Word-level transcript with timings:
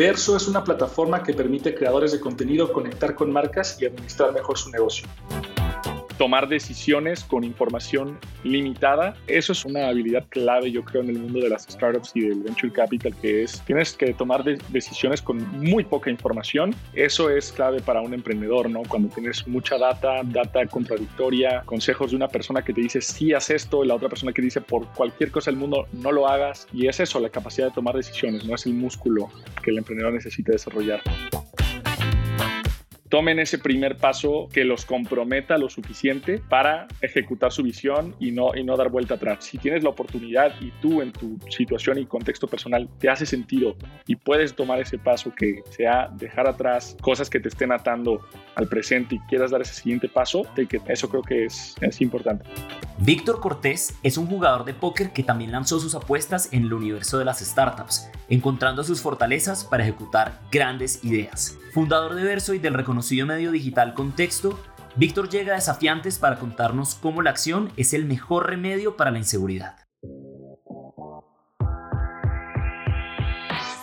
Verso 0.00 0.34
es 0.34 0.48
una 0.48 0.64
plataforma 0.64 1.22
que 1.22 1.34
permite 1.34 1.68
a 1.68 1.74
creadores 1.74 2.12
de 2.12 2.20
contenido 2.20 2.72
conectar 2.72 3.14
con 3.14 3.30
marcas 3.30 3.76
y 3.82 3.84
administrar 3.84 4.32
mejor 4.32 4.56
su 4.56 4.70
negocio 4.70 5.06
tomar 6.20 6.48
decisiones 6.48 7.24
con 7.24 7.44
información 7.44 8.18
limitada. 8.44 9.14
Eso 9.26 9.52
es 9.52 9.64
una 9.64 9.88
habilidad 9.88 10.26
clave, 10.28 10.70
yo 10.70 10.84
creo, 10.84 11.00
en 11.00 11.08
el 11.08 11.18
mundo 11.18 11.40
de 11.40 11.48
las 11.48 11.62
startups 11.62 12.12
y 12.14 12.20
del 12.20 12.42
venture 12.42 12.70
capital, 12.70 13.16
que 13.22 13.44
es 13.44 13.62
tienes 13.62 13.94
que 13.94 14.12
tomar 14.12 14.44
decisiones 14.44 15.22
con 15.22 15.38
muy 15.58 15.82
poca 15.82 16.10
información. 16.10 16.74
Eso 16.92 17.30
es 17.30 17.50
clave 17.50 17.80
para 17.80 18.02
un 18.02 18.12
emprendedor, 18.12 18.68
¿no? 18.68 18.82
Cuando 18.86 19.08
tienes 19.08 19.48
mucha 19.48 19.78
data, 19.78 20.20
data 20.24 20.66
contradictoria, 20.66 21.62
consejos 21.64 22.10
de 22.10 22.16
una 22.16 22.28
persona 22.28 22.60
que 22.60 22.74
te 22.74 22.82
dice 22.82 23.00
sí 23.00 23.32
haz 23.32 23.48
esto 23.48 23.82
y 23.82 23.88
la 23.88 23.94
otra 23.94 24.10
persona 24.10 24.34
que 24.34 24.42
dice 24.42 24.60
por 24.60 24.88
cualquier 24.88 25.30
cosa 25.30 25.50
del 25.50 25.58
mundo 25.58 25.86
no 25.94 26.12
lo 26.12 26.28
hagas. 26.28 26.68
Y 26.70 26.86
es 26.86 27.00
eso, 27.00 27.18
la 27.18 27.30
capacidad 27.30 27.68
de 27.68 27.72
tomar 27.72 27.96
decisiones, 27.96 28.44
no 28.44 28.56
es 28.56 28.66
el 28.66 28.74
músculo 28.74 29.30
que 29.62 29.70
el 29.70 29.78
emprendedor 29.78 30.12
necesita 30.12 30.52
desarrollar 30.52 31.00
tomen 33.10 33.40
ese 33.40 33.58
primer 33.58 33.96
paso 33.96 34.48
que 34.52 34.64
los 34.64 34.86
comprometa 34.86 35.58
lo 35.58 35.68
suficiente 35.68 36.38
para 36.48 36.86
ejecutar 37.02 37.52
su 37.52 37.64
visión 37.64 38.14
y 38.20 38.30
no, 38.30 38.54
y 38.54 38.62
no 38.62 38.76
dar 38.76 38.88
vuelta 38.88 39.14
atrás. 39.14 39.44
Si 39.44 39.58
tienes 39.58 39.82
la 39.82 39.90
oportunidad 39.90 40.54
y 40.60 40.70
tú 40.80 41.02
en 41.02 41.12
tu 41.12 41.36
situación 41.50 41.98
y 41.98 42.06
contexto 42.06 42.46
personal 42.46 42.88
te 42.98 43.10
hace 43.10 43.26
sentido 43.26 43.76
y 44.06 44.14
puedes 44.14 44.54
tomar 44.54 44.80
ese 44.80 44.96
paso 44.96 45.34
que 45.34 45.62
sea 45.70 46.08
dejar 46.14 46.46
atrás 46.46 46.96
cosas 47.02 47.28
que 47.28 47.40
te 47.40 47.48
estén 47.48 47.72
atando 47.72 48.24
al 48.54 48.68
presente 48.68 49.16
y 49.16 49.18
quieras 49.28 49.50
dar 49.50 49.60
ese 49.60 49.74
siguiente 49.74 50.08
paso, 50.08 50.46
eso 50.86 51.08
creo 51.08 51.22
que 51.22 51.46
es, 51.46 51.74
es 51.80 52.00
importante. 52.00 52.44
Víctor 52.98 53.40
Cortés 53.40 53.94
es 54.02 54.18
un 54.18 54.26
jugador 54.26 54.64
de 54.64 54.74
póker 54.74 55.10
que 55.12 55.22
también 55.24 55.50
lanzó 55.50 55.80
sus 55.80 55.94
apuestas 55.94 56.52
en 56.52 56.64
el 56.64 56.72
universo 56.74 57.18
de 57.18 57.24
las 57.24 57.40
startups, 57.40 58.08
encontrando 58.28 58.84
sus 58.84 59.00
fortalezas 59.00 59.64
para 59.64 59.82
ejecutar 59.82 60.40
grandes 60.52 61.02
ideas. 61.02 61.58
Fundador 61.72 62.14
de 62.14 62.24
Verso 62.24 62.52
y 62.52 62.58
del 62.58 62.74
reconocido 63.00 63.26
medio 63.26 63.50
digital 63.50 63.94
Contexto, 63.94 64.60
Víctor 64.94 65.30
llega 65.30 65.52
a 65.52 65.56
Desafiantes 65.56 66.18
para 66.18 66.38
contarnos 66.38 66.94
cómo 66.94 67.22
la 67.22 67.30
acción 67.30 67.72
es 67.78 67.94
el 67.94 68.04
mejor 68.04 68.46
remedio 68.46 68.96
para 68.96 69.10
la 69.10 69.18
inseguridad. 69.18 69.76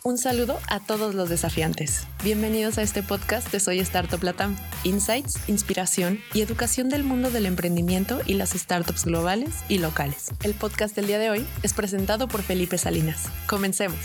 Un 0.03 0.17
saludo 0.19 0.59
a 0.69 0.79
todos 0.79 1.15
los 1.15 1.29
desafiantes. 1.29 2.05
Bienvenidos 2.23 2.77
a 2.77 2.83
este 2.83 3.01
podcast 3.01 3.51
de 3.51 3.59
Soy 3.59 3.79
Startup 3.79 4.21
Latam. 4.21 4.55
Insights, 4.83 5.49
inspiración 5.49 6.19
y 6.35 6.41
educación 6.41 6.87
del 6.87 7.03
mundo 7.03 7.31
del 7.31 7.47
emprendimiento 7.47 8.19
y 8.25 8.35
las 8.35 8.52
startups 8.52 9.05
globales 9.05 9.63
y 9.67 9.79
locales. 9.79 10.29
El 10.43 10.53
podcast 10.53 10.95
del 10.95 11.07
día 11.07 11.17
de 11.17 11.31
hoy 11.31 11.45
es 11.63 11.73
presentado 11.73 12.27
por 12.27 12.43
Felipe 12.43 12.77
Salinas. 12.77 13.29
Comencemos. 13.47 13.97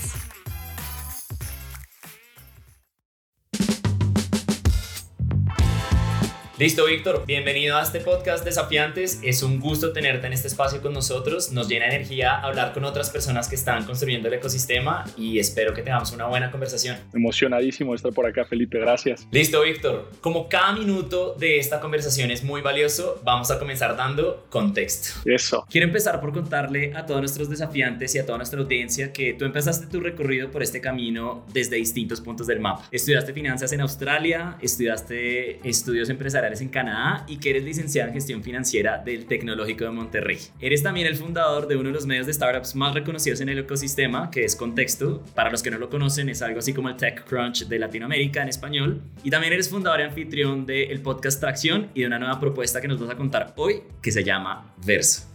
Listo, 6.62 6.86
Víctor. 6.86 7.24
Bienvenido 7.26 7.76
a 7.76 7.82
este 7.82 7.98
podcast 7.98 8.44
Desafiantes. 8.44 9.18
Es 9.24 9.42
un 9.42 9.58
gusto 9.58 9.92
tenerte 9.92 10.28
en 10.28 10.32
este 10.32 10.46
espacio 10.46 10.80
con 10.80 10.92
nosotros. 10.92 11.50
Nos 11.50 11.66
llena 11.66 11.86
energía 11.86 12.38
hablar 12.38 12.72
con 12.72 12.84
otras 12.84 13.10
personas 13.10 13.48
que 13.48 13.56
están 13.56 13.84
construyendo 13.84 14.28
el 14.28 14.34
ecosistema 14.34 15.02
y 15.18 15.40
espero 15.40 15.74
que 15.74 15.82
tengamos 15.82 16.12
una 16.12 16.26
buena 16.26 16.52
conversación. 16.52 16.98
Emocionadísimo 17.12 17.90
de 17.90 17.96
estar 17.96 18.12
por 18.12 18.26
acá, 18.26 18.44
Felipe. 18.44 18.78
Gracias. 18.78 19.26
Listo, 19.32 19.60
Víctor. 19.62 20.08
Como 20.20 20.48
cada 20.48 20.72
minuto 20.72 21.34
de 21.36 21.58
esta 21.58 21.80
conversación 21.80 22.30
es 22.30 22.44
muy 22.44 22.60
valioso, 22.60 23.20
vamos 23.24 23.50
a 23.50 23.58
comenzar 23.58 23.96
dando 23.96 24.46
contexto. 24.48 25.18
Eso. 25.24 25.66
Quiero 25.68 25.88
empezar 25.88 26.20
por 26.20 26.32
contarle 26.32 26.92
a 26.94 27.06
todos 27.06 27.22
nuestros 27.22 27.50
desafiantes 27.50 28.14
y 28.14 28.20
a 28.20 28.24
toda 28.24 28.38
nuestra 28.38 28.60
audiencia 28.60 29.12
que 29.12 29.34
tú 29.34 29.46
empezaste 29.46 29.88
tu 29.88 29.98
recorrido 29.98 30.52
por 30.52 30.62
este 30.62 30.80
camino 30.80 31.44
desde 31.52 31.74
distintos 31.74 32.20
puntos 32.20 32.46
del 32.46 32.60
mapa. 32.60 32.86
Estudiaste 32.92 33.32
finanzas 33.32 33.72
en 33.72 33.80
Australia, 33.80 34.56
estudiaste 34.62 35.58
estudios 35.68 36.08
empresariales 36.08 36.51
en 36.60 36.68
Canadá 36.68 37.24
y 37.28 37.38
que 37.38 37.50
eres 37.50 37.64
licenciada 37.64 38.08
en 38.08 38.14
gestión 38.14 38.42
financiera 38.42 38.98
del 38.98 39.26
Tecnológico 39.26 39.84
de 39.84 39.90
Monterrey. 39.90 40.38
Eres 40.60 40.82
también 40.82 41.06
el 41.06 41.16
fundador 41.16 41.66
de 41.66 41.76
uno 41.76 41.88
de 41.88 41.94
los 41.94 42.06
medios 42.06 42.26
de 42.26 42.34
startups 42.34 42.74
más 42.74 42.94
reconocidos 42.94 43.40
en 43.40 43.48
el 43.48 43.58
ecosistema, 43.60 44.30
que 44.30 44.44
es 44.44 44.56
Contexto. 44.56 45.22
Para 45.34 45.50
los 45.50 45.62
que 45.62 45.70
no 45.70 45.78
lo 45.78 45.88
conocen, 45.88 46.28
es 46.28 46.42
algo 46.42 46.58
así 46.58 46.72
como 46.72 46.88
el 46.88 46.96
TechCrunch 46.96 47.66
de 47.66 47.78
Latinoamérica 47.78 48.42
en 48.42 48.48
español. 48.48 49.02
Y 49.22 49.30
también 49.30 49.52
eres 49.52 49.68
fundador 49.68 50.00
y 50.00 50.04
anfitrión 50.04 50.66
del 50.66 51.00
podcast 51.00 51.40
Tracción 51.40 51.88
y 51.94 52.00
de 52.00 52.06
una 52.06 52.18
nueva 52.18 52.38
propuesta 52.38 52.80
que 52.80 52.88
nos 52.88 53.00
vas 53.00 53.10
a 53.10 53.16
contar 53.16 53.54
hoy, 53.56 53.82
que 54.00 54.12
se 54.12 54.22
llama 54.24 54.74
Verso. 54.84 55.32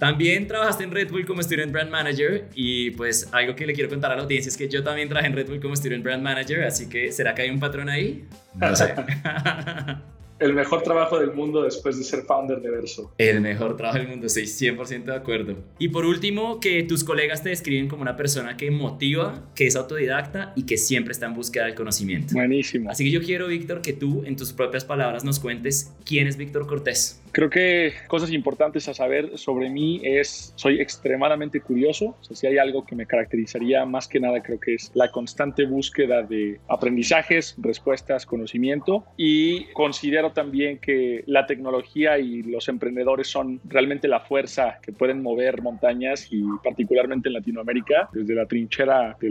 También 0.00 0.48
trabajaste 0.48 0.82
en 0.84 0.92
Red 0.92 1.10
Bull 1.10 1.26
como 1.26 1.42
Student 1.42 1.72
Brand 1.72 1.90
Manager 1.90 2.48
y 2.54 2.90
pues 2.92 3.28
algo 3.32 3.54
que 3.54 3.66
le 3.66 3.74
quiero 3.74 3.90
contar 3.90 4.10
a 4.10 4.16
la 4.16 4.22
audiencia 4.22 4.48
es 4.48 4.56
que 4.56 4.66
yo 4.66 4.82
también 4.82 5.10
trabajé 5.10 5.28
en 5.28 5.34
Red 5.34 5.48
Bull 5.48 5.60
como 5.60 5.76
Student 5.76 6.02
Brand 6.02 6.22
Manager, 6.22 6.64
así 6.64 6.88
que 6.88 7.12
¿será 7.12 7.34
que 7.34 7.42
hay 7.42 7.50
un 7.50 7.60
patrón 7.60 7.90
ahí? 7.90 8.24
No 8.54 8.74
sé. 8.74 8.94
el 10.40 10.54
mejor 10.54 10.82
trabajo 10.82 11.18
del 11.18 11.32
mundo 11.32 11.62
después 11.62 11.98
de 11.98 12.04
ser 12.04 12.22
founder 12.22 12.60
de 12.60 12.70
Verso. 12.70 13.14
El 13.18 13.40
mejor 13.40 13.76
trabajo 13.76 13.98
del 13.98 14.08
mundo, 14.08 14.26
estoy 14.26 14.44
100% 14.44 15.04
de 15.04 15.14
acuerdo. 15.14 15.56
Y 15.78 15.88
por 15.88 16.04
último, 16.04 16.60
que 16.60 16.82
tus 16.82 17.04
colegas 17.04 17.42
te 17.42 17.50
describen 17.50 17.88
como 17.88 18.02
una 18.02 18.16
persona 18.16 18.56
que 18.56 18.70
motiva, 18.70 19.50
que 19.54 19.66
es 19.66 19.76
autodidacta 19.76 20.52
y 20.56 20.64
que 20.64 20.76
siempre 20.76 21.12
está 21.12 21.26
en 21.26 21.34
búsqueda 21.34 21.66
del 21.66 21.74
conocimiento. 21.74 22.34
Buenísimo. 22.34 22.90
Así 22.90 23.04
que 23.04 23.10
yo 23.10 23.20
quiero, 23.22 23.46
Víctor, 23.48 23.82
que 23.82 23.92
tú, 23.92 24.22
en 24.24 24.36
tus 24.36 24.52
propias 24.52 24.84
palabras, 24.84 25.24
nos 25.24 25.38
cuentes 25.38 25.94
quién 26.04 26.26
es 26.26 26.36
Víctor 26.36 26.66
Cortés. 26.66 27.22
Creo 27.32 27.48
que 27.48 27.92
cosas 28.08 28.32
importantes 28.32 28.88
a 28.88 28.94
saber 28.94 29.38
sobre 29.38 29.70
mí 29.70 30.00
es, 30.02 30.52
soy 30.56 30.80
extremadamente 30.80 31.60
curioso. 31.60 32.16
O 32.20 32.24
sea, 32.24 32.36
si 32.36 32.46
hay 32.46 32.58
algo 32.58 32.84
que 32.84 32.96
me 32.96 33.06
caracterizaría 33.06 33.84
más 33.86 34.08
que 34.08 34.18
nada, 34.18 34.42
creo 34.42 34.58
que 34.58 34.74
es 34.74 34.90
la 34.94 35.10
constante 35.12 35.64
búsqueda 35.64 36.22
de 36.22 36.58
aprendizajes, 36.68 37.54
respuestas, 37.58 38.26
conocimiento. 38.26 39.04
Y 39.16 39.66
considero 39.72 40.29
también 40.32 40.78
que 40.78 41.22
la 41.26 41.46
tecnología 41.46 42.18
y 42.18 42.42
los 42.42 42.68
emprendedores 42.68 43.28
son 43.28 43.60
realmente 43.64 44.08
la 44.08 44.20
fuerza 44.20 44.78
que 44.82 44.92
pueden 44.92 45.22
mover 45.22 45.62
montañas 45.62 46.28
y 46.30 46.42
particularmente 46.62 47.28
en 47.28 47.34
Latinoamérica, 47.34 48.08
desde 48.12 48.34
la 48.34 48.46
trinchera 48.46 49.16
de, 49.20 49.30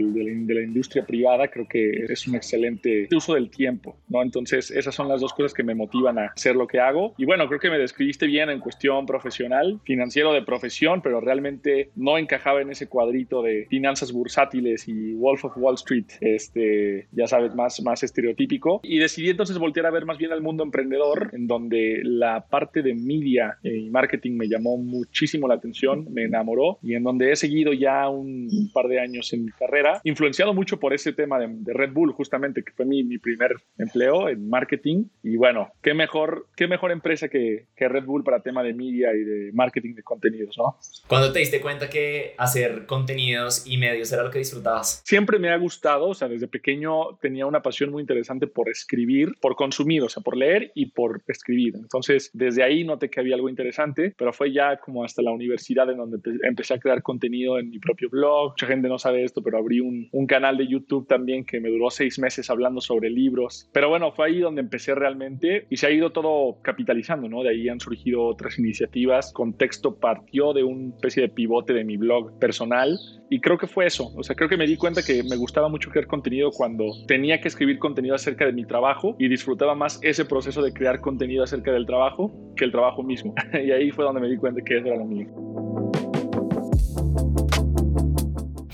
la, 0.54 0.60
industria 0.60 1.04
privada, 1.04 1.48
creo 1.48 1.66
que 1.66 2.04
es 2.08 2.26
un 2.26 2.34
excelente 2.34 3.08
uso 3.14 3.34
del 3.34 3.50
tiempo. 3.50 3.96
¿no? 4.08 4.22
Entonces, 4.22 4.70
esas 4.70 4.94
son 4.94 5.08
las 5.08 5.20
dos 5.20 5.32
cosas 5.32 5.54
que 5.54 5.62
me 5.62 5.74
motivan 5.74 6.18
a 6.18 6.26
hacer 6.26 6.56
lo 6.56 6.66
que 6.66 6.80
hago. 6.80 7.14
Y 7.16 7.24
bueno, 7.24 7.46
creo 7.48 7.60
que 7.60 7.70
me 7.70 7.82
escribiste 7.82 8.26
bien 8.26 8.50
en 8.50 8.60
cuestión 8.60 9.06
profesional, 9.06 9.80
financiero 9.84 10.32
de 10.32 10.42
profesión, 10.42 11.02
pero 11.02 11.20
realmente 11.20 11.90
no 11.96 12.18
encajaba 12.18 12.60
en 12.60 12.70
ese 12.70 12.88
cuadrito 12.88 13.42
de 13.42 13.66
finanzas 13.68 14.12
bursátiles 14.12 14.86
y 14.88 15.14
Wolf 15.14 15.44
of 15.44 15.56
Wall 15.56 15.74
Street, 15.74 16.06
este, 16.20 17.06
ya 17.12 17.26
sabes, 17.26 17.54
más, 17.54 17.80
más 17.82 18.02
estereotípico. 18.02 18.80
Y 18.82 18.98
decidí 18.98 19.30
entonces 19.30 19.58
voltear 19.58 19.86
a 19.86 19.90
ver 19.90 20.04
más 20.04 20.18
bien 20.18 20.32
al 20.32 20.42
mundo 20.42 20.62
emprendedor, 20.62 20.89
en 21.32 21.46
donde 21.46 22.00
la 22.02 22.46
parte 22.48 22.82
de 22.82 22.94
media 22.94 23.58
y 23.62 23.90
marketing 23.90 24.32
me 24.32 24.48
llamó 24.48 24.76
muchísimo 24.76 25.48
la 25.48 25.54
atención, 25.54 26.06
me 26.12 26.24
enamoró 26.24 26.78
y 26.82 26.94
en 26.94 27.02
donde 27.02 27.32
he 27.32 27.36
seguido 27.36 27.72
ya 27.72 28.08
un, 28.08 28.48
par 28.72 28.88
de 28.88 29.00
años 29.00 29.32
en 29.32 29.44
mi 29.44 29.52
carrera, 29.52 30.00
influenciado 30.04 30.54
mucho 30.54 30.78
por 30.78 30.92
ese 30.92 31.12
tema 31.12 31.38
de, 31.38 31.48
Red 31.72 31.92
Bull, 31.92 32.12
justamente, 32.12 32.62
que 32.62 32.72
fue 32.72 32.84
mi, 32.84 33.02
mi 33.02 33.18
primer 33.18 33.54
empleo 33.78 34.28
en 34.28 34.48
marketing. 34.48 35.04
Y 35.22 35.36
bueno, 35.36 35.72
qué 35.82 35.94
mejor, 35.94 36.46
qué 36.56 36.66
mejor 36.66 36.90
empresa 36.90 37.28
que, 37.28 37.66
que 37.76 37.88
Red 37.88 38.04
Bull 38.04 38.24
para 38.24 38.42
tema 38.42 38.62
de 38.62 38.74
media 38.74 39.12
y 39.14 39.24
de 39.24 39.50
marketing 39.52 39.94
de 39.94 40.02
contenidos, 40.02 40.56
¿no? 40.58 40.76
¿Cuándo 41.06 41.32
te 41.32 41.40
diste 41.40 41.60
cuenta 41.60 41.88
que 41.88 42.34
hacer 42.38 42.86
contenidos 42.86 43.66
y 43.66 43.76
medios 43.76 44.12
era 44.12 44.22
lo 44.22 44.30
que 44.30 44.38
disfrutabas? 44.38 45.02
Siempre 45.04 45.38
me 45.38 45.50
ha 45.50 45.56
gustado, 45.56 46.08
o 46.08 46.14
sea, 46.14 46.28
desde 46.28 46.48
pequeño 46.48 47.16
tenía 47.20 47.46
una 47.46 47.62
pasión 47.62 47.90
muy 47.90 48.00
interesante 48.00 48.46
por 48.46 48.68
escribir, 48.68 49.34
por 49.40 49.56
consumir, 49.56 50.02
o 50.02 50.08
sea, 50.08 50.22
por 50.22 50.36
leer 50.36 50.72
y 50.74 50.79
por 50.86 51.22
escribir. 51.26 51.74
Entonces, 51.76 52.30
desde 52.32 52.62
ahí 52.62 52.84
noté 52.84 53.10
que 53.10 53.20
había 53.20 53.34
algo 53.34 53.48
interesante, 53.48 54.14
pero 54.16 54.32
fue 54.32 54.52
ya 54.52 54.78
como 54.78 55.04
hasta 55.04 55.22
la 55.22 55.32
universidad 55.32 55.90
en 55.90 55.98
donde 55.98 56.18
empecé 56.42 56.74
a 56.74 56.78
crear 56.78 57.02
contenido 57.02 57.58
en 57.58 57.70
mi 57.70 57.78
propio 57.78 58.08
blog. 58.10 58.52
Mucha 58.52 58.66
gente 58.66 58.88
no 58.88 58.98
sabe 58.98 59.24
esto, 59.24 59.42
pero 59.42 59.58
abrí 59.58 59.80
un, 59.80 60.08
un 60.12 60.26
canal 60.26 60.56
de 60.56 60.66
YouTube 60.66 61.06
también 61.06 61.44
que 61.44 61.60
me 61.60 61.70
duró 61.70 61.90
seis 61.90 62.18
meses 62.18 62.50
hablando 62.50 62.80
sobre 62.80 63.10
libros. 63.10 63.68
Pero 63.72 63.88
bueno, 63.88 64.12
fue 64.12 64.26
ahí 64.26 64.40
donde 64.40 64.60
empecé 64.60 64.94
realmente 64.94 65.66
y 65.70 65.76
se 65.76 65.86
ha 65.86 65.90
ido 65.90 66.10
todo 66.12 66.60
capitalizando, 66.62 67.28
¿no? 67.28 67.42
De 67.42 67.50
ahí 67.50 67.68
han 67.68 67.80
surgido 67.80 68.24
otras 68.24 68.58
iniciativas. 68.58 69.32
Contexto 69.32 69.96
partió 69.96 70.52
de 70.52 70.62
una 70.62 70.94
especie 70.94 71.22
de 71.22 71.28
pivote 71.28 71.72
de 71.72 71.84
mi 71.84 71.96
blog 71.96 72.38
personal 72.38 72.98
y 73.30 73.40
creo 73.40 73.58
que 73.58 73.68
fue 73.68 73.86
eso. 73.86 74.12
O 74.16 74.22
sea, 74.22 74.34
creo 74.34 74.48
que 74.48 74.56
me 74.56 74.66
di 74.66 74.76
cuenta 74.76 75.02
que 75.02 75.22
me 75.22 75.36
gustaba 75.36 75.68
mucho 75.68 75.90
crear 75.90 76.06
contenido 76.06 76.50
cuando 76.50 76.84
tenía 77.06 77.40
que 77.40 77.48
escribir 77.48 77.78
contenido 77.78 78.14
acerca 78.14 78.44
de 78.44 78.52
mi 78.52 78.64
trabajo 78.64 79.14
y 79.18 79.28
disfrutaba 79.28 79.74
más 79.74 80.00
ese 80.02 80.24
proceso 80.24 80.62
de 80.62 80.69
crear 80.72 81.00
contenido 81.00 81.44
acerca 81.44 81.72
del 81.72 81.86
trabajo 81.86 82.32
que 82.56 82.64
el 82.64 82.72
trabajo 82.72 83.02
mismo. 83.02 83.34
y 83.52 83.70
ahí 83.70 83.90
fue 83.90 84.04
donde 84.04 84.20
me 84.20 84.28
di 84.28 84.36
cuenta 84.36 84.60
que 84.62 84.78
eso 84.78 84.86
era 84.86 84.96
lo 84.96 85.04
mío. 85.04 85.28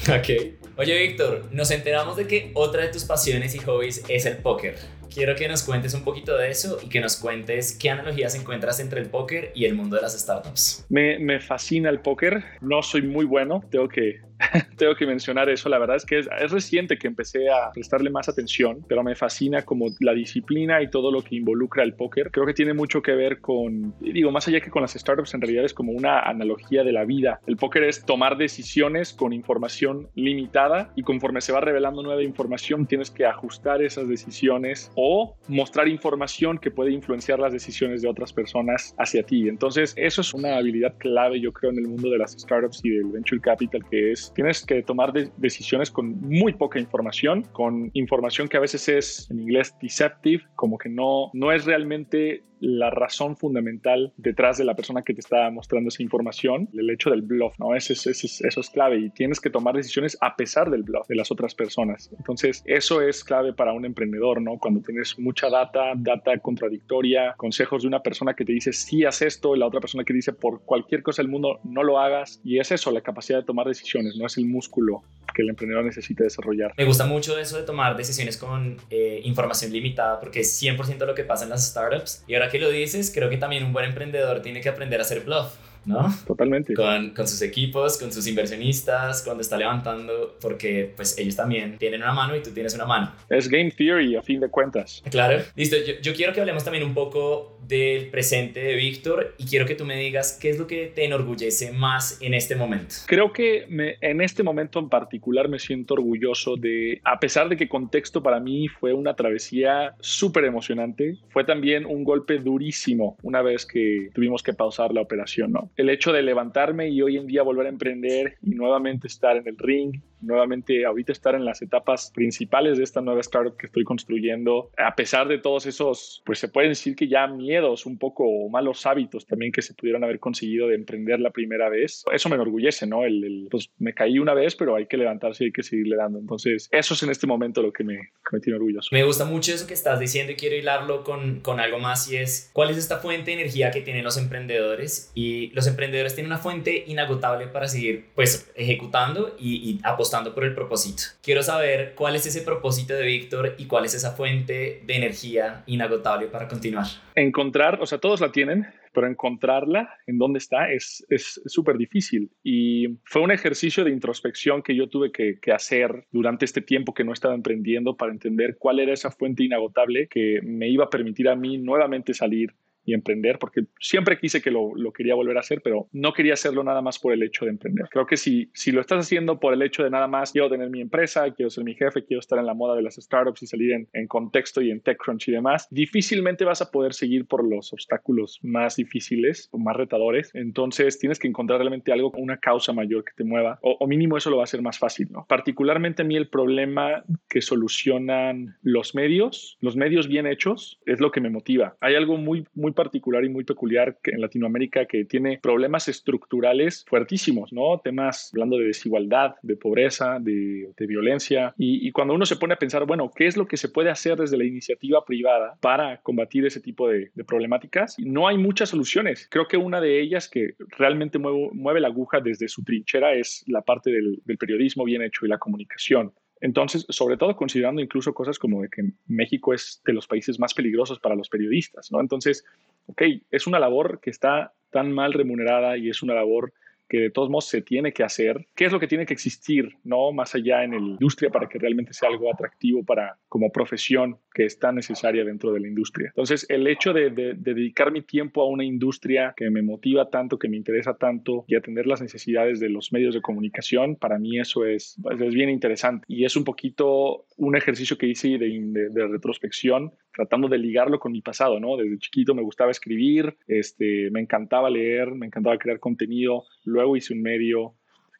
Ok. 0.08 0.56
Oye, 0.78 0.98
Víctor, 0.98 1.48
nos 1.52 1.70
enteramos 1.70 2.16
de 2.16 2.26
que 2.26 2.50
otra 2.54 2.82
de 2.82 2.88
tus 2.88 3.04
pasiones 3.04 3.54
y 3.54 3.58
hobbies 3.58 4.04
es 4.08 4.26
el 4.26 4.36
póker. 4.36 4.76
Quiero 5.12 5.34
que 5.34 5.48
nos 5.48 5.62
cuentes 5.62 5.94
un 5.94 6.04
poquito 6.04 6.36
de 6.36 6.50
eso 6.50 6.78
y 6.82 6.88
que 6.90 7.00
nos 7.00 7.16
cuentes 7.16 7.76
qué 7.76 7.88
analogías 7.88 8.34
encuentras 8.34 8.78
entre 8.80 9.00
el 9.00 9.08
póker 9.08 9.52
y 9.54 9.64
el 9.64 9.74
mundo 9.74 9.96
de 9.96 10.02
las 10.02 10.12
startups. 10.18 10.84
Me, 10.90 11.18
me 11.18 11.40
fascina 11.40 11.88
el 11.88 12.00
póker. 12.00 12.44
No 12.60 12.82
soy 12.82 13.02
muy 13.02 13.24
bueno, 13.24 13.64
tengo 13.70 13.88
que 13.88 14.20
tengo 14.76 14.94
que 14.94 15.06
mencionar 15.06 15.48
eso. 15.48 15.68
La 15.68 15.78
verdad 15.78 15.96
es 15.96 16.04
que 16.04 16.18
es, 16.18 16.28
reciente 16.50 16.98
que 16.98 17.06
empecé 17.06 17.50
a 17.50 17.72
prestarle 17.72 18.10
más 18.10 18.28
atención, 18.28 18.84
pero 18.88 19.02
me 19.02 19.14
fascina 19.14 19.62
como 19.62 19.86
la 20.00 20.12
disciplina 20.12 20.82
y 20.82 20.90
todo 20.90 21.10
lo 21.10 21.22
que 21.22 21.36
involucra 21.36 21.82
el 21.82 21.94
póker. 21.94 22.30
Creo 22.30 22.46
que 22.46 22.54
tiene 22.54 22.74
mucho 22.74 23.02
que 23.02 23.12
ver 23.12 23.40
con, 23.40 23.94
digo, 24.00 24.30
más 24.30 24.46
allá 24.48 24.60
que 24.60 24.70
con 24.70 24.82
las 24.82 24.92
startups, 24.92 25.34
en 25.34 25.40
realidad 25.40 25.64
es 25.64 25.74
como 25.74 25.92
una 25.92 26.20
analogía 26.20 26.84
de 26.84 26.92
la 26.92 27.04
vida. 27.04 27.40
El 27.46 27.56
póker 27.56 27.84
es 27.84 28.04
tomar 28.04 28.36
decisiones 28.36 29.12
con 29.12 29.32
información 29.32 30.08
limitada 30.14 30.92
y 30.94 31.02
conforme 31.02 31.40
se 31.40 31.52
va 31.52 31.60
revelando 31.60 32.02
nueva 32.02 32.22
información, 32.22 32.86
tienes 32.86 33.10
que 33.10 33.26
ajustar 33.26 33.82
esas 33.82 34.08
decisiones 34.08 34.90
o 34.94 35.36
mostrar 35.48 35.88
información 35.88 36.58
que 36.58 36.70
puede 36.70 36.92
influenciar 36.92 37.38
las 37.38 37.52
decisiones 37.52 38.02
de 38.02 38.08
otras 38.08 38.32
personas 38.32 38.94
hacia 38.98 39.22
ti. 39.22 39.48
Entonces, 39.48 39.94
eso 39.96 40.20
es 40.20 40.34
una 40.34 40.56
habilidad 40.56 40.94
clave, 40.98 41.40
yo 41.40 41.52
creo, 41.52 41.70
en 41.72 41.78
el 41.78 41.88
mundo 41.88 42.10
de 42.10 42.18
las 42.18 42.32
startups 42.32 42.80
y 42.84 42.90
del 42.90 43.06
venture 43.06 43.40
capital, 43.40 43.84
que 43.90 44.12
es 44.12 44.25
tienes 44.34 44.64
que 44.64 44.82
tomar 44.82 45.12
decisiones 45.12 45.90
con 45.90 46.20
muy 46.20 46.52
poca 46.52 46.78
información, 46.78 47.42
con 47.52 47.90
información 47.94 48.48
que 48.48 48.56
a 48.56 48.60
veces 48.60 48.88
es 48.88 49.30
en 49.30 49.40
inglés 49.40 49.74
deceptive, 49.80 50.44
como 50.54 50.78
que 50.78 50.88
no, 50.88 51.30
no 51.32 51.52
es 51.52 51.64
realmente 51.64 52.42
la 52.66 52.90
razón 52.90 53.36
fundamental 53.36 54.12
detrás 54.16 54.58
de 54.58 54.64
la 54.64 54.74
persona 54.74 55.02
que 55.02 55.14
te 55.14 55.20
está 55.20 55.50
mostrando 55.50 55.88
esa 55.88 56.02
información, 56.02 56.68
el 56.74 56.90
hecho 56.90 57.10
del 57.10 57.22
bluff, 57.22 57.58
¿no? 57.58 57.74
Eso 57.74 57.92
es, 57.92 58.06
eso 58.06 58.60
es 58.60 58.70
clave 58.70 58.98
y 58.98 59.10
tienes 59.10 59.40
que 59.40 59.50
tomar 59.50 59.74
decisiones 59.76 60.18
a 60.20 60.36
pesar 60.36 60.70
del 60.70 60.82
bluff 60.82 61.06
de 61.08 61.16
las 61.16 61.30
otras 61.30 61.54
personas. 61.54 62.10
Entonces, 62.18 62.62
eso 62.66 63.00
es 63.02 63.22
clave 63.24 63.52
para 63.52 63.72
un 63.72 63.84
emprendedor, 63.84 64.40
¿no? 64.42 64.58
Cuando 64.58 64.80
tienes 64.80 65.18
mucha 65.18 65.48
data, 65.48 65.92
data 65.96 66.36
contradictoria, 66.38 67.34
consejos 67.36 67.82
de 67.82 67.88
una 67.88 68.00
persona 68.00 68.34
que 68.34 68.44
te 68.44 68.52
dice 68.52 68.72
sí 68.72 69.04
haz 69.04 69.22
esto 69.22 69.54
y 69.54 69.58
la 69.58 69.66
otra 69.66 69.80
persona 69.80 70.04
que 70.04 70.12
dice 70.12 70.32
por 70.32 70.62
cualquier 70.62 71.02
cosa 71.02 71.22
del 71.22 71.30
mundo 71.30 71.60
no 71.64 71.82
lo 71.82 71.98
hagas 71.98 72.40
y 72.44 72.58
es 72.58 72.72
eso, 72.72 72.90
la 72.90 73.00
capacidad 73.00 73.38
de 73.38 73.44
tomar 73.44 73.66
decisiones, 73.66 74.16
no 74.16 74.26
es 74.26 74.36
el 74.38 74.46
músculo 74.46 75.02
que 75.36 75.42
el 75.42 75.50
emprendedor 75.50 75.84
necesita 75.84 76.24
desarrollar. 76.24 76.72
Me 76.78 76.84
gusta 76.84 77.04
mucho 77.04 77.38
eso 77.38 77.58
de 77.58 77.62
tomar 77.62 77.94
decisiones 77.94 78.38
con 78.38 78.78
eh, 78.88 79.20
información 79.24 79.70
limitada 79.70 80.18
porque 80.18 80.40
es 80.40 80.62
100% 80.62 81.04
lo 81.04 81.14
que 81.14 81.24
pasa 81.24 81.44
en 81.44 81.50
las 81.50 81.68
startups 81.68 82.24
y 82.26 82.34
ahora 82.34 82.48
que 82.48 82.58
lo 82.58 82.70
dices, 82.70 83.12
creo 83.14 83.28
que 83.28 83.36
también 83.36 83.62
un 83.62 83.74
buen 83.74 83.84
emprendedor 83.84 84.40
tiene 84.40 84.62
que 84.62 84.70
aprender 84.70 84.98
a 84.98 85.02
hacer 85.02 85.20
bluff. 85.20 85.52
¿No? 85.86 86.12
Totalmente. 86.26 86.74
Con, 86.74 87.10
con, 87.10 87.26
sus 87.26 87.40
equipos, 87.42 87.98
con 87.98 88.12
sus 88.12 88.26
inversionistas, 88.26 89.22
cuando 89.22 89.42
está 89.42 89.56
levantando, 89.56 90.36
porque 90.40 90.92
pues 90.94 91.18
ellos 91.18 91.36
también 91.36 91.78
tienen 91.78 92.02
una 92.02 92.12
mano 92.12 92.36
y 92.36 92.42
tú 92.42 92.50
tienes 92.50 92.74
una 92.74 92.84
mano. 92.84 93.12
Es 93.28 93.48
game 93.48 93.70
theory 93.70 94.16
a 94.16 94.22
fin 94.22 94.40
de 94.40 94.48
cuentas. 94.48 95.02
Claro. 95.10 95.42
Listo, 95.54 95.76
yo, 95.76 95.94
yo 96.02 96.14
quiero 96.14 96.32
que 96.32 96.40
hablemos 96.40 96.64
también 96.64 96.84
un 96.84 96.94
poco 96.94 97.56
del 97.66 98.08
presente 98.08 98.60
de 98.60 98.74
Víctor 98.74 99.34
y 99.38 99.46
quiero 99.46 99.66
que 99.66 99.74
tú 99.74 99.84
me 99.84 99.96
digas 99.96 100.38
qué 100.40 100.50
es 100.50 100.58
lo 100.58 100.66
que 100.66 100.86
te 100.94 101.04
enorgullece 101.04 101.72
más 101.72 102.18
en 102.20 102.34
este 102.34 102.54
momento. 102.54 102.94
Creo 103.06 103.32
que 103.32 103.66
me, 103.68 103.96
en 104.00 104.20
este 104.20 104.42
momento 104.42 104.78
en 104.78 104.88
particular 104.88 105.48
me 105.48 105.58
siento 105.58 105.94
orgulloso 105.94 106.56
de, 106.56 107.00
a 107.04 107.18
pesar 107.18 107.48
de 107.48 107.56
que 107.56 107.68
contexto 107.68 108.22
para 108.22 108.40
mí 108.40 108.68
fue 108.68 108.92
una 108.92 109.14
travesía 109.14 109.94
súper 110.00 110.44
emocionante, 110.44 111.16
fue 111.28 111.44
también 111.44 111.86
un 111.86 112.04
golpe 112.04 112.38
durísimo 112.38 113.16
una 113.22 113.42
vez 113.42 113.66
que 113.66 114.10
tuvimos 114.14 114.42
que 114.42 114.52
pausar 114.52 114.92
la 114.92 115.00
operación, 115.00 115.52
¿no? 115.52 115.70
El 115.76 115.90
hecho 115.90 116.12
de 116.12 116.22
levantarme 116.22 116.88
y 116.88 117.02
hoy 117.02 117.16
en 117.16 117.26
día 117.26 117.42
volver 117.42 117.66
a 117.66 117.70
emprender 117.70 118.38
y 118.42 118.50
nuevamente 118.50 119.06
estar 119.06 119.36
en 119.36 119.46
el 119.46 119.58
ring 119.58 120.00
nuevamente 120.20 120.84
ahorita 120.84 121.12
estar 121.12 121.34
en 121.34 121.44
las 121.44 121.62
etapas 121.62 122.10
principales 122.14 122.78
de 122.78 122.84
esta 122.84 123.00
nueva 123.00 123.20
startup 123.20 123.56
que 123.56 123.66
estoy 123.66 123.84
construyendo, 123.84 124.70
a 124.76 124.94
pesar 124.94 125.28
de 125.28 125.38
todos 125.38 125.66
esos, 125.66 126.22
pues 126.24 126.38
se 126.38 126.48
pueden 126.48 126.70
decir 126.70 126.96
que 126.96 127.08
ya 127.08 127.26
miedos, 127.26 127.86
un 127.86 127.98
poco 127.98 128.48
malos 128.48 128.86
hábitos 128.86 129.26
también 129.26 129.52
que 129.52 129.62
se 129.62 129.74
pudieron 129.74 130.04
haber 130.04 130.18
conseguido 130.18 130.68
de 130.68 130.74
emprender 130.74 131.20
la 131.20 131.30
primera 131.30 131.68
vez, 131.68 132.04
eso 132.12 132.28
me 132.28 132.36
enorgullece, 132.36 132.86
¿no? 132.86 133.04
El, 133.04 133.48
pues 133.50 133.70
me 133.78 133.92
caí 133.92 134.18
una 134.18 134.34
vez, 134.34 134.56
pero 134.56 134.76
hay 134.76 134.86
que 134.86 134.96
levantarse 134.96 135.44
y 135.44 135.46
hay 135.46 135.52
que 135.52 135.62
seguirle 135.62 135.96
dando. 135.96 136.18
Entonces, 136.18 136.68
eso 136.72 136.94
es 136.94 137.02
en 137.02 137.10
este 137.10 137.26
momento 137.26 137.62
lo 137.62 137.72
que 137.72 137.84
me, 137.84 138.10
me 138.32 138.40
tiene 138.40 138.56
orgulloso. 138.56 138.88
Me 138.92 139.04
gusta 139.04 139.24
mucho 139.24 139.52
eso 139.52 139.66
que 139.66 139.74
estás 139.74 140.00
diciendo 140.00 140.32
y 140.32 140.36
quiero 140.36 140.56
hilarlo 140.56 141.04
con, 141.04 141.40
con 141.40 141.60
algo 141.60 141.78
más 141.78 142.10
y 142.10 142.16
es, 142.16 142.50
¿cuál 142.52 142.70
es 142.70 142.76
esta 142.76 142.98
fuente 142.98 143.30
de 143.30 143.40
energía 143.40 143.70
que 143.70 143.82
tienen 143.82 144.04
los 144.04 144.16
emprendedores? 144.16 145.10
Y 145.14 145.48
los 145.48 145.66
emprendedores 145.66 146.14
tienen 146.14 146.32
una 146.32 146.40
fuente 146.40 146.84
inagotable 146.86 147.46
para 147.48 147.68
seguir, 147.68 148.06
pues, 148.14 148.50
ejecutando 148.54 149.36
y, 149.38 149.56
y 149.56 149.80
apostando 149.82 150.05
por 150.34 150.44
el 150.44 150.54
propósito. 150.54 151.02
Quiero 151.22 151.42
saber 151.42 151.94
cuál 151.94 152.16
es 152.16 152.26
ese 152.26 152.42
propósito 152.42 152.94
de 152.94 153.04
Víctor 153.04 153.54
y 153.58 153.66
cuál 153.66 153.84
es 153.84 153.94
esa 153.94 154.12
fuente 154.12 154.82
de 154.84 154.96
energía 154.96 155.62
inagotable 155.66 156.26
para 156.26 156.48
continuar. 156.48 156.86
Encontrar, 157.14 157.78
o 157.80 157.86
sea, 157.86 157.98
todos 157.98 158.20
la 158.20 158.30
tienen, 158.30 158.66
pero 158.92 159.08
encontrarla 159.08 159.90
en 160.06 160.18
dónde 160.18 160.38
está 160.38 160.70
es 160.72 161.04
súper 161.46 161.76
difícil. 161.76 162.30
Y 162.42 162.98
fue 163.04 163.22
un 163.22 163.30
ejercicio 163.30 163.84
de 163.84 163.90
introspección 163.90 164.62
que 164.62 164.74
yo 164.74 164.88
tuve 164.88 165.10
que, 165.12 165.38
que, 165.40 165.52
hacer 165.52 166.06
durante 166.10 166.44
este 166.44 166.62
tiempo 166.62 166.94
que 166.94 167.04
no 167.04 167.12
estaba 167.12 167.34
emprendiendo 167.34 167.96
para 167.96 168.12
entender 168.12 168.56
cuál 168.58 168.78
era 168.78 168.92
esa 168.92 169.10
fuente 169.10 169.44
inagotable 169.44 170.08
que 170.08 170.40
me 170.42 170.68
iba 170.68 170.84
a 170.84 170.90
permitir 170.90 171.28
a 171.28 171.36
mí 171.36 171.58
nuevamente 171.58 172.14
salir 172.14 172.54
y 172.86 172.94
emprender, 172.94 173.38
porque 173.38 173.64
siempre 173.80 174.18
quise 174.18 174.40
que 174.40 174.50
lo, 174.50 174.74
lo, 174.74 174.92
quería 174.92 175.14
volver 175.14 175.36
a 175.36 175.40
hacer, 175.40 175.60
pero 175.62 175.88
no 175.92 176.12
quería 176.12 176.34
hacerlo 176.34 176.62
nada 176.62 176.80
más 176.80 176.98
por 176.98 177.12
el 177.12 177.22
hecho 177.22 177.44
de 177.44 177.50
emprender. 177.50 177.88
Creo 177.90 178.06
que 178.06 178.16
si, 178.16 178.48
si 178.54 178.72
lo 178.72 178.80
estás 178.80 179.04
haciendo 179.04 179.40
por 179.40 179.52
el 179.52 179.62
hecho 179.62 179.82
de 179.82 179.90
nada 179.90 180.06
más, 180.06 180.32
quiero 180.32 180.48
tener 180.48 180.70
mi 180.70 180.80
empresa, 180.80 181.30
quiero 181.34 181.50
ser 181.50 181.64
mi 181.64 181.74
jefe, 181.74 182.04
quiero 182.04 182.20
estar 182.20 182.38
en 182.38 182.46
la 182.46 182.54
moda 182.54 182.76
de 182.76 182.82
las 182.82 182.94
startups 182.94 183.42
y 183.42 183.46
salir 183.46 183.72
en, 183.72 183.88
en 183.92 184.06
contexto 184.06 184.62
y 184.62 184.70
en 184.70 184.80
TechCrunch 184.80 185.28
y 185.28 185.32
demás, 185.32 185.66
difícilmente 185.70 186.44
vas 186.44 186.62
a 186.62 186.70
poder 186.70 186.94
seguir 186.94 187.26
por 187.26 187.44
los 187.46 187.72
obstáculos 187.72 188.38
más 188.42 188.76
difíciles 188.76 189.48
o 189.50 189.58
más 189.58 189.76
retadores. 189.76 190.30
Entonces 190.34 190.98
tienes 190.98 191.18
que 191.18 191.28
encontrar 191.28 191.58
realmente 191.58 191.92
algo, 191.92 192.12
una 192.16 192.38
causa 192.38 192.72
mayor 192.72 193.04
que 193.04 193.12
te 193.16 193.24
mueva, 193.24 193.58
o, 193.62 193.76
o 193.80 193.86
mínimo 193.86 194.16
eso 194.16 194.30
lo 194.30 194.36
va 194.36 194.42
a 194.42 194.44
hacer 194.44 194.62
más 194.62 194.78
fácil, 194.78 195.08
¿no? 195.10 195.26
Particularmente 195.28 196.02
a 196.02 196.04
mí 196.04 196.16
el 196.16 196.28
problema 196.28 197.04
que 197.28 197.42
solucionan 197.42 198.56
los 198.62 198.94
medios, 198.94 199.58
los 199.60 199.76
medios 199.76 200.08
bien 200.08 200.26
hechos, 200.26 200.80
es 200.86 201.00
lo 201.00 201.10
que 201.10 201.20
me 201.20 201.30
motiva. 201.30 201.76
Hay 201.80 201.94
algo 201.94 202.16
muy, 202.16 202.46
muy 202.54 202.72
particular 202.76 203.24
y 203.24 203.28
muy 203.28 203.42
peculiar 203.42 203.98
en 204.04 204.20
Latinoamérica 204.20 204.86
que 204.86 205.04
tiene 205.04 205.40
problemas 205.42 205.88
estructurales 205.88 206.84
fuertísimos, 206.88 207.52
¿no? 207.52 207.80
Temas 207.82 208.30
hablando 208.32 208.58
de 208.58 208.66
desigualdad, 208.66 209.34
de 209.42 209.56
pobreza, 209.56 210.18
de, 210.20 210.72
violencia. 210.86 211.52
Y, 211.58 211.90
cuando 211.90 212.14
uno 212.14 212.24
se 212.26 212.36
pone 212.36 212.54
a 212.54 212.58
pensar, 212.58 212.86
bueno, 212.86 213.10
¿qué 213.12 213.26
es 213.26 213.36
lo 213.36 213.48
que 213.48 213.56
se 213.56 213.68
puede 213.68 213.90
hacer 213.90 214.16
desde 214.16 214.36
la 214.36 214.44
iniciativa 214.44 215.04
privada 215.04 215.56
para 215.60 216.00
combatir 216.02 216.46
ese 216.46 216.60
tipo 216.60 216.88
de, 216.88 217.10
problemáticas? 217.26 217.96
No 217.98 218.28
hay 218.28 218.38
muchas 218.38 218.68
soluciones. 218.68 219.26
Creo 219.28 219.48
que 219.48 219.56
una 219.56 219.80
de 219.80 220.00
ellas 220.00 220.28
que 220.28 220.54
realmente 220.78 221.18
mueve, 221.18 221.80
la 221.80 221.88
aguja 221.88 222.20
desde 222.20 222.46
su 222.46 222.62
trinchera 222.62 223.14
es 223.14 223.42
la 223.48 223.62
parte 223.62 223.90
del 223.90 224.38
periodismo 224.38 224.84
bien 224.84 225.02
hecho 225.02 225.26
y 225.26 225.28
la 225.28 225.38
comunicación. 225.38 226.12
Entonces, 226.40 226.84
sobre 226.88 227.16
todo 227.16 227.34
considerando 227.36 227.80
incluso 227.80 228.12
cosas 228.12 228.38
como 228.38 228.62
de 228.62 228.68
que 228.68 228.90
México 229.06 229.54
es 229.54 229.80
de 229.86 229.92
los 229.92 230.06
países 230.06 230.38
más 230.38 230.52
peligrosos 230.54 231.00
para 231.00 231.14
los 231.14 231.28
periodistas, 231.28 231.90
¿no? 231.90 232.00
Entonces, 232.00 232.44
ok, 232.86 233.02
es 233.30 233.46
una 233.46 233.58
labor 233.58 234.00
que 234.00 234.10
está 234.10 234.52
tan 234.70 234.92
mal 234.92 235.12
remunerada 235.12 235.78
y 235.78 235.88
es 235.88 236.02
una 236.02 236.14
labor 236.14 236.52
que 236.88 236.98
de 236.98 237.10
todos 237.10 237.30
modos 237.30 237.48
se 237.48 237.62
tiene 237.62 237.92
que 237.92 238.04
hacer. 238.04 238.46
¿Qué 238.54 238.66
es 238.66 238.72
lo 238.72 238.80
que 238.80 238.86
tiene 238.86 239.06
que 239.06 239.14
existir, 239.14 239.76
no 239.84 240.12
más 240.12 240.34
allá 240.34 240.64
en 240.64 240.72
la 240.72 240.78
industria 240.78 241.30
para 241.30 241.48
que 241.48 241.58
realmente 241.58 241.92
sea 241.92 242.08
algo 242.08 242.32
atractivo 242.32 242.84
para 242.84 243.18
como 243.28 243.50
profesión 243.50 244.18
que 244.32 244.44
es 244.44 244.58
tan 244.58 244.76
necesaria 244.76 245.24
dentro 245.24 245.52
de 245.52 245.60
la 245.60 245.68
industria? 245.68 246.08
Entonces, 246.08 246.46
el 246.48 246.66
hecho 246.66 246.92
de, 246.92 247.10
dedicar 247.10 247.92
mi 247.92 248.02
tiempo 248.02 248.42
a 248.42 248.48
una 248.48 248.64
industria 248.64 249.34
que 249.36 249.50
me 249.50 249.62
motiva 249.62 250.10
tanto, 250.10 250.38
que 250.38 250.48
me 250.48 250.56
interesa 250.56 250.94
tanto 250.94 251.44
y 251.46 251.56
atender 251.56 251.86
las 251.86 252.00
necesidades 252.00 252.60
de 252.60 252.68
los 252.68 252.92
medios 252.92 253.14
de 253.14 253.20
comunicación, 253.20 253.96
para 253.96 254.18
mí 254.18 254.38
eso 254.38 254.64
es, 254.64 254.96
es 255.10 255.34
bien 255.34 255.50
interesante 255.50 256.04
y 256.08 256.24
es 256.24 256.36
un 256.36 256.44
poquito 256.44 257.25
un 257.36 257.56
ejercicio 257.56 257.98
que 257.98 258.06
hice 258.06 258.38
de, 258.38 258.88
de 258.90 259.06
retrospección 259.06 259.92
tratando 260.12 260.48
de 260.48 260.58
ligarlo 260.58 260.98
con 260.98 261.12
mi 261.12 261.20
pasado, 261.20 261.60
¿no? 261.60 261.76
Desde 261.76 261.98
chiquito 261.98 262.34
me 262.34 262.42
gustaba 262.42 262.70
escribir, 262.70 263.36
este, 263.46 264.10
me 264.10 264.20
encantaba 264.20 264.70
leer, 264.70 265.14
me 265.14 265.26
encantaba 265.26 265.58
crear 265.58 265.78
contenido, 265.78 266.44
luego 266.64 266.96
hice 266.96 267.12
un 267.12 267.22
medio, 267.22 267.74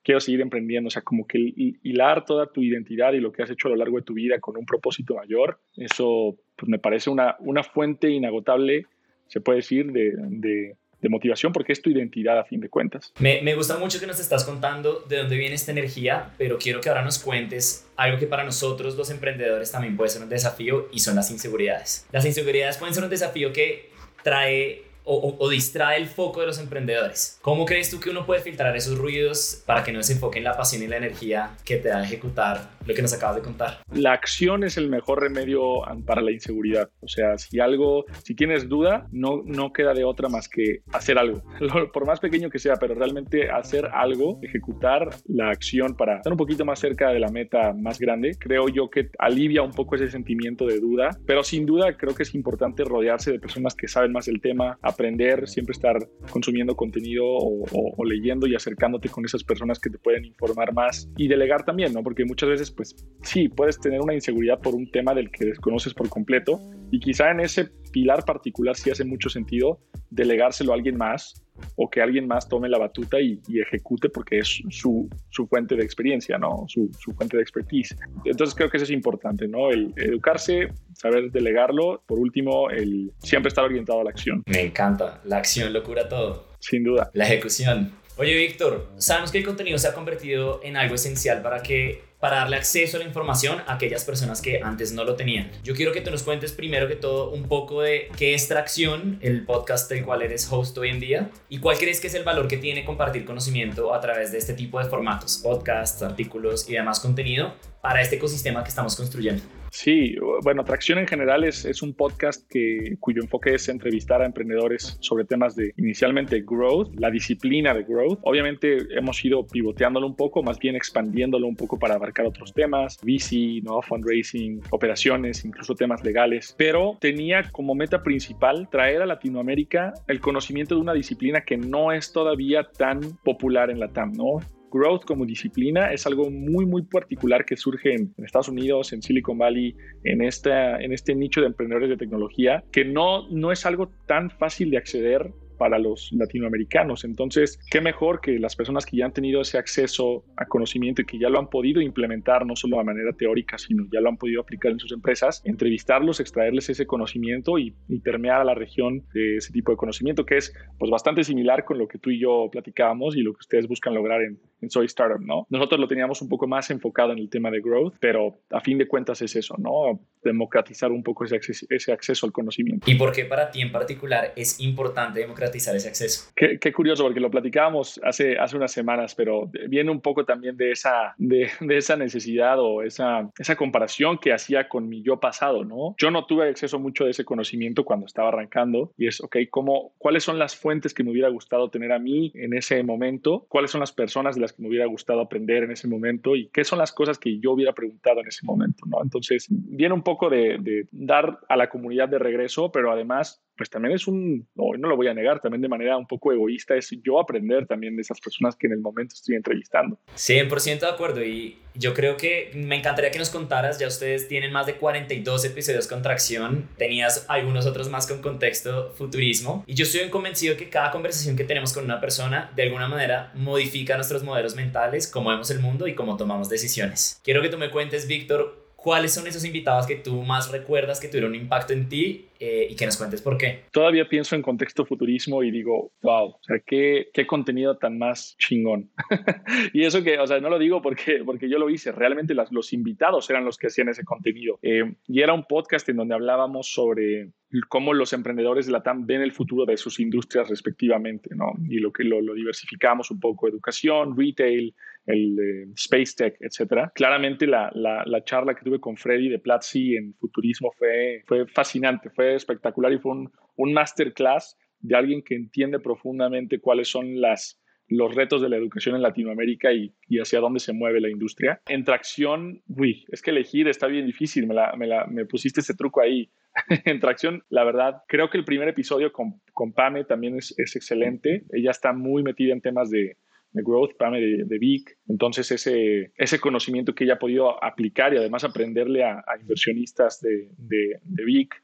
quiero 0.04 0.20
seguir 0.20 0.42
emprendiendo, 0.42 0.88
o 0.88 0.90
sea, 0.90 1.02
como 1.02 1.26
que 1.26 1.38
hilar 1.82 2.24
toda 2.26 2.52
tu 2.52 2.62
identidad 2.62 3.14
y 3.14 3.20
lo 3.20 3.32
que 3.32 3.42
has 3.42 3.50
hecho 3.50 3.68
a 3.68 3.70
lo 3.70 3.76
largo 3.76 3.96
de 3.96 4.04
tu 4.04 4.14
vida 4.14 4.38
con 4.38 4.56
un 4.56 4.66
propósito 4.66 5.14
mayor, 5.14 5.58
eso 5.76 6.36
pues, 6.54 6.68
me 6.68 6.78
parece 6.78 7.08
una, 7.08 7.36
una 7.40 7.62
fuente 7.62 8.10
inagotable, 8.10 8.86
se 9.28 9.40
puede 9.40 9.58
decir, 9.58 9.90
de 9.90 10.12
de 10.16 10.76
motivación 11.08 11.52
porque 11.52 11.72
es 11.72 11.82
tu 11.82 11.90
identidad 11.90 12.38
a 12.38 12.44
fin 12.44 12.60
de 12.60 12.68
cuentas. 12.68 13.12
Me, 13.18 13.42
me, 13.42 13.54
gusta 13.54 13.78
mucho 13.78 14.00
que 14.00 14.06
nos 14.06 14.18
estás 14.18 14.44
contando 14.44 15.04
de 15.08 15.18
dónde 15.18 15.36
viene 15.36 15.54
esta 15.54 15.72
energía, 15.72 16.32
pero 16.38 16.58
quiero 16.58 16.80
que 16.80 16.88
ahora 16.88 17.02
nos 17.02 17.18
cuentes 17.18 17.86
algo 17.96 18.18
que 18.18 18.26
para 18.26 18.44
nosotros 18.44 18.96
los 18.96 19.10
emprendedores 19.10 19.70
también 19.70 19.96
puede 19.96 20.10
ser 20.10 20.22
un 20.22 20.28
desafío 20.28 20.88
y 20.92 21.00
son 21.00 21.16
las 21.16 21.30
inseguridades. 21.30 22.06
Las 22.12 22.24
inseguridades 22.24 22.76
pueden 22.78 22.94
ser 22.94 23.04
un 23.04 23.10
desafío 23.10 23.52
que 23.52 23.90
trae 24.22 24.82
o, 25.06 25.48
distrae 25.48 25.98
el 25.98 26.06
foco 26.06 26.40
de 26.40 26.46
los 26.46 26.58
emprendedores. 26.58 27.38
¿Cómo 27.40 27.64
crees 27.64 27.90
tú 27.90 28.00
que 28.00 28.10
uno 28.10 28.26
puede 28.26 28.40
filtrar 28.40 28.76
esos 28.76 28.98
ruidos 28.98 29.62
para 29.64 29.84
que 29.84 29.92
no 29.92 30.02
se 30.02 30.14
enfoque 30.14 30.38
en 30.38 30.44
la 30.44 30.56
pasión 30.56 30.82
y 30.82 30.88
la 30.88 30.96
energía 30.96 31.50
que 31.64 31.76
te 31.76 31.88
da 31.88 32.02
ejecutar 32.02 32.70
lo 32.84 32.94
que 32.94 33.02
nos 33.02 33.12
acabas 33.12 33.36
de 33.36 33.42
contar? 33.42 33.78
La 33.92 34.12
acción 34.12 34.64
es 34.64 34.76
el 34.76 34.88
mejor 34.88 35.20
remedio 35.20 35.82
para 36.04 36.20
la 36.20 36.32
inseguridad. 36.32 36.90
O 37.00 37.08
sea, 37.08 37.38
si 37.38 37.60
algo, 37.60 38.04
si 38.24 38.34
tienes 38.34 38.68
duda, 38.68 39.06
no, 39.12 39.42
no 39.44 39.72
queda 39.72 39.94
de 39.94 40.04
otra 40.04 40.28
más 40.28 40.48
que 40.48 40.80
hacer 40.92 41.18
algo, 41.18 41.42
por 41.92 42.06
más 42.06 42.20
pequeño 42.20 42.50
que 42.50 42.58
sea, 42.58 42.76
pero 42.76 42.94
realmente 42.94 43.50
hacer 43.50 43.86
algo, 43.92 44.40
ejecutar 44.42 45.10
la 45.26 45.50
acción 45.50 45.96
para 45.96 46.16
estar 46.16 46.32
un 46.32 46.38
poquito 46.38 46.64
más 46.64 46.80
cerca 46.80 47.10
de 47.10 47.20
la 47.20 47.30
meta 47.30 47.72
más 47.72 47.98
grande, 47.98 48.36
creo 48.38 48.68
yo 48.68 48.90
que 48.90 49.10
alivia 49.18 49.62
un 49.62 49.72
poco 49.72 49.94
ese 49.94 50.10
sentimiento 50.10 50.66
de 50.66 50.80
duda, 50.80 51.10
pero 51.26 51.44
sin 51.44 51.64
duda 51.64 51.96
creo 51.96 52.14
que 52.14 52.24
es 52.24 52.34
importante 52.34 52.84
rodearse 52.84 53.30
de 53.30 53.38
personas 53.38 53.74
que 53.74 53.88
saben 53.88 54.12
más 54.12 54.26
del 54.26 54.40
tema, 54.40 54.78
aprender, 54.96 55.46
siempre 55.46 55.72
estar 55.72 55.96
consumiendo 56.30 56.74
contenido 56.74 57.24
o, 57.26 58.04
leyendo 58.04 58.46
y 58.46 58.54
acercándote 58.54 59.08
con 59.08 59.24
esas 59.24 59.44
personas 59.44 59.78
que 59.78 59.90
te 59.90 59.98
pueden 59.98 60.24
informar 60.24 60.72
más 60.72 61.08
y 61.16 61.28
delegar 61.28 61.64
también, 61.64 61.92
¿no? 61.92 62.02
Porque 62.02 62.24
muchas 62.24 62.48
veces, 62.48 62.70
pues 62.70 62.96
sí, 63.22 63.48
puedes 63.48 63.78
tener 63.78 64.00
una 64.00 64.14
inseguridad 64.14 64.60
por 64.60 64.74
un 64.74 64.90
tema 64.90 65.14
del 65.14 65.30
que 65.30 65.44
desconoces 65.44 65.94
por 65.94 66.08
completo 66.08 66.60
y 66.90 66.98
quizá 66.98 67.30
en 67.30 67.40
ese 67.40 67.68
pilar 67.92 68.24
particular 68.24 68.76
sí 68.76 68.90
hace 68.90 69.04
mucho 69.04 69.28
sentido 69.28 69.80
delegárselo 70.10 70.72
a 70.72 70.76
alguien 70.76 70.96
más 70.96 71.45
o 71.76 71.88
que 71.88 72.00
alguien 72.00 72.26
más 72.26 72.48
tome 72.48 72.68
la 72.68 72.78
batuta 72.78 73.20
y, 73.20 73.40
ejecute 73.48 74.08
porque 74.08 74.38
es 74.40 74.62
su, 74.70 75.08
su, 75.30 75.46
fuente 75.46 75.76
de 75.76 75.82
experiencia, 75.82 76.38
¿no? 76.38 76.64
Su, 76.68 76.90
su, 76.98 77.12
fuente 77.12 77.36
de 77.36 77.42
expertise. 77.42 77.96
Entonces 78.24 78.54
creo 78.54 78.70
que 78.70 78.76
eso 78.76 78.84
es 78.84 78.90
importante, 78.90 79.48
¿no? 79.48 79.70
El 79.70 79.92
educarse, 79.96 80.68
saber 80.94 81.30
delegarlo. 81.30 82.02
Por 82.06 82.18
último, 82.18 82.70
el 82.70 83.12
siempre 83.18 83.48
estar 83.48 83.64
orientado 83.64 84.00
a 84.00 84.04
la 84.04 84.10
acción. 84.10 84.42
Me 84.46 84.62
encanta. 84.62 85.20
La 85.24 85.38
acción 85.38 85.72
lo 85.72 85.82
cura 85.82 86.08
todo. 86.08 86.48
Sin 86.60 86.84
duda. 86.84 87.10
La 87.14 87.24
ejecución. 87.24 87.92
Oye, 88.18 88.34
Víctor, 88.34 88.88
sabemos 88.96 89.30
que 89.30 89.36
el 89.36 89.44
contenido 89.44 89.76
se 89.76 89.88
ha 89.88 89.92
convertido 89.92 90.60
en 90.62 90.78
algo 90.78 90.94
esencial 90.94 91.42
para 91.42 91.62
que 91.62 92.02
para 92.18 92.36
darle 92.38 92.56
acceso 92.56 92.96
a 92.96 93.00
la 93.00 93.04
información 93.04 93.60
a 93.66 93.74
aquellas 93.74 94.06
personas 94.06 94.40
que 94.40 94.62
antes 94.62 94.92
no 94.92 95.04
lo 95.04 95.16
tenían. 95.16 95.52
Yo 95.62 95.74
quiero 95.74 95.92
que 95.92 96.00
tú 96.00 96.10
nos 96.10 96.22
cuentes 96.22 96.52
primero 96.52 96.88
que 96.88 96.96
todo 96.96 97.28
un 97.30 97.46
poco 97.46 97.82
de 97.82 98.08
qué 98.16 98.32
es 98.32 98.48
Tracción, 98.48 99.18
el 99.20 99.44
podcast 99.44 99.90
del 99.90 100.02
cual 100.02 100.22
eres 100.22 100.50
host 100.50 100.78
hoy 100.78 100.88
en 100.88 100.98
día, 100.98 101.30
y 101.50 101.58
cuál 101.58 101.76
crees 101.76 102.00
que 102.00 102.06
es 102.06 102.14
el 102.14 102.24
valor 102.24 102.48
que 102.48 102.56
tiene 102.56 102.86
compartir 102.86 103.26
conocimiento 103.26 103.92
a 103.92 104.00
través 104.00 104.32
de 104.32 104.38
este 104.38 104.54
tipo 104.54 104.78
de 104.78 104.86
formatos, 104.86 105.36
podcasts, 105.42 106.00
artículos 106.02 106.70
y 106.70 106.72
demás 106.72 107.00
contenido 107.00 107.54
para 107.82 108.00
este 108.00 108.16
ecosistema 108.16 108.62
que 108.62 108.70
estamos 108.70 108.96
construyendo. 108.96 109.42
Sí, 109.76 110.16
bueno, 110.42 110.64
Tracción 110.64 110.98
en 111.00 111.06
general 111.06 111.44
es, 111.44 111.66
es, 111.66 111.82
un 111.82 111.92
podcast 111.92 112.48
que, 112.50 112.96
cuyo 112.98 113.20
enfoque 113.20 113.54
es 113.54 113.68
entrevistar 113.68 114.22
a 114.22 114.24
emprendedores 114.24 114.96
sobre 115.00 115.26
temas 115.26 115.54
de 115.54 115.74
inicialmente 115.76 116.40
growth, 116.40 116.98
la 116.98 117.10
disciplina 117.10 117.74
de 117.74 117.82
growth. 117.82 118.18
Obviamente 118.22 118.78
hemos 118.96 119.22
ido 119.22 119.46
pivoteándolo 119.46 120.06
un 120.06 120.16
poco, 120.16 120.42
más 120.42 120.58
bien 120.58 120.76
expandiéndolo 120.76 121.46
un 121.46 121.56
poco 121.56 121.78
para 121.78 121.96
abarcar 121.96 122.24
otros 122.24 122.54
temas, 122.54 122.98
VC, 123.02 123.62
¿no? 123.64 123.82
fundraising, 123.82 124.62
operaciones, 124.70 125.44
incluso 125.44 125.74
temas 125.74 126.02
legales, 126.02 126.54
pero 126.56 126.96
tenía 126.98 127.42
como 127.52 127.74
meta 127.74 128.02
principal 128.02 128.70
traer 128.70 129.02
a 129.02 129.06
Latinoamérica 129.06 129.92
el 130.08 130.20
conocimiento 130.20 130.74
de 130.74 130.80
una 130.80 130.94
disciplina 130.94 131.42
que 131.42 131.58
no 131.58 131.92
es 131.92 132.12
todavía 132.12 132.64
tan 132.64 133.00
popular 133.22 133.68
en 133.68 133.78
la 133.78 133.88
TAM, 133.88 134.14
¿no? 134.14 134.40
Growth 134.76 135.04
como 135.04 135.24
disciplina 135.26 135.92
es 135.92 136.06
algo 136.06 136.30
muy, 136.30 136.66
muy 136.66 136.82
particular 136.82 137.44
que 137.44 137.56
surge 137.56 137.94
en, 137.94 138.14
Estados 138.18 138.48
Unidos, 138.48 138.92
en 138.92 139.02
Silicon 139.02 139.38
Valley, 139.38 139.74
en, 140.04 140.22
esta, 140.22 140.80
en 140.80 140.92
este 140.92 141.14
nicho 141.14 141.40
de 141.40 141.48
emprendedores 141.48 141.88
de 141.88 141.96
tecnología, 141.96 142.64
que 142.72 142.84
no, 142.84 143.28
no 143.30 143.52
es 143.52 143.66
algo 143.66 143.90
tan 144.06 144.30
fácil 144.30 144.70
de 144.70 144.78
acceder 144.78 145.30
para 145.56 145.78
los 145.78 146.10
latinoamericanos. 146.12 147.04
Entonces, 147.04 147.58
qué 147.70 147.80
mejor 147.80 148.20
que 148.20 148.38
las 148.38 148.56
personas 148.56 148.86
que 148.86 148.98
ya 148.98 149.06
han 149.06 149.12
tenido 149.12 149.40
ese 149.40 149.58
acceso 149.58 150.24
a 150.36 150.46
conocimiento 150.46 151.02
y 151.02 151.06
que 151.06 151.18
ya 151.18 151.28
lo 151.28 151.38
han 151.38 151.48
podido 151.48 151.80
implementar, 151.80 152.46
no 152.46 152.56
solo 152.56 152.78
de 152.78 152.84
manera 152.84 153.12
teórica, 153.12 153.58
sino 153.58 153.84
ya 153.92 154.00
lo 154.00 154.08
han 154.08 154.16
podido 154.16 154.40
aplicar 154.40 154.72
en 154.72 154.78
sus 154.78 154.92
empresas, 154.92 155.42
entrevistarlos, 155.44 156.20
extraerles 156.20 156.68
ese 156.68 156.86
conocimiento 156.86 157.58
y, 157.58 157.74
permear 158.04 158.40
a 158.40 158.44
la 158.44 158.54
región 158.54 159.02
de 159.14 159.38
ese 159.38 159.52
tipo 159.52 159.72
de 159.72 159.76
conocimiento, 159.76 160.24
que 160.24 160.36
es 160.36 160.52
pues 160.78 160.90
bastante 160.90 161.24
similar 161.24 161.64
con 161.64 161.78
lo 161.78 161.88
que 161.88 161.98
tú 161.98 162.10
y 162.10 162.20
yo 162.20 162.48
platicábamos 162.52 163.16
y 163.16 163.22
lo 163.22 163.32
que 163.32 163.40
ustedes 163.40 163.66
buscan 163.66 163.94
lograr 163.94 164.22
en, 164.22 164.38
en 164.55 164.55
Soy 164.68 164.86
Startup, 164.86 165.20
¿no? 165.20 165.46
Nosotros 165.50 165.80
lo 165.80 165.88
teníamos 165.88 166.22
un 166.22 166.28
poco 166.28 166.46
más 166.46 166.70
enfocado 166.70 167.12
en 167.12 167.18
el 167.18 167.30
tema 167.30 167.50
de 167.50 167.60
growth, 167.60 167.94
pero 168.00 168.38
a 168.50 168.60
fin 168.60 168.78
de 168.78 168.86
cuentas 168.86 169.22
es 169.22 169.36
eso, 169.36 169.54
¿no? 169.58 170.00
Democratizar 170.22 170.90
un 170.90 171.02
poco 171.02 171.24
ese, 171.24 171.40
ese 171.68 171.92
acceso 171.92 172.26
al 172.26 172.32
conocimiento. 172.32 172.90
¿Y 172.90 172.94
por 172.96 173.12
qué 173.12 173.24
para 173.24 173.50
ti 173.50 173.60
en 173.60 173.72
particular 173.72 174.32
es 174.36 174.60
importante 174.60 175.20
democratizar 175.20 175.74
ese 175.76 175.88
acceso. 175.88 176.30
Qué, 176.34 176.72
curioso, 176.72 177.04
porque 177.04 177.20
lo 177.20 177.30
platicábamos 177.30 178.00
hace, 178.02 178.38
hace 178.38 178.56
unas 178.56 178.72
semanas, 178.72 179.14
pero 179.14 179.50
viene 179.68 179.90
un 179.90 180.00
poco 180.00 180.24
también 180.24 180.56
de 180.56 180.72
esa, 180.72 181.14
de, 181.18 181.50
esa 181.70 181.96
necesidad 181.96 182.58
o 182.58 182.82
esa, 182.82 183.30
esa 183.38 183.56
comparación 183.56 184.18
que 184.18 184.32
hacía 184.32 184.68
con 184.68 184.88
mi 184.88 185.02
yo 185.02 185.18
pasado, 185.18 185.64
¿no? 185.64 185.94
Yo 185.98 186.10
no 186.10 186.26
tuve 186.26 186.48
acceso 186.48 186.78
mucho 186.78 187.04
de 187.04 187.10
ese 187.10 187.24
conocimiento 187.24 187.84
cuando 187.84 188.06
estaba 188.06 188.28
arrancando 188.28 188.92
y 188.96 189.06
es, 189.06 189.20
ok, 189.20 189.36
¿cómo, 189.50 189.92
¿cuáles 189.98 190.24
son 190.24 190.38
las 190.38 190.56
fuentes 190.56 190.94
que 190.94 191.04
me 191.04 191.10
hubiera 191.10 191.28
gustado 191.28 191.70
tener 191.70 191.92
a 191.92 191.98
mí 191.98 192.32
en 192.34 192.54
ese 192.54 192.82
momento? 192.82 193.46
¿Cuáles 193.48 193.70
son 193.70 193.80
las 193.80 193.92
personas 193.92 194.34
de 194.34 194.40
que 194.52 194.62
me 194.62 194.68
hubiera 194.68 194.86
gustado 194.86 195.20
aprender 195.20 195.64
en 195.64 195.72
ese 195.72 195.88
momento? 195.88 196.36
¿Y 196.36 196.48
qué 196.48 196.64
son 196.64 196.78
las 196.78 196.92
cosas 196.92 197.18
que 197.18 197.38
yo 197.38 197.52
hubiera 197.52 197.72
preguntado 197.72 198.20
en 198.20 198.28
ese 198.28 198.44
momento, 198.44 198.84
¿no? 198.86 199.02
Entonces, 199.02 199.46
viene 199.50 199.94
un 199.94 200.02
poco 200.02 200.28
de 200.28 200.88
dar 200.90 201.40
a 201.48 201.56
la 201.56 201.68
comunidad 201.68 202.08
de 202.08 202.18
regreso, 202.18 202.70
pero 202.72 202.90
además 202.90 203.42
pues 203.56 203.70
también 203.70 203.94
es 203.94 204.06
un, 204.06 204.46
no, 204.54 204.64
no 204.78 204.88
lo 204.88 204.96
voy 204.96 205.08
a 205.08 205.14
negar, 205.14 205.40
también 205.40 205.62
de 205.62 205.68
manera 205.68 205.96
un 205.96 206.06
poco 206.06 206.32
egoísta, 206.32 206.76
es 206.76 206.90
yo 207.02 207.18
aprender 207.20 207.66
también 207.66 207.96
de 207.96 208.02
esas 208.02 208.20
personas 208.20 208.56
que 208.56 208.66
en 208.66 208.74
el 208.74 208.80
momento 208.80 209.14
estoy 209.14 209.36
entrevistando. 209.36 209.98
100% 210.16 210.80
de 210.80 210.88
acuerdo 210.88 211.24
y 211.24 211.58
yo 211.74 211.94
creo 211.94 212.16
que 212.16 212.50
me 212.54 212.76
encantaría 212.76 213.10
que 213.10 213.18
nos 213.18 213.30
contaras, 213.30 213.78
ya 213.78 213.86
ustedes 213.86 214.28
tienen 214.28 214.52
más 214.52 214.66
de 214.66 214.74
42 214.74 215.44
episodios 215.44 215.86
con 215.86 216.02
tracción, 216.02 216.68
tenías 216.76 217.26
algunos 217.28 217.66
otros 217.66 217.88
más 217.88 218.06
con 218.06 218.22
contexto 218.22 218.92
futurismo 218.92 219.64
y 219.66 219.74
yo 219.74 219.84
estoy 219.84 220.08
convencido 220.10 220.56
que 220.56 220.68
cada 220.68 220.90
conversación 220.90 221.36
que 221.36 221.44
tenemos 221.44 221.72
con 221.72 221.84
una 221.84 222.00
persona 222.00 222.50
de 222.54 222.64
alguna 222.64 222.88
manera 222.88 223.32
modifica 223.34 223.96
nuestros 223.96 224.22
modelos 224.22 224.54
mentales, 224.54 225.06
cómo 225.06 225.30
vemos 225.30 225.50
el 225.50 225.60
mundo 225.60 225.86
y 225.86 225.94
cómo 225.94 226.16
tomamos 226.16 226.48
decisiones. 226.48 227.20
Quiero 227.22 227.42
que 227.42 227.48
tú 227.48 227.58
me 227.58 227.70
cuentes, 227.70 228.06
Víctor, 228.06 228.66
¿Cuáles 228.86 229.12
son 229.12 229.26
esos 229.26 229.44
invitados 229.44 229.84
que 229.84 229.96
tú 229.96 230.22
más 230.22 230.52
recuerdas 230.52 231.00
que 231.00 231.08
tuvieron 231.08 231.32
un 231.32 231.38
impacto 231.38 231.72
en 231.72 231.88
ti 231.88 232.28
eh, 232.38 232.68
y 232.70 232.76
que 232.76 232.86
nos 232.86 232.96
cuentes 232.96 233.22
por 233.22 233.36
qué? 233.36 233.64
Todavía 233.70 234.08
pienso 234.08 234.34
en 234.36 234.42
contexto 234.42 234.84
futurismo 234.84 235.42
y 235.42 235.50
digo, 235.50 235.92
wow, 236.02 236.28
o 236.28 236.40
sea, 236.42 236.58
qué, 236.64 237.08
qué 237.12 237.26
contenido 237.26 237.76
tan 237.76 237.98
más 237.98 238.36
chingón. 238.38 238.90
y 239.72 239.84
eso 239.84 240.02
que, 240.02 240.18
o 240.18 240.26
sea, 240.26 240.40
no 240.40 240.48
lo 240.48 240.58
digo 240.58 240.82
porque, 240.82 241.22
porque 241.24 241.48
yo 241.48 241.58
lo 241.58 241.70
hice, 241.70 241.92
realmente 241.92 242.34
las, 242.34 242.52
los 242.52 242.72
invitados 242.72 243.28
eran 243.30 243.44
los 243.44 243.58
que 243.58 243.68
hacían 243.68 243.88
ese 243.88 244.04
contenido. 244.04 244.58
Eh, 244.62 244.94
y 245.06 245.20
era 245.20 245.32
un 245.32 245.44
podcast 245.44 245.88
en 245.88 245.96
donde 245.96 246.14
hablábamos 246.14 246.72
sobre 246.72 247.30
cómo 247.68 247.94
los 247.94 248.12
emprendedores 248.12 248.66
de 248.66 248.72
la 248.72 248.82
TAM 248.82 249.06
ven 249.06 249.22
el 249.22 249.32
futuro 249.32 249.64
de 249.64 249.76
sus 249.76 250.00
industrias 250.00 250.48
respectivamente, 250.48 251.30
¿no? 251.34 251.52
Y 251.68 251.78
lo 251.78 251.92
que 251.92 252.04
lo, 252.04 252.20
lo 252.20 252.34
diversificamos 252.34 253.10
un 253.10 253.20
poco, 253.20 253.48
educación, 253.48 254.16
retail, 254.16 254.74
el 255.06 255.38
eh, 255.38 255.72
Space 255.76 256.14
Tech, 256.16 256.36
etcétera. 256.40 256.92
Claramente 256.94 257.46
la, 257.46 257.70
la, 257.74 258.02
la, 258.04 258.24
charla 258.24 258.54
que 258.54 258.64
tuve 258.64 258.80
con 258.80 258.96
Freddy 258.96 259.28
de 259.28 259.38
Platzi 259.38 259.96
en 259.96 260.14
futurismo 260.14 260.72
fue, 260.76 261.22
fue 261.26 261.46
fascinante, 261.46 262.10
fue 262.10 262.25
espectacular 262.34 262.92
y 262.92 262.98
fue 262.98 263.12
un, 263.12 263.32
un 263.56 263.72
masterclass 263.72 264.58
de 264.80 264.96
alguien 264.96 265.22
que 265.22 265.34
entiende 265.34 265.78
profundamente 265.78 266.60
cuáles 266.60 266.88
son 266.88 267.20
las, 267.20 267.60
los 267.88 268.14
retos 268.14 268.42
de 268.42 268.48
la 268.48 268.56
educación 268.56 268.96
en 268.96 269.02
Latinoamérica 269.02 269.72
y, 269.72 269.94
y, 270.08 270.18
hacia 270.18 270.40
dónde 270.40 270.60
se 270.60 270.72
mueve 270.72 271.00
la 271.00 271.10
industria. 271.10 271.60
En 271.66 271.84
tracción, 271.84 272.62
uy, 272.68 273.04
es 273.10 273.22
que 273.22 273.30
elegir 273.30 273.68
está 273.68 273.86
bien 273.86 274.06
difícil, 274.06 274.46
me, 274.46 274.54
la, 274.54 274.74
me, 274.76 274.86
la, 274.86 275.06
me 275.06 275.24
pusiste 275.26 275.60
ese 275.60 275.74
truco 275.74 276.00
ahí. 276.00 276.30
en 276.84 277.00
tracción, 277.00 277.42
la 277.50 277.64
verdad, 277.64 278.02
creo 278.08 278.30
que 278.30 278.38
el 278.38 278.44
primer 278.44 278.68
episodio 278.68 279.12
con, 279.12 279.40
con 279.52 279.72
Pame 279.72 280.04
también 280.04 280.36
es, 280.36 280.54
es 280.58 280.74
excelente. 280.76 281.44
Ella 281.52 281.70
está 281.70 281.92
muy 281.92 282.22
metida 282.22 282.52
en 282.52 282.60
temas 282.60 282.90
de, 282.90 283.18
de 283.56 283.62
Growth, 283.62 283.96
Pame 283.96 284.20
de, 284.20 284.44
de 284.44 284.58
Vic. 284.58 284.98
Entonces, 285.08 285.50
ese, 285.50 286.12
ese 286.16 286.38
conocimiento 286.38 286.94
que 286.94 287.04
ella 287.04 287.14
ha 287.14 287.18
podido 287.18 287.62
aplicar 287.62 288.12
y 288.12 288.18
además 288.18 288.44
aprenderle 288.44 289.04
a, 289.04 289.24
inversionistas 289.40 290.20
de, 290.20 290.50
de, 290.58 290.98
de, 291.02 291.24
Vic, 291.24 291.54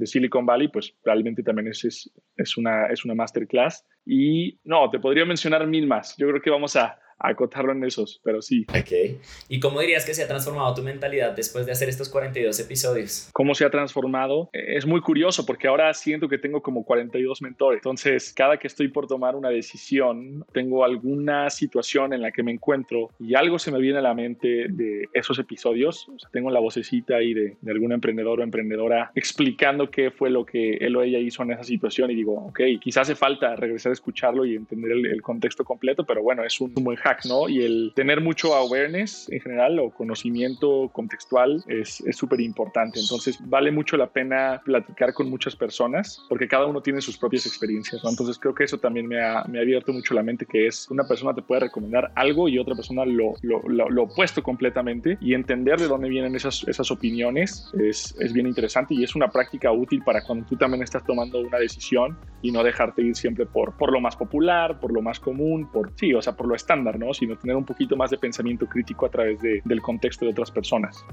de 0.00 0.06
Silicon 0.06 0.44
Valley, 0.44 0.68
pues 0.68 0.94
realmente 1.04 1.42
también 1.42 1.68
es, 1.68 1.84
es, 1.84 2.10
es, 2.36 2.56
una, 2.56 2.86
es 2.86 3.04
una 3.04 3.14
masterclass. 3.14 3.86
Y 4.04 4.58
no, 4.64 4.90
te 4.90 4.98
podría 4.98 5.24
mencionar 5.24 5.66
mil 5.66 5.86
más. 5.86 6.16
Yo 6.16 6.28
creo 6.28 6.42
que 6.42 6.50
vamos 6.50 6.74
a, 6.74 6.98
acotarlo 7.20 7.72
en 7.72 7.84
esos, 7.84 8.20
pero 8.22 8.42
sí. 8.42 8.66
Ok. 8.68 9.18
¿Y 9.48 9.60
cómo 9.60 9.80
dirías 9.80 10.04
que 10.04 10.14
se 10.14 10.22
ha 10.22 10.28
transformado 10.28 10.74
tu 10.74 10.82
mentalidad 10.82 11.32
después 11.32 11.66
de 11.66 11.72
hacer 11.72 11.88
estos 11.88 12.08
42 12.08 12.58
episodios? 12.60 13.30
¿Cómo 13.32 13.54
se 13.54 13.64
ha 13.64 13.70
transformado? 13.70 14.48
Es 14.52 14.86
muy 14.86 15.00
curioso 15.00 15.44
porque 15.44 15.68
ahora 15.68 15.92
siento 15.94 16.28
que 16.28 16.38
tengo 16.38 16.62
como 16.62 16.84
42 16.84 17.42
mentores. 17.42 17.78
Entonces, 17.78 18.32
cada 18.32 18.58
que 18.58 18.66
estoy 18.66 18.88
por 18.88 19.06
tomar 19.06 19.34
una 19.34 19.50
decisión, 19.50 20.44
tengo 20.52 20.84
alguna 20.84 21.50
situación 21.50 22.12
en 22.12 22.22
la 22.22 22.30
que 22.30 22.42
me 22.42 22.52
encuentro 22.52 23.10
y 23.18 23.34
algo 23.34 23.58
se 23.58 23.72
me 23.72 23.80
viene 23.80 23.98
a 23.98 24.02
la 24.02 24.14
mente 24.14 24.66
de 24.68 25.08
esos 25.12 25.38
episodios. 25.38 26.08
O 26.08 26.18
sea, 26.18 26.30
tengo 26.30 26.50
la 26.50 26.60
vocecita 26.60 27.16
ahí 27.16 27.34
de, 27.34 27.56
de 27.60 27.72
algún 27.72 27.92
emprendedor 27.92 28.40
o 28.40 28.42
emprendedora 28.42 29.10
explicando 29.14 29.90
qué 29.90 30.10
fue 30.10 30.30
lo 30.30 30.44
que 30.44 30.74
él 30.74 30.96
o 30.96 31.02
ella 31.02 31.18
hizo 31.18 31.42
en 31.42 31.52
esa 31.52 31.64
situación 31.64 32.10
y 32.10 32.14
digo, 32.14 32.34
ok, 32.34 32.60
quizás 32.80 33.00
hace 33.00 33.14
falta 33.14 33.56
regresar 33.56 33.90
a 33.90 33.92
escucharlo 33.94 34.44
y 34.44 34.54
entender 34.54 34.92
el, 34.92 35.06
el 35.06 35.22
contexto 35.22 35.64
completo, 35.64 36.04
pero 36.04 36.22
bueno, 36.22 36.44
es 36.44 36.60
un, 36.60 36.72
un 36.76 36.84
buen 36.84 36.96
hack, 36.96 37.09
¿no? 37.26 37.48
Y 37.48 37.62
el 37.64 37.92
tener 37.94 38.20
mucho 38.20 38.54
awareness 38.54 39.28
en 39.30 39.40
general 39.40 39.78
o 39.78 39.90
conocimiento 39.90 40.90
contextual 40.92 41.62
es 41.66 42.02
súper 42.12 42.40
importante. 42.40 43.00
Entonces, 43.00 43.38
vale 43.44 43.70
mucho 43.70 43.96
la 43.96 44.08
pena 44.08 44.60
platicar 44.64 45.12
con 45.12 45.28
muchas 45.28 45.56
personas 45.56 46.24
porque 46.28 46.48
cada 46.48 46.66
uno 46.66 46.80
tiene 46.80 47.00
sus 47.00 47.18
propias 47.18 47.46
experiencias, 47.46 48.02
¿no? 48.04 48.10
Entonces, 48.10 48.38
creo 48.38 48.54
que 48.54 48.64
eso 48.64 48.78
también 48.78 49.06
me 49.06 49.22
ha, 49.22 49.44
me 49.44 49.58
ha 49.58 49.62
abierto 49.62 49.92
mucho 49.92 50.14
la 50.14 50.22
mente, 50.22 50.46
que 50.46 50.66
es 50.66 50.88
una 50.90 51.06
persona 51.06 51.34
te 51.34 51.42
puede 51.42 51.62
recomendar 51.62 52.12
algo 52.14 52.48
y 52.48 52.58
otra 52.58 52.74
persona 52.74 53.04
lo, 53.04 53.34
lo, 53.42 53.60
lo, 53.68 54.02
opuesto 54.02 54.42
completamente 54.42 55.18
y 55.20 55.34
entender 55.34 55.78
de 55.78 55.86
dónde 55.86 56.08
vienen 56.08 56.34
esas, 56.34 56.64
esas 56.66 56.90
opiniones 56.90 57.70
es, 57.78 58.14
es 58.18 58.32
bien 58.32 58.46
interesante 58.46 58.94
y 58.94 59.04
es 59.04 59.14
una 59.14 59.28
práctica 59.28 59.70
útil 59.72 60.02
para 60.02 60.22
cuando 60.22 60.46
tú 60.46 60.56
también 60.56 60.82
estás 60.82 61.04
tomando 61.04 61.40
una 61.40 61.58
decisión 61.58 62.18
y 62.42 62.50
no 62.50 62.62
dejarte 62.62 63.02
ir 63.02 63.14
siempre 63.16 63.46
por, 63.46 63.76
por 63.76 63.92
lo 63.92 64.00
más 64.00 64.16
popular, 64.16 64.80
por 64.80 64.92
lo 64.92 65.02
más 65.02 65.20
común, 65.20 65.70
por 65.70 65.92
sí, 65.96 66.14
o 66.14 66.22
sea, 66.22 66.34
por 66.36 66.46
lo 66.46 66.54
estándar, 66.54 66.98
¿no? 67.00 67.12
Sino 67.12 67.36
tener 67.36 67.56
un 67.56 67.64
poquito 67.64 67.96
más 67.96 68.10
de 68.10 68.18
pensamiento 68.18 68.66
crítico 68.66 69.06
a 69.06 69.08
través 69.08 69.40
de, 69.40 69.60
del 69.64 69.82
contexto 69.82 70.24
de 70.24 70.30
otras 70.30 70.50
personas. 70.50 71.04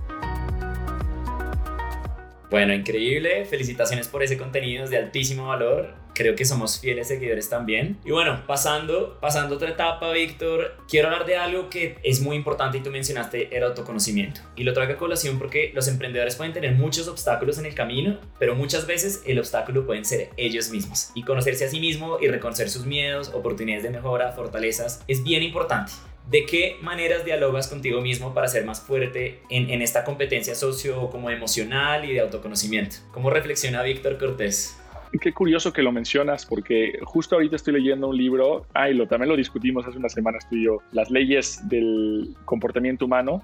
Bueno, 2.51 2.74
increíble. 2.74 3.46
Felicitaciones 3.46 4.08
por 4.08 4.24
ese 4.24 4.38
contenido, 4.38 4.84
es 4.84 4.89
de 4.89 4.98
altísimo 4.98 5.48
valor. 5.48 5.94
Creo 6.17 6.36
que 6.36 6.45
somos 6.45 6.79
fieles 6.79 7.09
seguidores 7.09 7.47
también. 7.47 8.00
Y 8.03 8.09
bueno, 8.09 8.41
pasando, 8.47 9.19
pasando 9.21 9.53
otra 9.53 9.69
etapa, 9.69 10.12
Víctor, 10.13 10.75
quiero 10.89 11.09
hablar 11.09 11.27
de 11.27 11.38
algo 11.38 11.69
que 11.69 12.00
es 12.01 12.21
muy 12.21 12.36
importante 12.36 12.79
y 12.79 12.81
tú 12.81 12.89
mencionaste 12.89 13.55
el 13.55 13.62
autoconocimiento. 13.62 14.41
Y 14.55 14.63
lo 14.63 14.74
traigo 14.74 14.93
a 14.93 14.97
colación 14.97 15.38
porque 15.38 15.71
los 15.75 15.88
emprendedores 15.88 16.36
pueden 16.36 16.53
tener 16.53 16.74
muchos 16.74 17.07
obstáculos 17.07 17.59
en 17.59 17.67
el 17.67 17.75
camino, 17.75 18.19
pero 18.39 18.55
muchas 18.55 18.88
veces 18.88 19.21
el 19.27 19.38
obstáculo 19.38 19.86
pueden 19.86 20.05
ser 20.05 20.31
ellos 20.38 20.71
mismos. 20.71 21.12
Y 21.13 21.21
conocerse 21.21 21.65
a 21.65 21.69
sí 21.69 21.79
mismo 21.79 22.17
y 22.19 22.29
reconocer 22.29 22.71
sus 22.71 22.88
miedos, 22.88 23.29
oportunidades 23.36 23.83
de 23.83 23.91
mejora, 23.91 24.31
fortalezas, 24.31 25.03
es 25.07 25.24
bien 25.24 25.43
importante. 25.43 25.91
¿De 26.31 26.47
qué 26.47 26.77
maneras 26.81 27.25
dialogas 27.25 27.67
contigo 27.67 28.01
mismo 28.01 28.33
para 28.33 28.47
ser 28.47 28.65
más 28.65 28.81
fuerte 28.81 29.39
en, 29.51 29.69
en 29.69 29.83
esta 29.83 30.03
competencia 30.03 30.55
socio 30.55 31.12
como 31.12 31.29
emocional 31.29 32.05
y 32.05 32.13
de 32.13 32.21
autoconocimiento? 32.21 32.95
¿Cómo 33.12 33.29
reflexiona 33.29 33.83
Víctor 33.83 34.17
Cortés? 34.17 34.75
Qué 35.22 35.34
curioso 35.34 35.72
que 35.72 35.82
lo 35.82 35.92
mencionas, 35.92 36.46
porque 36.46 37.00
justo 37.04 37.36
ahorita 37.36 37.56
estoy 37.56 37.74
leyendo 37.74 38.10
un 38.10 38.18
libro, 38.18 38.66
ah, 38.74 38.90
lo, 38.90 39.08
también 39.08 39.30
lo 39.30 39.36
discutimos 39.36 39.86
hace 39.86 39.98
unas 39.98 40.14
semanas 40.14 40.48
tú 40.50 40.56
y 40.56 40.66
yo, 40.66 40.82
Las 40.92 41.10
leyes 41.10 41.62
del 41.70 42.36
comportamiento 42.46 43.06
humano, 43.06 43.44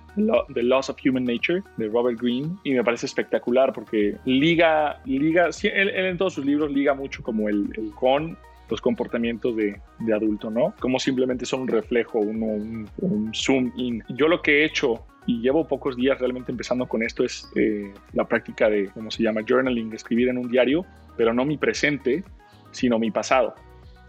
The 0.53 0.63
Laws 0.63 0.89
of 0.89 0.98
Human 1.05 1.24
Nature, 1.24 1.62
de 1.77 1.88
Robert 1.88 2.20
Greene, 2.20 2.55
y 2.63 2.72
me 2.72 2.84
parece 2.84 3.05
espectacular 3.05 3.74
porque 3.74 4.17
liga, 4.25 5.01
liga, 5.05 5.50
él, 5.63 5.89
en 5.89 6.17
todos 6.17 6.34
sus 6.34 6.46
libros 6.46 6.72
liga 6.72 6.93
mucho 6.93 7.24
como 7.24 7.50
el, 7.50 7.70
con 7.96 8.38
los 8.70 8.82
comportamientos 8.82 9.55
de, 9.55 9.79
de, 10.00 10.13
adulto, 10.13 10.50
¿no? 10.50 10.74
Como 10.79 11.00
simplemente 11.00 11.46
son 11.46 11.62
un 11.62 11.67
reflejo, 11.67 12.20
un, 12.20 12.89
un, 12.98 13.32
zoom 13.34 13.72
in. 13.75 14.03
Yo 14.10 14.27
lo 14.27 14.41
que 14.41 14.62
he 14.62 14.65
hecho 14.65 15.05
y 15.25 15.41
llevo 15.41 15.67
pocos 15.67 15.95
días 15.95 16.19
realmente 16.19 16.51
empezando 16.51 16.87
con 16.87 17.03
esto 17.03 17.23
es 17.23 17.49
eh, 17.55 17.93
la 18.13 18.25
práctica 18.25 18.69
de, 18.69 18.89
¿cómo 18.89 19.11
se 19.11 19.23
llama? 19.23 19.41
Journaling, 19.47 19.93
escribir 19.93 20.29
en 20.29 20.37
un 20.37 20.49
diario, 20.49 20.85
pero 21.17 21.33
no 21.33 21.45
mi 21.45 21.57
presente, 21.57 22.23
sino 22.71 22.99
mi 22.99 23.11
pasado. 23.11 23.55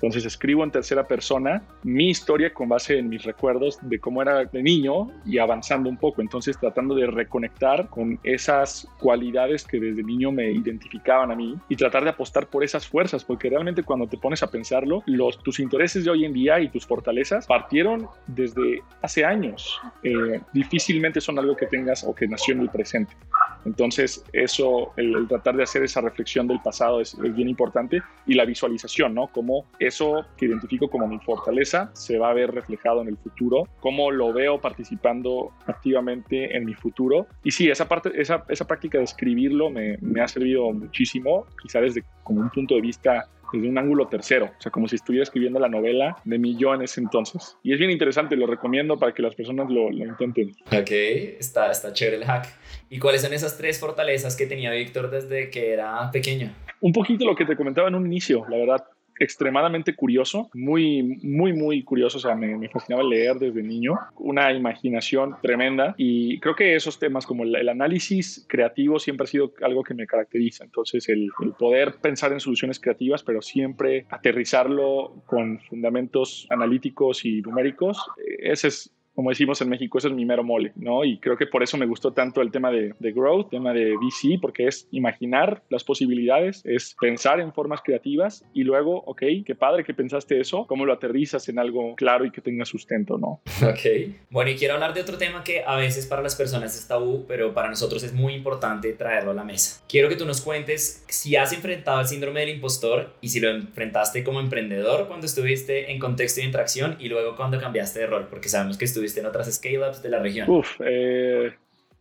Entonces 0.04 0.26
escribo 0.26 0.62
en 0.64 0.70
tercera 0.70 1.08
persona 1.08 1.62
mi 1.82 2.10
historia 2.10 2.52
con 2.52 2.68
base 2.68 2.98
en 2.98 3.08
mis 3.08 3.22
recuerdos 3.22 3.78
de 3.80 3.98
cómo 3.98 4.20
era 4.20 4.44
de 4.44 4.62
niño 4.62 5.10
y 5.24 5.38
avanzando 5.38 5.88
un 5.88 5.96
poco. 5.96 6.20
Entonces 6.20 6.58
tratando 6.58 6.94
de 6.94 7.06
reconectar 7.06 7.88
con 7.88 8.20
esas 8.22 8.86
cualidades 9.00 9.64
que 9.64 9.80
desde 9.80 10.02
niño 10.02 10.30
me 10.30 10.50
identificaban 10.50 11.30
a 11.30 11.34
mí 11.34 11.56
y 11.70 11.76
tratar 11.76 12.04
de 12.04 12.10
apostar 12.10 12.48
por 12.48 12.62
esas 12.62 12.86
fuerzas, 12.86 13.24
porque 13.24 13.48
realmente 13.48 13.82
cuando 13.82 14.06
te 14.06 14.18
pones 14.18 14.42
a 14.42 14.50
pensarlo, 14.50 15.02
los, 15.06 15.42
tus 15.42 15.58
intereses 15.58 16.04
de 16.04 16.10
hoy 16.10 16.26
en 16.26 16.34
día 16.34 16.60
y 16.60 16.68
tus 16.68 16.84
fortalezas 16.84 17.46
partieron 17.46 18.06
desde 18.26 18.82
hace 19.00 19.24
años. 19.24 19.80
Eh, 20.02 20.38
difícilmente 20.52 21.22
son 21.22 21.38
algo 21.38 21.56
que 21.56 21.64
tengas 21.64 22.04
o 22.04 22.14
que 22.14 22.28
nació 22.28 22.52
en 22.52 22.60
el 22.60 22.68
presente. 22.68 23.16
Entonces, 23.64 24.22
eso, 24.32 24.92
el, 24.96 25.14
el, 25.14 25.28
tratar 25.28 25.56
de 25.56 25.62
hacer 25.62 25.82
esa 25.82 26.02
reflexión 26.02 26.46
del 26.46 26.60
pasado 26.60 27.00
es, 27.00 27.14
es, 27.14 27.34
bien 27.34 27.48
importante 27.48 28.02
y 28.26 28.34
la 28.34 28.44
visualización, 28.44 29.14
¿no? 29.14 29.28
Cómo 29.28 29.64
eso 29.94 30.26
que 30.36 30.46
identifico 30.46 30.88
como 30.88 31.06
mi 31.06 31.18
fortaleza 31.20 31.90
se 31.94 32.18
va 32.18 32.30
a 32.30 32.34
ver 32.34 32.50
reflejado 32.50 33.00
en 33.02 33.08
el 33.08 33.16
futuro, 33.16 33.68
cómo 33.80 34.10
lo 34.10 34.32
veo 34.32 34.60
participando 34.60 35.52
activamente 35.66 36.56
en 36.56 36.64
mi 36.64 36.74
futuro. 36.74 37.26
Y 37.44 37.52
sí, 37.52 37.70
esa, 37.70 37.86
parte, 37.88 38.10
esa, 38.20 38.44
esa 38.48 38.66
práctica 38.66 38.98
de 38.98 39.04
escribirlo 39.04 39.70
me, 39.70 39.96
me 40.00 40.20
ha 40.20 40.28
servido 40.28 40.72
muchísimo, 40.72 41.46
quizá 41.62 41.80
desde 41.80 42.02
como 42.24 42.40
un 42.40 42.50
punto 42.50 42.74
de 42.74 42.80
vista 42.80 43.28
desde 43.52 43.68
un 43.68 43.78
ángulo 43.78 44.08
tercero, 44.08 44.46
o 44.46 44.60
sea, 44.60 44.72
como 44.72 44.88
si 44.88 44.96
estuviera 44.96 45.22
escribiendo 45.22 45.60
la 45.60 45.68
novela 45.68 46.16
de 46.24 46.38
mi 46.38 46.56
yo 46.56 46.74
en 46.74 46.82
ese 46.82 47.00
entonces. 47.00 47.56
Y 47.62 47.72
es 47.72 47.78
bien 47.78 47.92
interesante, 47.92 48.34
lo 48.34 48.48
recomiendo 48.48 48.98
para 48.98 49.14
que 49.14 49.22
las 49.22 49.36
personas 49.36 49.70
lo, 49.70 49.90
lo 49.92 50.04
intenten. 50.04 50.50
Ok, 50.72 50.90
está, 50.90 51.70
está 51.70 51.92
chévere 51.92 52.16
el 52.16 52.24
hack. 52.24 52.48
¿Y 52.90 52.98
cuáles 52.98 53.22
son 53.22 53.32
esas 53.32 53.56
tres 53.56 53.78
fortalezas 53.78 54.34
que 54.34 54.46
tenía 54.46 54.72
Víctor 54.72 55.08
desde 55.08 55.50
que 55.50 55.72
era 55.72 56.10
pequeño? 56.10 56.52
Un 56.80 56.92
poquito 56.92 57.24
lo 57.24 57.36
que 57.36 57.44
te 57.44 57.54
comentaba 57.54 57.86
en 57.86 57.94
un 57.94 58.06
inicio, 58.06 58.44
la 58.48 58.56
verdad 58.56 58.84
extremadamente 59.18 59.94
curioso, 59.94 60.50
muy, 60.54 61.02
muy, 61.22 61.52
muy 61.52 61.82
curioso. 61.82 62.18
O 62.18 62.20
sea, 62.20 62.34
me, 62.34 62.68
fascinaba 62.68 63.02
leer 63.02 63.36
desde 63.36 63.62
niño, 63.62 63.94
una 64.16 64.52
imaginación 64.52 65.36
tremenda 65.42 65.94
y 65.96 66.40
creo 66.40 66.54
que 66.54 66.74
esos 66.74 66.98
temas 66.98 67.26
como 67.26 67.44
el, 67.44 67.68
análisis 67.68 68.44
creativo 68.48 68.98
siempre 68.98 69.24
ha 69.24 69.28
sido 69.28 69.52
algo 69.62 69.82
que 69.82 69.94
me 69.94 70.06
caracteriza. 70.06 70.64
Entonces, 70.64 71.08
el, 71.08 71.30
el, 71.42 71.52
poder 71.52 71.96
pensar 72.00 72.32
en 72.32 72.40
soluciones 72.40 72.80
creativas, 72.80 73.22
pero 73.22 73.42
siempre 73.42 74.06
aterrizarlo 74.10 75.22
con 75.26 75.60
fundamentos 75.60 76.46
analíticos 76.50 77.24
y 77.24 77.42
numéricos, 77.42 77.98
ese 78.38 78.68
es 78.68 78.94
como 79.14 79.30
decimos 79.30 79.60
en 79.60 79.68
México, 79.68 79.98
eso 79.98 80.08
es 80.08 80.14
mi 80.14 80.24
mero 80.24 80.44
mole, 80.44 80.72
¿no? 80.76 81.04
Y 81.04 81.18
creo 81.18 81.36
que 81.36 81.46
por 81.46 81.62
eso 81.62 81.76
me 81.76 81.86
gustó 81.86 82.12
tanto 82.12 82.40
el 82.42 82.50
tema 82.50 82.70
de, 82.70 82.94
de 82.98 83.12
growth, 83.12 83.50
tema 83.50 83.72
de 83.72 83.94
VC, 83.96 84.38
porque 84.40 84.66
es 84.66 84.88
imaginar 84.90 85.62
las 85.70 85.84
posibilidades, 85.84 86.62
es 86.64 86.96
pensar 87.00 87.40
en 87.40 87.52
formas 87.52 87.80
creativas 87.82 88.44
y 88.52 88.64
luego, 88.64 89.02
ok, 89.06 89.22
qué 89.46 89.54
padre 89.54 89.84
que 89.84 89.94
pensaste 89.94 90.40
eso, 90.40 90.66
cómo 90.66 90.84
lo 90.84 90.92
aterrizas 90.92 91.48
en 91.48 91.58
algo 91.58 91.94
claro 91.94 92.24
y 92.24 92.30
que 92.30 92.40
tenga 92.40 92.64
sustento, 92.64 93.18
¿no? 93.18 93.40
Ok. 93.64 94.14
Bueno, 94.30 94.50
y 94.50 94.56
quiero 94.56 94.74
hablar 94.74 94.94
de 94.94 95.00
otro 95.00 95.16
tema 95.16 95.44
que 95.44 95.62
a 95.64 95.76
veces 95.76 96.06
para 96.06 96.22
las 96.22 96.34
personas 96.34 96.76
es 96.76 96.86
tabú, 96.86 97.24
pero 97.26 97.54
para 97.54 97.68
nosotros 97.68 98.02
es 98.02 98.12
muy 98.12 98.34
importante 98.34 98.92
traerlo 98.92 99.30
a 99.30 99.34
la 99.34 99.44
mesa. 99.44 99.82
Quiero 99.88 100.08
que 100.08 100.16
tú 100.16 100.26
nos 100.26 100.40
cuentes 100.40 101.04
si 101.08 101.36
has 101.36 101.52
enfrentado 101.52 102.00
el 102.00 102.06
síndrome 102.06 102.40
del 102.40 102.50
impostor 102.50 103.14
y 103.20 103.28
si 103.28 103.40
lo 103.40 103.50
enfrentaste 103.50 104.24
como 104.24 104.40
emprendedor 104.40 105.06
cuando 105.06 105.26
estuviste 105.26 105.92
en 105.92 105.98
contexto 105.98 106.40
de 106.40 106.46
interacción 106.46 106.96
y 106.98 107.08
luego 107.08 107.36
cuando 107.36 107.60
cambiaste 107.60 108.00
de 108.00 108.06
rol, 108.06 108.26
porque 108.28 108.48
sabemos 108.48 108.76
que 108.76 108.84
estuviste 108.84 109.03
en 109.16 109.26
otras 109.26 109.52
scale-ups 109.54 110.02
de 110.02 110.08
la 110.08 110.18
región? 110.18 110.48
Uf, 110.48 110.80
eh, 110.84 111.54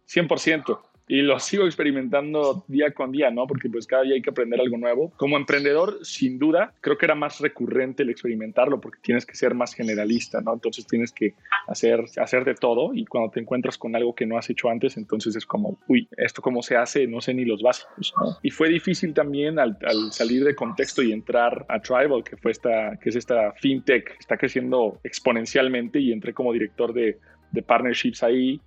100%. 0.05 0.79
Y 1.07 1.21
lo 1.21 1.37
sigo 1.39 1.65
experimentando 1.65 2.63
día 2.67 2.91
con 2.91 3.11
día, 3.11 3.29
¿no? 3.29 3.45
Porque 3.45 3.69
pues 3.69 3.87
cada 3.87 4.03
día 4.03 4.15
hay 4.15 4.21
que 4.21 4.29
aprender 4.29 4.59
algo 4.59 4.77
nuevo. 4.77 5.11
Como 5.17 5.37
emprendedor, 5.37 5.99
sin 6.03 6.39
duda, 6.39 6.73
creo 6.79 6.97
que 6.97 7.05
era 7.05 7.15
más 7.15 7.39
recurrente 7.39 8.03
el 8.03 8.09
experimentarlo 8.09 8.79
porque 8.79 8.99
tienes 9.01 9.25
que 9.25 9.35
ser 9.35 9.53
más 9.53 9.73
generalista, 9.73 10.39
¿no? 10.41 10.53
Entonces 10.53 10.87
tienes 10.87 11.11
que 11.11 11.33
hacer, 11.67 12.05
hacer 12.17 12.45
de 12.45 12.55
todo 12.55 12.93
y 12.93 13.05
cuando 13.05 13.31
te 13.31 13.41
encuentras 13.41 13.77
con 13.77 13.95
algo 13.95 14.15
que 14.15 14.25
no 14.25 14.37
has 14.37 14.49
hecho 14.49 14.69
antes, 14.69 14.95
entonces 14.95 15.35
es 15.35 15.45
como, 15.45 15.77
uy, 15.87 16.07
¿esto 16.17 16.41
cómo 16.41 16.61
se 16.61 16.77
hace? 16.77 17.05
No 17.05 17.19
sé 17.19 17.33
ni 17.33 17.43
los 17.43 17.61
básicos, 17.61 18.13
¿no? 18.17 18.37
Y 18.41 18.49
fue 18.51 18.69
difícil 18.69 19.13
también 19.13 19.59
al, 19.59 19.77
al 19.85 20.11
salir 20.13 20.43
de 20.43 20.55
contexto 20.55 21.01
y 21.01 21.11
entrar 21.11 21.65
a 21.67 21.79
Tribal, 21.79 22.23
que, 22.23 22.37
fue 22.37 22.51
esta, 22.51 22.97
que 23.01 23.09
es 23.09 23.15
esta 23.15 23.51
fintech, 23.53 24.15
está 24.19 24.37
creciendo 24.37 24.99
exponencialmente 25.03 25.99
y 25.99 26.11
entré 26.11 26.33
como 26.33 26.53
director 26.53 26.93
de, 26.93 27.17
de 27.51 27.61
partnerships 27.61 28.23
ahí 28.23 28.61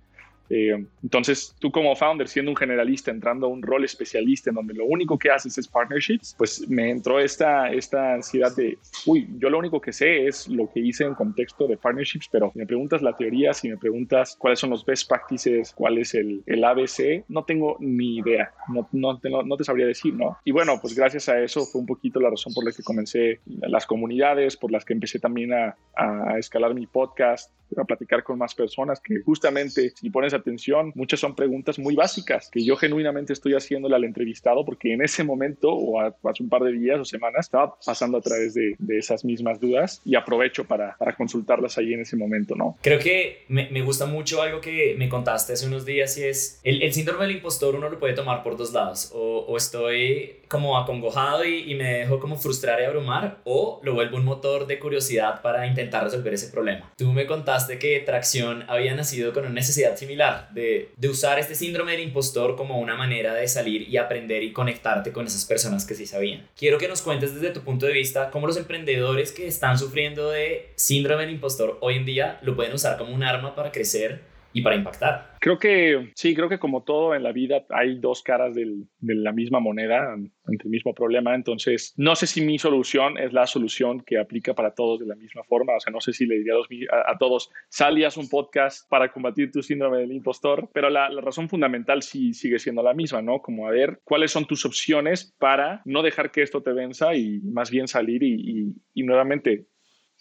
Eh, 0.49 0.85
entonces, 1.03 1.55
tú 1.59 1.71
como 1.71 1.95
founder, 1.95 2.27
siendo 2.27 2.51
un 2.51 2.57
generalista, 2.57 3.11
entrando 3.11 3.47
a 3.47 3.49
un 3.49 3.61
rol 3.61 3.83
especialista 3.83 4.49
en 4.49 4.55
donde 4.55 4.73
lo 4.73 4.85
único 4.85 5.17
que 5.17 5.29
haces 5.29 5.57
es 5.57 5.67
partnerships, 5.67 6.35
pues 6.37 6.67
me 6.69 6.89
entró 6.89 7.19
esta, 7.19 7.71
esta 7.71 8.13
ansiedad 8.13 8.55
de, 8.55 8.77
uy, 9.05 9.27
yo 9.37 9.49
lo 9.49 9.59
único 9.59 9.81
que 9.81 9.91
sé 9.91 10.27
es 10.27 10.47
lo 10.47 10.71
que 10.71 10.79
hice 10.79 11.03
en 11.03 11.15
contexto 11.15 11.67
de 11.67 11.77
partnerships, 11.77 12.27
pero 12.31 12.51
si 12.51 12.59
me 12.59 12.65
preguntas 12.65 13.01
la 13.01 13.15
teoría, 13.15 13.53
si 13.53 13.69
me 13.69 13.77
preguntas 13.77 14.35
cuáles 14.37 14.59
son 14.59 14.69
los 14.69 14.85
best 14.85 15.07
practices, 15.07 15.73
cuál 15.73 15.97
es 15.97 16.13
el, 16.13 16.43
el 16.45 16.63
ABC, 16.63 17.25
no 17.27 17.43
tengo 17.43 17.77
ni 17.79 18.17
idea, 18.17 18.51
no, 18.69 18.87
no, 18.91 19.19
te, 19.19 19.29
no, 19.29 19.57
te 19.57 19.63
sabría 19.63 19.85
decir, 19.85 20.13
¿no? 20.13 20.37
Y 20.45 20.51
bueno, 20.51 20.79
pues 20.81 20.95
gracias 20.95 21.29
a 21.29 21.39
eso 21.39 21.65
fue 21.65 21.81
un 21.81 21.87
poquito 21.87 22.19
la 22.19 22.29
razón 22.29 22.53
por 22.53 22.65
la 22.65 22.71
que 22.71 22.83
comencé 22.83 23.39
las 23.45 23.85
comunidades, 23.85 24.57
por 24.57 24.71
las 24.71 24.85
que 24.85 24.93
empecé 24.93 25.19
también 25.19 25.53
a, 25.53 25.75
a 25.95 26.37
escalar 26.37 26.73
mi 26.73 26.87
podcast, 26.87 27.51
a 27.75 27.83
platicar 27.83 28.23
con 28.23 28.37
más 28.37 28.55
personas, 28.55 28.99
que 28.99 29.21
justamente 29.21 29.89
si 29.89 30.09
pones 30.09 30.33
atención, 30.37 30.91
muchas 30.95 31.19
son 31.19 31.35
preguntas 31.35 31.79
muy 31.79 31.95
básicas 31.95 32.49
que 32.51 32.63
yo 32.63 32.75
genuinamente 32.75 33.33
estoy 33.33 33.53
haciéndole 33.53 33.95
al 33.95 34.03
entrevistado 34.03 34.65
porque 34.65 34.93
en 34.93 35.01
ese 35.01 35.23
momento 35.23 35.69
o 35.69 35.99
hace 36.01 36.43
un 36.43 36.49
par 36.49 36.63
de 36.63 36.71
días 36.71 36.99
o 36.99 37.05
semanas 37.05 37.45
estaba 37.45 37.75
pasando 37.85 38.17
a 38.17 38.21
través 38.21 38.53
de, 38.53 38.75
esas 38.97 39.23
mismas 39.23 39.59
dudas 39.59 40.01
y 40.05 40.15
aprovecho 40.15 40.65
para, 40.65 40.97
consultarlas 41.17 41.77
ahí 41.77 41.93
en 41.93 42.01
ese 42.01 42.15
momento, 42.15 42.55
¿no? 42.55 42.77
Creo 42.81 42.99
que 42.99 43.45
me, 43.47 43.81
gusta 43.81 44.05
mucho 44.05 44.41
algo 44.41 44.59
que 44.59 44.95
me 44.97 45.07
contaste 45.07 45.53
hace 45.53 45.67
unos 45.67 45.85
días 45.85 46.17
y 46.17 46.23
es 46.23 46.59
el, 46.63 46.91
síndrome 46.93 47.25
del 47.25 47.35
impostor 47.35 47.75
uno 47.75 47.89
lo 47.89 47.99
puede 47.99 48.13
tomar 48.13 48.43
por 48.43 48.57
dos 48.57 48.73
lados 48.73 49.11
o 49.13 49.55
estoy 49.55 50.37
como 50.47 50.77
acongojado 50.77 51.45
y, 51.45 51.71
y 51.71 51.75
me 51.75 51.99
dejo 51.99 52.19
como 52.19 52.37
frustrar 52.37 52.81
y 52.81 52.85
abrumar 52.85 53.39
o 53.43 53.79
lo 53.83 53.93
vuelvo 53.93 54.17
un 54.17 54.25
motor 54.25 54.67
de 54.67 54.79
curiosidad 54.79 55.41
para 55.41 55.67
intentar 55.67 56.03
resolver 56.03 56.33
ese 56.33 56.47
problema. 56.49 56.91
Tú 56.97 57.11
me 57.11 57.25
contaste 57.25 57.79
que 57.79 57.99
Tracción 57.99 58.65
había 58.67 58.95
nacido 58.95 59.33
con 59.33 59.45
una 59.45 59.53
necesidad 59.53 59.95
similar 59.95 60.49
de, 60.51 60.91
de 60.95 61.09
usar 61.09 61.39
este 61.39 61.55
síndrome 61.55 61.93
del 61.93 62.01
impostor 62.01 62.55
como 62.55 62.79
una 62.79 62.95
manera 62.95 63.33
de 63.33 63.47
salir 63.47 63.87
y 63.89 63.97
aprender 63.97 64.43
y 64.43 64.53
conectarte 64.53 65.11
con 65.11 65.27
esas 65.27 65.45
personas 65.45 65.85
que 65.85 65.95
sí 65.95 66.05
sabían. 66.05 66.47
Quiero 66.55 66.77
que 66.77 66.87
nos 66.87 67.01
cuentes 67.01 67.33
desde 67.35 67.51
tu 67.51 67.61
punto 67.61 67.85
de 67.85 67.93
vista 67.93 68.29
cómo 68.31 68.47
los 68.47 68.57
emprendedores 68.57 69.31
que 69.31 69.47
están 69.47 69.77
sufriendo 69.77 70.29
de 70.29 70.71
síndrome 70.75 71.23
del 71.23 71.33
impostor 71.33 71.77
hoy 71.81 71.95
en 71.95 72.05
día 72.05 72.39
lo 72.41 72.55
pueden 72.55 72.73
usar 72.73 72.97
como 72.97 73.13
un 73.13 73.23
arma 73.23 73.55
para 73.55 73.71
crecer 73.71 74.36
y 74.57 74.61
para 74.63 74.75
impactar. 74.75 75.35
Creo 75.39 75.59
que 75.59 76.11
sí, 76.15 76.33
creo 76.33 76.49
que 76.49 76.57
como 76.57 76.83
todo 76.83 77.13
en 77.13 77.21
la 77.21 77.31
vida 77.31 77.63
hay 77.69 77.99
dos 77.99 78.23
caras 78.23 78.55
de 78.55 78.87
la 79.01 79.31
misma 79.31 79.59
moneda 79.59 80.13
ante 80.13 80.63
el 80.63 80.71
mismo 80.71 80.95
problema. 80.95 81.35
Entonces, 81.35 81.93
no 81.95 82.15
sé 82.15 82.25
si 82.25 82.41
mi 82.41 82.57
solución 82.57 83.19
es 83.19 83.33
la 83.33 83.45
solución 83.45 84.01
que 84.01 84.17
aplica 84.17 84.55
para 84.55 84.73
todos 84.73 84.99
de 84.99 85.05
la 85.05 85.13
misma 85.13 85.43
forma. 85.43 85.75
O 85.75 85.79
sea, 85.79 85.93
no 85.93 86.01
sé 86.01 86.11
si 86.11 86.25
le 86.25 86.39
diría 86.39 86.53
a, 86.91 87.11
a 87.11 87.17
todos, 87.19 87.51
salías 87.69 88.17
un 88.17 88.29
podcast 88.29 88.89
para 88.89 89.11
combatir 89.11 89.51
tu 89.51 89.61
síndrome 89.61 89.99
del 89.99 90.11
impostor, 90.11 90.71
pero 90.73 90.89
la, 90.89 91.07
la, 91.09 91.21
razón 91.21 91.49
fundamental 91.49 92.01
sí 92.01 92.33
sigue 92.33 92.57
siendo 92.57 92.81
la 92.81 92.95
misma, 92.95 93.21
¿no? 93.21 93.39
Como 93.39 93.67
a 93.67 93.71
ver 93.71 93.99
cuáles 94.03 94.31
son 94.31 94.45
tus 94.45 94.65
opciones 94.65 95.35
para 95.37 95.83
no 95.85 96.01
dejar 96.01 96.31
que 96.31 96.41
esto 96.41 96.63
te 96.63 96.73
venza 96.73 97.13
y 97.13 97.41
más 97.41 97.69
bien 97.69 97.87
salir 97.87 98.23
y, 98.23 98.33
y, 98.33 98.75
y 98.95 99.03
nuevamente 99.03 99.67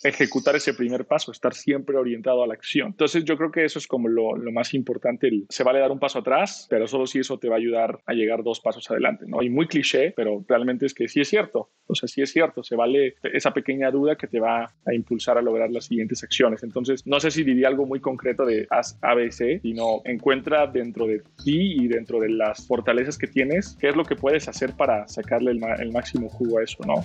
ejecutar 0.02 0.56
ese 0.56 0.74
primer 0.74 1.06
paso, 1.06 1.32
estar 1.32 1.54
siempre 1.54 1.96
orientado 1.96 2.42
a 2.42 2.46
la 2.46 2.54
acción. 2.54 2.88
Entonces 2.88 3.24
yo 3.24 3.36
creo 3.36 3.50
que 3.50 3.64
eso 3.64 3.78
es 3.78 3.86
como 3.86 4.08
lo, 4.08 4.36
lo, 4.36 4.52
más 4.52 4.74
importante. 4.74 5.30
Se 5.48 5.64
vale 5.64 5.80
dar 5.80 5.90
un 5.90 5.98
paso 5.98 6.18
atrás, 6.18 6.66
pero 6.70 6.86
solo 6.86 7.06
si 7.06 7.18
eso 7.18 7.38
te 7.38 7.48
va 7.48 7.56
a 7.56 7.58
ayudar 7.58 8.00
a 8.06 8.12
llegar 8.12 8.42
dos 8.42 8.60
pasos 8.60 8.90
adelante, 8.90 9.24
¿no? 9.26 9.42
Y 9.42 9.50
muy 9.50 9.66
cliché, 9.66 10.12
pero 10.16 10.44
realmente 10.48 10.86
es 10.86 10.94
que 10.94 11.08
sí 11.08 11.20
es 11.20 11.28
cierto. 11.28 11.70
O 11.86 11.94
sea, 11.94 12.08
sí 12.08 12.22
es 12.22 12.32
cierto, 12.32 12.62
se 12.62 12.76
vale 12.76 13.16
esa 13.22 13.52
pequeña 13.52 13.90
duda 13.90 14.16
que 14.16 14.26
te 14.26 14.40
va 14.40 14.74
a 14.84 14.94
impulsar 14.94 15.38
a 15.38 15.42
lograr 15.42 15.70
las 15.70 15.86
siguientes 15.86 16.22
acciones. 16.24 16.62
Entonces, 16.62 17.06
no 17.06 17.20
sé 17.20 17.30
si 17.30 17.44
diría 17.44 17.68
algo 17.68 17.86
muy 17.86 18.00
concreto 18.00 18.44
de 18.44 18.66
haz 18.70 18.98
ABC, 19.02 19.60
sino 19.62 20.02
encuentra 20.04 20.66
dentro 20.66 21.06
de 21.06 21.22
ti 21.44 21.82
y 21.82 21.88
dentro 21.88 22.20
de 22.20 22.30
las 22.30 22.66
fortalezas 22.66 23.18
que 23.18 23.26
tienes, 23.26 23.76
qué 23.80 23.88
es 23.88 23.96
lo 23.96 24.04
que 24.04 24.16
puedes 24.16 24.48
hacer 24.48 24.74
para 24.76 25.06
sacarle 25.08 25.52
el, 25.52 25.60
el 25.78 25.92
máximo 25.92 26.28
jugo 26.28 26.58
a 26.58 26.64
eso, 26.64 26.78
¿no? 26.86 27.04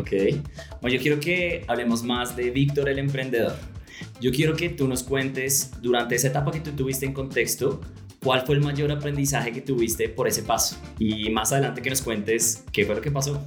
Ok. 0.00 0.12
Bueno, 0.80 0.96
yo 0.96 1.02
quiero 1.02 1.20
que 1.20 1.62
hablemos 1.68 2.02
más 2.02 2.34
de 2.34 2.50
Víctor 2.50 2.88
el 2.88 2.98
emprendedor. 2.98 3.54
Yo 4.18 4.30
quiero 4.32 4.56
que 4.56 4.70
tú 4.70 4.88
nos 4.88 5.02
cuentes, 5.02 5.72
durante 5.82 6.14
esa 6.14 6.28
etapa 6.28 6.50
que 6.50 6.60
tú 6.60 6.70
tuviste 6.70 7.04
en 7.04 7.12
contexto, 7.12 7.82
cuál 8.22 8.46
fue 8.46 8.54
el 8.54 8.62
mayor 8.62 8.90
aprendizaje 8.90 9.52
que 9.52 9.60
tuviste 9.60 10.08
por 10.08 10.26
ese 10.26 10.42
paso. 10.42 10.76
Y 10.98 11.28
más 11.28 11.52
adelante 11.52 11.82
que 11.82 11.90
nos 11.90 12.00
cuentes 12.00 12.64
qué 12.72 12.86
fue 12.86 12.94
lo 12.94 13.02
que 13.02 13.10
pasó. 13.10 13.42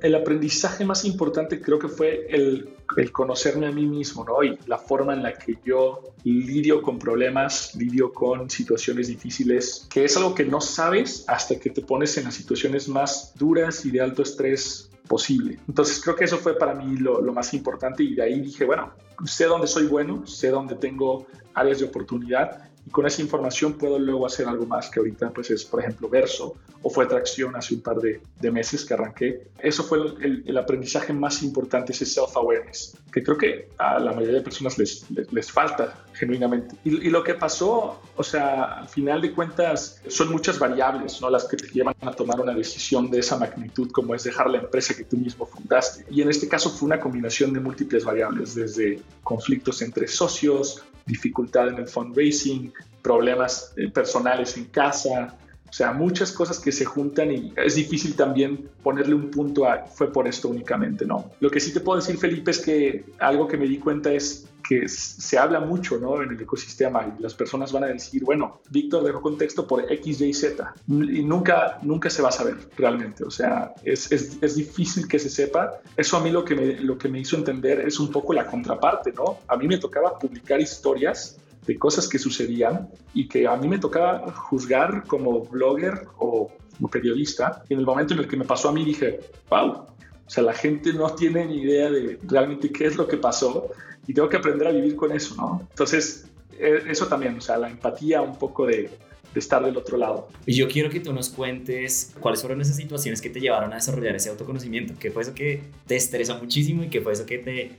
El 0.00 0.14
aprendizaje 0.14 0.84
más 0.84 1.04
importante 1.04 1.60
creo 1.60 1.78
que 1.78 1.88
fue 1.88 2.26
el, 2.30 2.70
el 2.96 3.12
conocerme 3.12 3.66
a 3.66 3.70
mí 3.70 3.86
mismo, 3.86 4.24
¿no? 4.24 4.42
Y 4.42 4.58
la 4.66 4.78
forma 4.78 5.12
en 5.12 5.22
la 5.22 5.34
que 5.34 5.58
yo 5.64 6.14
lidio 6.24 6.80
con 6.80 6.98
problemas, 6.98 7.74
lidio 7.76 8.12
con 8.12 8.48
situaciones 8.48 9.08
difíciles, 9.08 9.86
que 9.92 10.04
es 10.04 10.16
algo 10.16 10.34
que 10.34 10.44
no 10.44 10.60
sabes 10.60 11.24
hasta 11.28 11.60
que 11.60 11.70
te 11.70 11.82
pones 11.82 12.16
en 12.16 12.24
las 12.24 12.34
situaciones 12.34 12.88
más 12.88 13.32
duras 13.36 13.84
y 13.84 13.90
de 13.90 14.00
alto 14.00 14.22
estrés 14.22 14.91
posible. 15.08 15.58
Entonces 15.68 16.00
creo 16.02 16.16
que 16.16 16.24
eso 16.24 16.38
fue 16.38 16.56
para 16.56 16.74
mí 16.74 16.96
lo, 16.96 17.20
lo, 17.20 17.32
más 17.32 17.52
importante 17.54 18.02
y 18.02 18.14
de 18.14 18.22
ahí 18.22 18.40
dije, 18.40 18.64
bueno, 18.64 18.92
sé 19.24 19.46
dónde 19.46 19.66
soy 19.66 19.86
bueno, 19.86 20.26
sé 20.26 20.48
dónde 20.48 20.74
tengo 20.76 21.26
áreas 21.54 21.78
de 21.80 21.84
oportunidad 21.84 22.71
y 22.86 22.90
con 22.90 23.06
esa 23.06 23.22
información 23.22 23.74
puedo 23.74 23.98
luego 23.98 24.26
hacer 24.26 24.48
algo 24.48 24.66
más 24.66 24.90
que 24.90 25.00
ahorita 25.00 25.30
pues 25.30 25.50
es 25.50 25.64
por 25.64 25.80
ejemplo 25.80 26.08
verso 26.08 26.56
o 26.82 26.90
fue 26.90 27.06
tracción 27.06 27.54
hace 27.54 27.74
un 27.74 27.80
par 27.80 27.98
de, 27.98 28.20
de 28.40 28.50
meses 28.50 28.84
que 28.84 28.94
arranqué. 28.94 29.46
Eso 29.60 29.84
fue 29.84 29.98
el, 29.98 30.42
el, 30.44 30.58
aprendizaje 30.58 31.12
más 31.12 31.42
importante 31.44 31.92
ese 31.92 32.04
self-awareness 32.04 32.96
que 33.12 33.22
creo 33.22 33.38
que 33.38 33.68
a 33.78 34.00
la 34.00 34.12
mayoría 34.12 34.38
de 34.38 34.42
personas 34.42 34.78
les, 34.78 35.08
les, 35.10 35.32
les 35.32 35.52
falta 35.52 36.04
genuinamente. 36.14 36.74
Y, 36.84 37.06
y, 37.06 37.10
lo 37.10 37.22
que 37.22 37.34
pasó 37.34 38.00
o 38.16 38.22
sea 38.24 38.80
al 38.80 38.88
final 38.88 39.20
de 39.22 39.32
cuentas 39.32 40.02
son 40.08 40.32
muchas 40.32 40.58
variables 40.58 41.20
no 41.20 41.30
las 41.30 41.44
que 41.44 41.56
te 41.56 41.68
llevan 41.68 41.94
a 42.00 42.10
tomar 42.12 42.40
una 42.40 42.52
decisión 42.54 43.10
de 43.10 43.20
esa 43.20 43.38
magnitud 43.38 43.90
como 43.92 44.14
es 44.14 44.24
dejar 44.24 44.50
la 44.50 44.58
empresa 44.58 44.94
que 44.94 45.04
tú 45.04 45.16
mismo 45.16 45.46
fundaste. 45.46 46.04
Y 46.10 46.22
en 46.22 46.30
este 46.30 46.48
caso 46.48 46.68
fue 46.70 46.86
una 46.86 46.98
combinación 46.98 47.52
de 47.52 47.60
múltiples 47.60 48.04
variables 48.04 48.56
desde 48.56 49.00
conflictos 49.22 49.82
entre 49.82 50.08
socios 50.08 50.82
dificultad 51.06 51.68
en 51.68 51.78
el 51.78 51.88
fundraising, 51.88 52.72
problemas 53.02 53.74
personales 53.92 54.56
en 54.56 54.66
casa, 54.66 55.36
o 55.72 55.72
sea, 55.74 55.92
muchas 55.92 56.32
cosas 56.32 56.60
que 56.60 56.70
se 56.70 56.84
juntan 56.84 57.32
y 57.32 57.54
es 57.56 57.76
difícil 57.76 58.14
también 58.14 58.68
ponerle 58.82 59.14
un 59.14 59.30
punto 59.30 59.66
a 59.66 59.86
fue 59.86 60.12
por 60.12 60.28
esto 60.28 60.48
únicamente, 60.48 61.06
¿no? 61.06 61.30
Lo 61.40 61.50
que 61.50 61.60
sí 61.60 61.72
te 61.72 61.80
puedo 61.80 61.98
decir, 61.98 62.18
Felipe, 62.18 62.50
es 62.50 62.58
que 62.58 63.06
algo 63.18 63.48
que 63.48 63.56
me 63.56 63.66
di 63.66 63.78
cuenta 63.78 64.12
es 64.12 64.48
que 64.62 64.88
se 64.88 65.38
habla 65.38 65.60
mucho, 65.60 65.98
¿no? 65.98 66.22
En 66.22 66.30
el 66.30 66.40
ecosistema 66.40 67.14
y 67.18 67.22
las 67.22 67.34
personas 67.34 67.72
van 67.72 67.84
a 67.84 67.88
decir, 67.88 68.24
bueno, 68.24 68.60
Víctor 68.70 69.04
dejó 69.04 69.20
contexto 69.20 69.66
por 69.66 69.90
X, 69.90 70.20
Y, 70.20 70.32
Z 70.32 70.74
y 70.88 71.22
nunca, 71.22 71.78
nunca 71.82 72.10
se 72.10 72.22
va 72.22 72.28
a 72.28 72.32
saber 72.32 72.56
realmente, 72.76 73.24
o 73.24 73.30
sea, 73.30 73.74
es, 73.84 74.10
es, 74.12 74.38
es 74.40 74.54
difícil 74.54 75.08
que 75.08 75.18
se 75.18 75.28
sepa. 75.28 75.80
Eso 75.96 76.16
a 76.16 76.20
mí 76.20 76.30
lo 76.30 76.44
que, 76.44 76.54
me, 76.54 76.80
lo 76.80 76.96
que 76.96 77.08
me 77.08 77.20
hizo 77.20 77.36
entender 77.36 77.80
es 77.80 77.98
un 77.98 78.10
poco 78.10 78.32
la 78.32 78.46
contraparte, 78.46 79.12
¿no? 79.12 79.38
A 79.48 79.56
mí 79.56 79.66
me 79.66 79.78
tocaba 79.78 80.18
publicar 80.18 80.60
historias 80.60 81.38
de 81.66 81.78
cosas 81.78 82.08
que 82.08 82.18
sucedían 82.18 82.88
y 83.14 83.28
que 83.28 83.46
a 83.46 83.56
mí 83.56 83.68
me 83.68 83.78
tocaba 83.78 84.32
juzgar 84.32 85.04
como 85.06 85.44
blogger 85.44 86.06
o 86.18 86.50
como 86.76 86.88
periodista. 86.88 87.62
Y 87.68 87.74
en 87.74 87.80
el 87.80 87.86
momento 87.86 88.14
en 88.14 88.20
el 88.20 88.28
que 88.28 88.36
me 88.36 88.44
pasó 88.44 88.68
a 88.68 88.72
mí 88.72 88.84
dije, 88.84 89.20
wow, 89.48 89.86
o 90.26 90.30
sea, 90.30 90.42
la 90.42 90.54
gente 90.54 90.92
no 90.92 91.14
tiene 91.14 91.44
ni 91.46 91.58
idea 91.58 91.90
de 91.90 92.18
realmente 92.26 92.72
qué 92.72 92.86
es 92.86 92.96
lo 92.96 93.06
que 93.06 93.16
pasó 93.16 93.70
y 94.06 94.14
tengo 94.14 94.28
que 94.28 94.36
aprender 94.36 94.66
a 94.66 94.72
vivir 94.72 94.96
con 94.96 95.12
eso, 95.12 95.34
¿no? 95.36 95.66
Entonces, 95.70 96.26
eso 96.58 97.06
también, 97.06 97.36
o 97.36 97.40
sea, 97.40 97.56
la 97.56 97.68
empatía 97.68 98.20
un 98.20 98.38
poco 98.38 98.66
de, 98.66 98.90
estar 99.34 99.64
del 99.64 99.76
otro 99.76 99.96
lado. 99.96 100.28
Y 100.44 100.54
yo 100.54 100.68
quiero 100.68 100.90
que 100.90 101.00
tú 101.00 101.12
nos 101.12 101.30
cuentes 101.30 102.12
cuáles 102.20 102.40
fueron 102.40 102.60
esas 102.60 102.76
situaciones 102.76 103.22
que 103.22 103.30
te 103.30 103.40
llevaron 103.40 103.72
a 103.72 103.76
desarrollar 103.76 104.14
ese 104.14 104.28
autoconocimiento, 104.28 104.94
qué 104.98 105.10
fue 105.10 105.22
eso 105.22 105.34
que 105.34 105.62
te 105.86 105.96
estresó 105.96 106.36
muchísimo 106.38 106.84
y 106.84 106.88
qué 106.88 107.00
fue 107.00 107.14
eso 107.14 107.24
que 107.24 107.38
te 107.38 107.70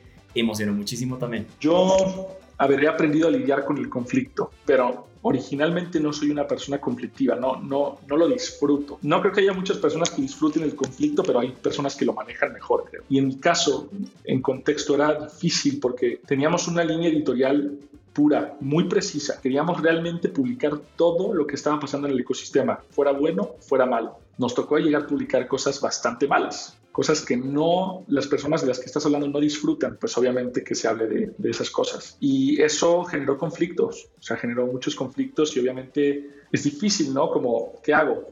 emocionó 0.42 0.74
muchísimo 0.74 1.18
también. 1.18 1.48
Yo 1.60 2.38
habré 2.58 2.88
aprendido 2.88 3.28
a 3.28 3.32
lidiar 3.32 3.66
con 3.66 3.78
el 3.78 3.90
conflicto, 3.90 4.52
pero 4.66 5.08
originalmente 5.24 6.00
no 6.00 6.12
soy 6.12 6.30
una 6.30 6.46
persona 6.46 6.80
conflictiva, 6.80 7.36
no, 7.36 7.56
no, 7.58 8.00
no 8.08 8.18
lo 8.18 8.28
disfruto. 8.28 9.00
No 9.02 9.22
creo 9.22 9.34
que 9.34 9.42
haya 9.42 9.54
muchas 9.54 9.78
personas 9.78 10.10
que 10.10 10.22
disfruten 10.22 10.64
el 10.64 10.76
conflicto, 10.76 11.24
pero 11.24 11.40
hay 11.40 11.52
personas 11.52 11.96
que 11.96 12.06
lo 12.06 12.14
manejan 12.14 12.54
mejor, 12.54 12.86
creo. 12.90 13.04
Y 13.10 13.20
en 13.20 13.28
mi 13.28 13.38
caso, 13.38 13.90
en 14.26 14.42
contexto 14.42 14.96
era 14.96 15.14
difícil 15.26 15.80
porque 15.80 16.20
teníamos 16.28 16.68
una 16.68 16.84
línea 16.84 17.10
editorial 17.10 17.80
pura, 18.14 18.56
muy 18.60 18.86
precisa. 18.86 19.42
Queríamos 19.42 19.82
realmente 19.82 20.30
publicar 20.30 20.80
todo 20.96 21.34
lo 21.34 21.46
que 21.48 21.56
estaba 21.56 21.80
pasando 21.80 22.08
en 22.08 22.14
el 22.14 22.20
ecosistema, 22.22 22.80
fuera 22.92 23.12
bueno, 23.12 23.56
fuera 23.60 23.86
malo. 23.86 24.20
Nos 24.38 24.54
tocó 24.54 24.78
llegar 24.78 25.04
a 25.04 25.08
publicar 25.08 25.48
cosas 25.48 25.80
bastante 25.82 26.28
malas, 26.28 26.78
cosas 26.92 27.26
que 27.26 27.36
no 27.36 28.04
las 28.08 28.28
personas 28.28 28.62
de 28.62 28.68
las 28.68 28.80
que 28.80 28.86
estás 28.86 29.06
hablando 29.06 29.28
no 29.28 29.40
disfrutan, 29.40 29.98
pues 30.00 30.18
obviamente 30.18 30.64
que 30.64 30.76
se 30.76 30.88
hable 30.88 31.08
de, 31.08 31.50
esas 31.50 31.70
cosas. 31.70 32.18
Y 32.20 32.62
eso 32.62 33.04
generó 33.04 33.38
conflictos, 33.38 34.10
o 34.20 34.22
sea, 34.22 34.38
generó 34.38 34.66
muchos 34.68 34.96
conflictos 34.96 35.56
y 35.56 35.60
obviamente 35.60 36.30
es 36.52 36.64
difícil, 36.64 37.14
¿no? 37.14 37.30
Como, 37.30 37.82
¿qué 37.84 37.94
hago? 37.94 38.30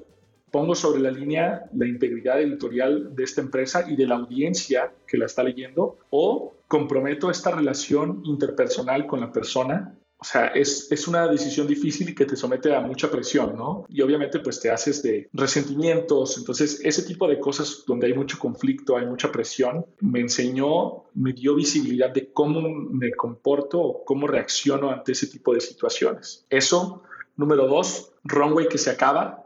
Pongo 0.52 0.76
sobre 0.76 1.02
la 1.02 1.12
línea 1.12 1.70
la 1.74 1.88
integridad 1.88 2.42
editorial 2.42 3.16
de 3.16 3.24
esta 3.24 3.42
empresa 3.42 3.86
y 3.90 3.96
de 3.96 4.08
la 4.08 4.16
audiencia 4.16 4.92
que 5.08 5.18
la 5.18 5.26
está 5.26 5.44
leyendo 5.44 5.98
o 6.10 6.54
comprometo 6.68 7.30
esta 7.30 7.52
relación 7.52 8.22
interpersonal 8.26 9.08
con 9.08 9.22
la 9.22 9.32
persona 9.32 9.96
o 10.22 10.24
sea, 10.24 10.48
es, 10.50 10.92
es 10.92 11.08
una 11.08 11.28
decisión 11.28 11.66
difícil 11.66 12.10
y 12.10 12.14
que 12.14 12.28
te 12.28 12.36
somete 12.36 12.76
a 12.76 12.80
mucha 12.80 13.10
presión, 13.10 13.58
¿no? 13.58 13.86
Y 13.90 14.04
obviamente 14.04 14.38
pues 14.38 14.60
te 14.60 14.70
haces 14.70 15.02
de 15.02 15.28
resentimientos, 15.34 16.38
entonces 16.38 16.80
ese 16.84 17.02
tipo 17.02 17.28
de 17.28 17.40
cosas 17.40 17.84
donde 17.88 18.06
hay 18.06 18.14
mucho 18.14 18.38
conflicto, 18.38 18.96
hay 18.98 19.08
mucha 19.08 19.32
presión, 19.32 19.84
me 20.00 20.20
enseñó, 20.20 21.06
me 21.16 21.34
dio 21.34 21.56
visibilidad 21.56 22.12
de 22.12 22.32
cómo 22.32 22.62
me 22.70 23.12
comporto 23.14 23.82
o 23.82 24.06
cómo 24.06 24.28
reacciono 24.28 24.92
ante 24.92 25.14
ese 25.14 25.26
tipo 25.26 25.56
de 25.56 25.62
situaciones. 25.62 26.46
Eso, 26.52 27.02
número 27.36 27.66
dos, 27.66 28.12
runway 28.24 28.68
que 28.68 28.78
se 28.78 28.92
acaba, 28.92 29.41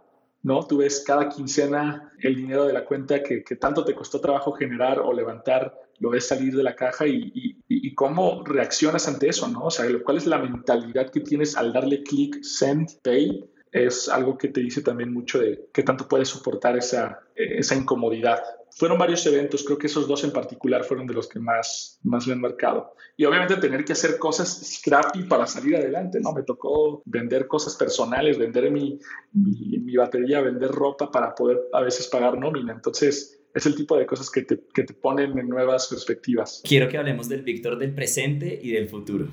¿no? 0.46 0.66
Tú 0.66 0.78
ves 0.78 1.04
cada 1.06 1.28
quincena 1.28 2.14
el 2.20 2.36
dinero 2.36 2.66
de 2.66 2.74
la 2.74 2.86
cuenta 2.86 3.24
que, 3.24 3.44
que 3.44 3.56
tanto 3.56 3.84
te 3.84 3.96
costó 3.96 4.22
trabajo 4.22 4.52
generar 4.52 5.00
o 5.00 5.12
levantar 5.12 5.74
lo 6.00 6.12
ves 6.12 6.28
salir 6.28 6.56
de 6.56 6.62
la 6.62 6.76
caja 6.76 7.08
y, 7.08 7.58
cómo 7.96 8.44
reaccionas 8.44 9.08
ante 9.08 9.30
eso, 9.30 9.48
¿no? 9.48 9.68
O 9.68 9.72
sea, 9.72 9.86
cuál 10.04 10.18
es 10.18 10.28
la 10.28 10.38
mentalidad 10.38 11.10
que 11.10 11.22
tienes 11.22 11.56
al 11.56 11.72
darle 11.72 12.04
clic, 12.04 12.44
send, 12.44 12.90
pay, 13.02 13.50
es 13.72 14.10
algo 14.10 14.38
que 14.38 14.50
te 14.50 14.60
dice 14.60 14.82
también 14.82 15.14
mucho 15.14 15.40
de 15.40 15.70
qué 15.72 15.82
tanto 15.82 16.06
puedes 16.06 16.28
soportar 16.28 16.78
esa, 16.78 17.22
esa 17.36 17.74
incomodidad. 17.74 18.44
Fueron 18.78 18.98
varios 18.98 19.26
eventos, 19.26 19.64
creo 19.64 19.78
que 19.78 19.88
esos 19.88 20.06
dos 20.06 20.26
en 20.26 20.32
particular 20.32 20.84
fueron 20.84 21.08
de 21.08 21.14
los 21.14 21.30
que 21.30 21.40
más, 21.40 21.98
más 22.04 22.28
me 22.28 22.34
han 22.34 22.42
marcado. 22.42 22.94
Y 23.16 23.24
obviamente 23.24 23.56
tener 23.56 23.86
que 23.86 23.94
hacer 23.94 24.18
cosas 24.18 24.50
scrappy 24.50 25.24
para 25.24 25.48
salir 25.48 25.78
adelante, 25.78 26.20
¿no? 26.20 26.34
Me 26.34 26.44
tocó 26.44 27.02
vender 27.06 27.48
cosas 27.48 27.78
personales, 27.78 28.38
vender 28.38 28.70
mi, 28.70 29.00
mi, 29.32 29.96
batería, 29.96 30.42
vender 30.42 30.70
ropa 30.72 31.10
para 31.10 31.34
poder 31.34 31.62
a 31.72 31.80
veces 31.80 32.08
pagar 32.08 32.38
nómina. 32.38 32.74
Entonces, 32.74 33.40
es 33.54 33.66
el 33.66 33.76
tipo 33.76 33.98
de 33.98 34.06
cosas 34.06 34.30
que 34.30 34.42
te, 34.42 34.60
que 34.74 34.84
te 34.84 34.94
ponen 34.94 35.40
en 35.40 35.48
nuevas 35.48 35.88
perspectivas. 35.88 36.62
Quiero 36.68 36.90
que 36.90 36.98
hablemos 36.98 37.30
del 37.30 37.44
Víctor 37.44 37.78
del 37.78 37.96
presente 37.96 38.60
y 38.62 38.72
del 38.72 38.90
futuro. 38.90 39.30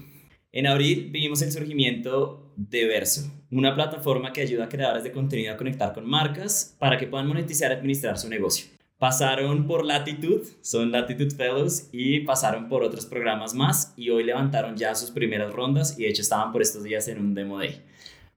En 0.52 0.68
abril 0.68 1.08
vimos 1.10 1.42
el 1.42 1.50
surgimiento 1.50 2.52
de 2.54 2.86
Verso, 2.86 3.28
una 3.50 3.74
plataforma 3.74 4.32
que 4.32 4.42
ayuda 4.42 4.66
a 4.66 4.68
creadores 4.68 5.02
de 5.02 5.10
contenido 5.10 5.52
a 5.52 5.56
conectar 5.56 5.92
con 5.92 6.08
marcas 6.08 6.76
para 6.78 6.96
que 6.96 7.08
puedan 7.08 7.26
monetizar 7.26 7.72
y 7.72 7.74
administrar 7.74 8.16
su 8.18 8.28
negocio. 8.28 8.66
Pasaron 9.02 9.66
por 9.66 9.84
Latitude, 9.84 10.44
son 10.60 10.92
Latitude 10.92 11.34
Fellows, 11.34 11.88
y 11.90 12.20
pasaron 12.20 12.68
por 12.68 12.84
otros 12.84 13.04
programas 13.04 13.52
más 13.52 13.94
y 13.96 14.10
hoy 14.10 14.22
levantaron 14.22 14.76
ya 14.76 14.94
sus 14.94 15.10
primeras 15.10 15.52
rondas 15.52 15.98
y 15.98 16.04
de 16.04 16.10
hecho 16.10 16.22
estaban 16.22 16.52
por 16.52 16.62
estos 16.62 16.84
días 16.84 17.08
en 17.08 17.18
un 17.18 17.34
Demo 17.34 17.58
Day. 17.58 17.82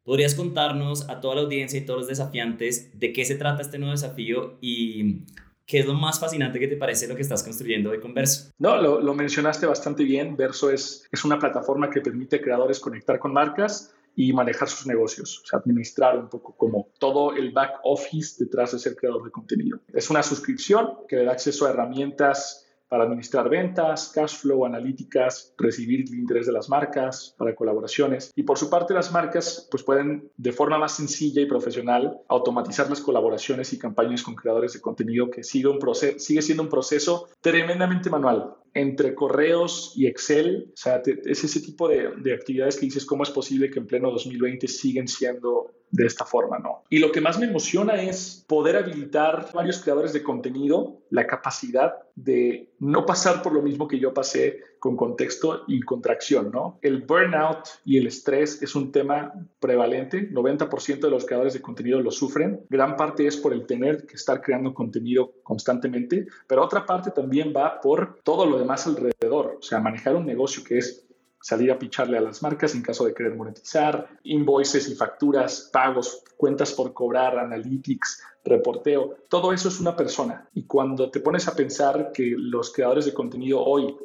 ¿Podrías 0.03 0.33
contarnos 0.33 1.07
a 1.07 1.21
toda 1.21 1.35
la 1.35 1.41
audiencia 1.41 1.77
y 1.77 1.85
todos 1.85 1.99
los 1.99 2.07
desafiantes 2.07 2.99
de 2.99 3.13
qué 3.13 3.25
se 3.25 3.35
trata 3.35 3.61
este 3.61 3.77
nuevo 3.77 3.91
desafío 3.91 4.57
y 4.59 5.19
¿Qué 5.67 5.79
es 5.79 5.85
lo 5.85 5.93
más 5.93 6.19
fascinante 6.19 6.59
que 6.59 6.67
te 6.67 6.77
parece 6.77 7.07
lo 7.07 7.15
que 7.15 7.21
estás 7.21 7.43
construyendo 7.43 7.91
hoy 7.91 7.99
con 7.99 8.15
Verso? 8.15 8.51
No, 8.57 8.79
lo, 8.79 9.13
mencionaste 9.13 9.65
bastante 9.65 10.03
bien. 10.03 10.35
Verso 10.35 10.69
es, 10.69 11.07
es 11.11 11.25
una 11.25 11.39
plataforma 11.39 11.89
que 11.89 12.01
permite 12.01 12.35
a 12.35 12.41
creadores 12.41 12.79
conectar 12.79 13.17
con 13.17 13.33
marcas 13.33 13.93
y 14.15 14.33
manejar 14.33 14.69
sus 14.69 14.87
negocios, 14.87 15.41
o 15.43 15.45
sea, 15.45 15.59
administrar 15.59 16.17
un 16.17 16.29
poco 16.29 16.55
como 16.55 16.89
todo 16.99 17.33
el 17.33 17.51
back 17.51 17.79
office 17.83 18.43
detrás 18.43 18.71
de 18.71 18.79
ser 18.79 18.95
creador 18.95 19.23
de 19.23 19.31
contenido. 19.31 19.79
Es 19.93 20.09
una 20.09 20.23
suscripción 20.23 20.99
que 21.07 21.17
le 21.17 21.25
da 21.25 21.33
acceso 21.33 21.65
a 21.65 21.71
herramientas 21.71 22.65
para 22.87 23.03
administrar 23.03 23.49
ventas, 23.49 24.11
cash 24.13 24.37
flow, 24.37 24.65
analíticas, 24.65 25.53
recibir 25.57 26.01
el 26.07 26.19
interés 26.19 26.45
de 26.45 26.53
las 26.53 26.69
marcas, 26.69 27.35
para 27.37 27.55
colaboraciones. 27.55 28.31
Y 28.35 28.43
por 28.43 28.57
su 28.57 28.69
parte, 28.69 28.93
las 28.93 29.11
marcas 29.11 29.67
pues 29.71 29.83
pueden 29.83 30.31
de 30.37 30.51
forma 30.51 30.77
más 30.77 30.95
sencilla 30.95 31.41
y 31.41 31.45
profesional 31.45 32.21
automatizar 32.27 32.89
las 32.89 33.01
colaboraciones 33.01 33.73
y 33.73 33.79
campañas 33.79 34.23
con 34.23 34.35
creadores 34.35 34.73
de 34.73 34.81
contenido 34.81 35.29
que 35.29 35.43
sigue, 35.43 35.67
un 35.67 35.79
sigue 36.17 36.41
siendo 36.41 36.63
un 36.63 36.69
proceso 36.69 37.27
tremendamente 37.41 38.09
manual 38.09 38.55
entre 38.75 39.15
correos 39.15 39.93
y 39.95 40.05
Excel. 40.05 40.69
O 40.73 40.77
sea, 40.77 41.01
es 41.05 41.43
ese 41.43 41.61
tipo 41.61 41.87
de, 41.87 42.11
de 42.17 42.33
actividades 42.33 42.75
que 42.75 42.85
dices, 42.85 43.05
¿cómo 43.05 43.23
es 43.23 43.31
posible 43.31 43.71
que 43.71 43.79
en 43.79 43.87
pleno 43.87 44.11
2020 44.11 44.67
siguen 44.67 45.07
siendo 45.07 45.71
de 45.91 46.05
esta 46.05 46.25
forma, 46.25 46.59
¿no? 46.59 46.83
Y 46.89 46.99
lo 46.99 47.11
que 47.11 47.21
más 47.21 47.39
me 47.39 47.45
emociona 47.45 48.01
es 48.01 48.43
poder 48.47 48.75
habilitar 48.75 49.47
a 49.49 49.55
varios 49.55 49.79
creadores 49.79 50.11
de 50.11 50.23
contenido 50.23 51.01
la 51.09 51.25
capacidad 51.25 51.93
de 52.15 52.69
no 52.79 53.05
pasar 53.05 53.41
por 53.41 53.53
lo 53.53 53.61
mismo 53.61 53.87
que 53.87 53.99
yo 53.99 54.13
pasé 54.13 54.59
con 54.85 54.95
contexto 54.95 55.63
y 55.67 55.79
contracción, 55.79 56.51
¿no? 56.51 56.77
El 56.79 57.01
burnout 57.01 57.81
y 57.85 57.97
el 57.97 58.05
estrés 58.05 58.61
es 58.61 58.75
un 58.75 58.91
tema 58.91 59.33
prevalente, 59.59 60.29
90% 60.29 60.99
de 60.99 61.09
los 61.09 61.25
creadores 61.25 61.55
de 61.55 61.61
contenido 61.63 61.99
lo 62.01 62.11
sufren, 62.11 62.63
gran 62.69 62.95
parte 62.95 63.25
es 63.25 63.35
por 63.35 63.51
el 63.51 63.65
tener 63.65 64.05
que 64.05 64.13
estar 64.13 64.43
creando 64.43 64.75
contenido 64.75 65.33
constantemente, 65.41 66.27
pero 66.45 66.63
otra 66.63 66.85
parte 66.85 67.09
también 67.09 67.51
va 67.51 67.81
por 67.81 68.19
todo 68.21 68.45
lo 68.45 68.59
demás 68.59 68.85
alrededor, 68.85 69.57
o 69.57 69.61
sea, 69.63 69.79
manejar 69.79 70.15
un 70.15 70.27
negocio 70.27 70.63
que 70.63 70.77
es 70.77 71.07
salir 71.41 71.71
a 71.71 71.79
picharle 71.79 72.19
a 72.19 72.21
las 72.21 72.43
marcas 72.43 72.75
en 72.75 72.83
caso 72.83 73.05
de 73.05 73.15
querer 73.15 73.33
monetizar, 73.33 74.07
invoices 74.21 74.87
y 74.87 74.93
facturas, 74.93 75.67
pagos, 75.73 76.23
cuentas 76.37 76.73
por 76.73 76.93
cobrar, 76.93 77.39
analytics, 77.39 78.21
reporteo, 78.43 79.15
todo 79.29 79.51
eso 79.51 79.69
es 79.69 79.79
una 79.79 79.95
persona. 79.95 80.47
Y 80.53 80.67
cuando 80.67 81.09
te 81.09 81.21
pones 81.21 81.47
a 81.47 81.55
pensar 81.55 82.11
que 82.13 82.35
los 82.37 82.71
creadores 82.71 83.05
de 83.05 83.15
contenido 83.15 83.63
hoy 83.63 83.95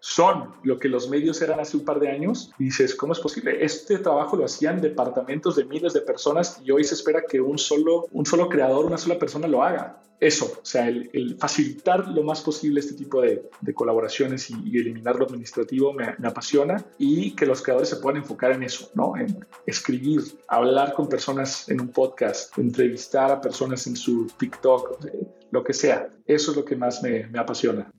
son 0.00 0.54
lo 0.62 0.78
que 0.78 0.88
los 0.88 1.08
medios 1.08 1.40
eran 1.42 1.60
hace 1.60 1.76
un 1.76 1.84
par 1.84 2.00
de 2.00 2.10
años, 2.10 2.50
dices, 2.58 2.94
¿cómo 2.94 3.12
es 3.12 3.20
posible? 3.20 3.64
Este 3.64 3.98
trabajo 3.98 4.36
lo 4.36 4.44
hacían 4.44 4.80
departamentos 4.80 5.56
de 5.56 5.64
miles 5.64 5.92
de 5.92 6.00
personas 6.00 6.60
y 6.64 6.70
hoy 6.70 6.84
se 6.84 6.94
espera 6.94 7.22
que 7.28 7.40
un 7.40 7.58
solo, 7.58 8.06
un 8.12 8.26
solo 8.26 8.48
creador, 8.48 8.84
una 8.84 8.98
sola 8.98 9.18
persona 9.18 9.46
lo 9.48 9.62
haga 9.62 10.02
eso, 10.20 10.46
o 10.46 10.64
sea, 10.64 10.88
el, 10.88 11.36
facilitar 11.38 12.08
lo 12.08 12.22
más 12.24 12.40
posible 12.40 12.80
este 12.80 12.94
tipo 12.94 13.20
de, 13.20 13.48
colaboraciones 13.74 14.50
y, 14.50 14.76
eliminar 14.76 15.16
lo 15.16 15.26
administrativo 15.26 15.92
me, 15.92 16.16
apasiona 16.26 16.84
y 16.98 17.32
que 17.36 17.46
los 17.46 17.62
creadores 17.62 17.88
se 17.88 17.96
puedan 17.96 18.22
enfocar 18.22 18.52
en 18.52 18.64
eso, 18.64 18.90
¿no? 18.94 19.16
En 19.16 19.46
escribir, 19.66 20.22
hablar 20.48 20.94
con 20.94 21.08
personas 21.08 21.68
en 21.68 21.80
un 21.80 21.88
podcast, 21.88 22.56
entrevistar 22.58 23.30
a 23.30 23.40
personas 23.40 23.86
en 23.86 23.96
su 23.96 24.26
TikTok, 24.38 24.98
lo 25.50 25.62
que 25.62 25.72
sea. 25.72 26.08
Eso 26.26 26.50
es 26.50 26.56
lo 26.56 26.64
que 26.64 26.74
más 26.74 27.02
me, 27.02 27.26
me 27.28 27.38
apasiona. 27.38 27.90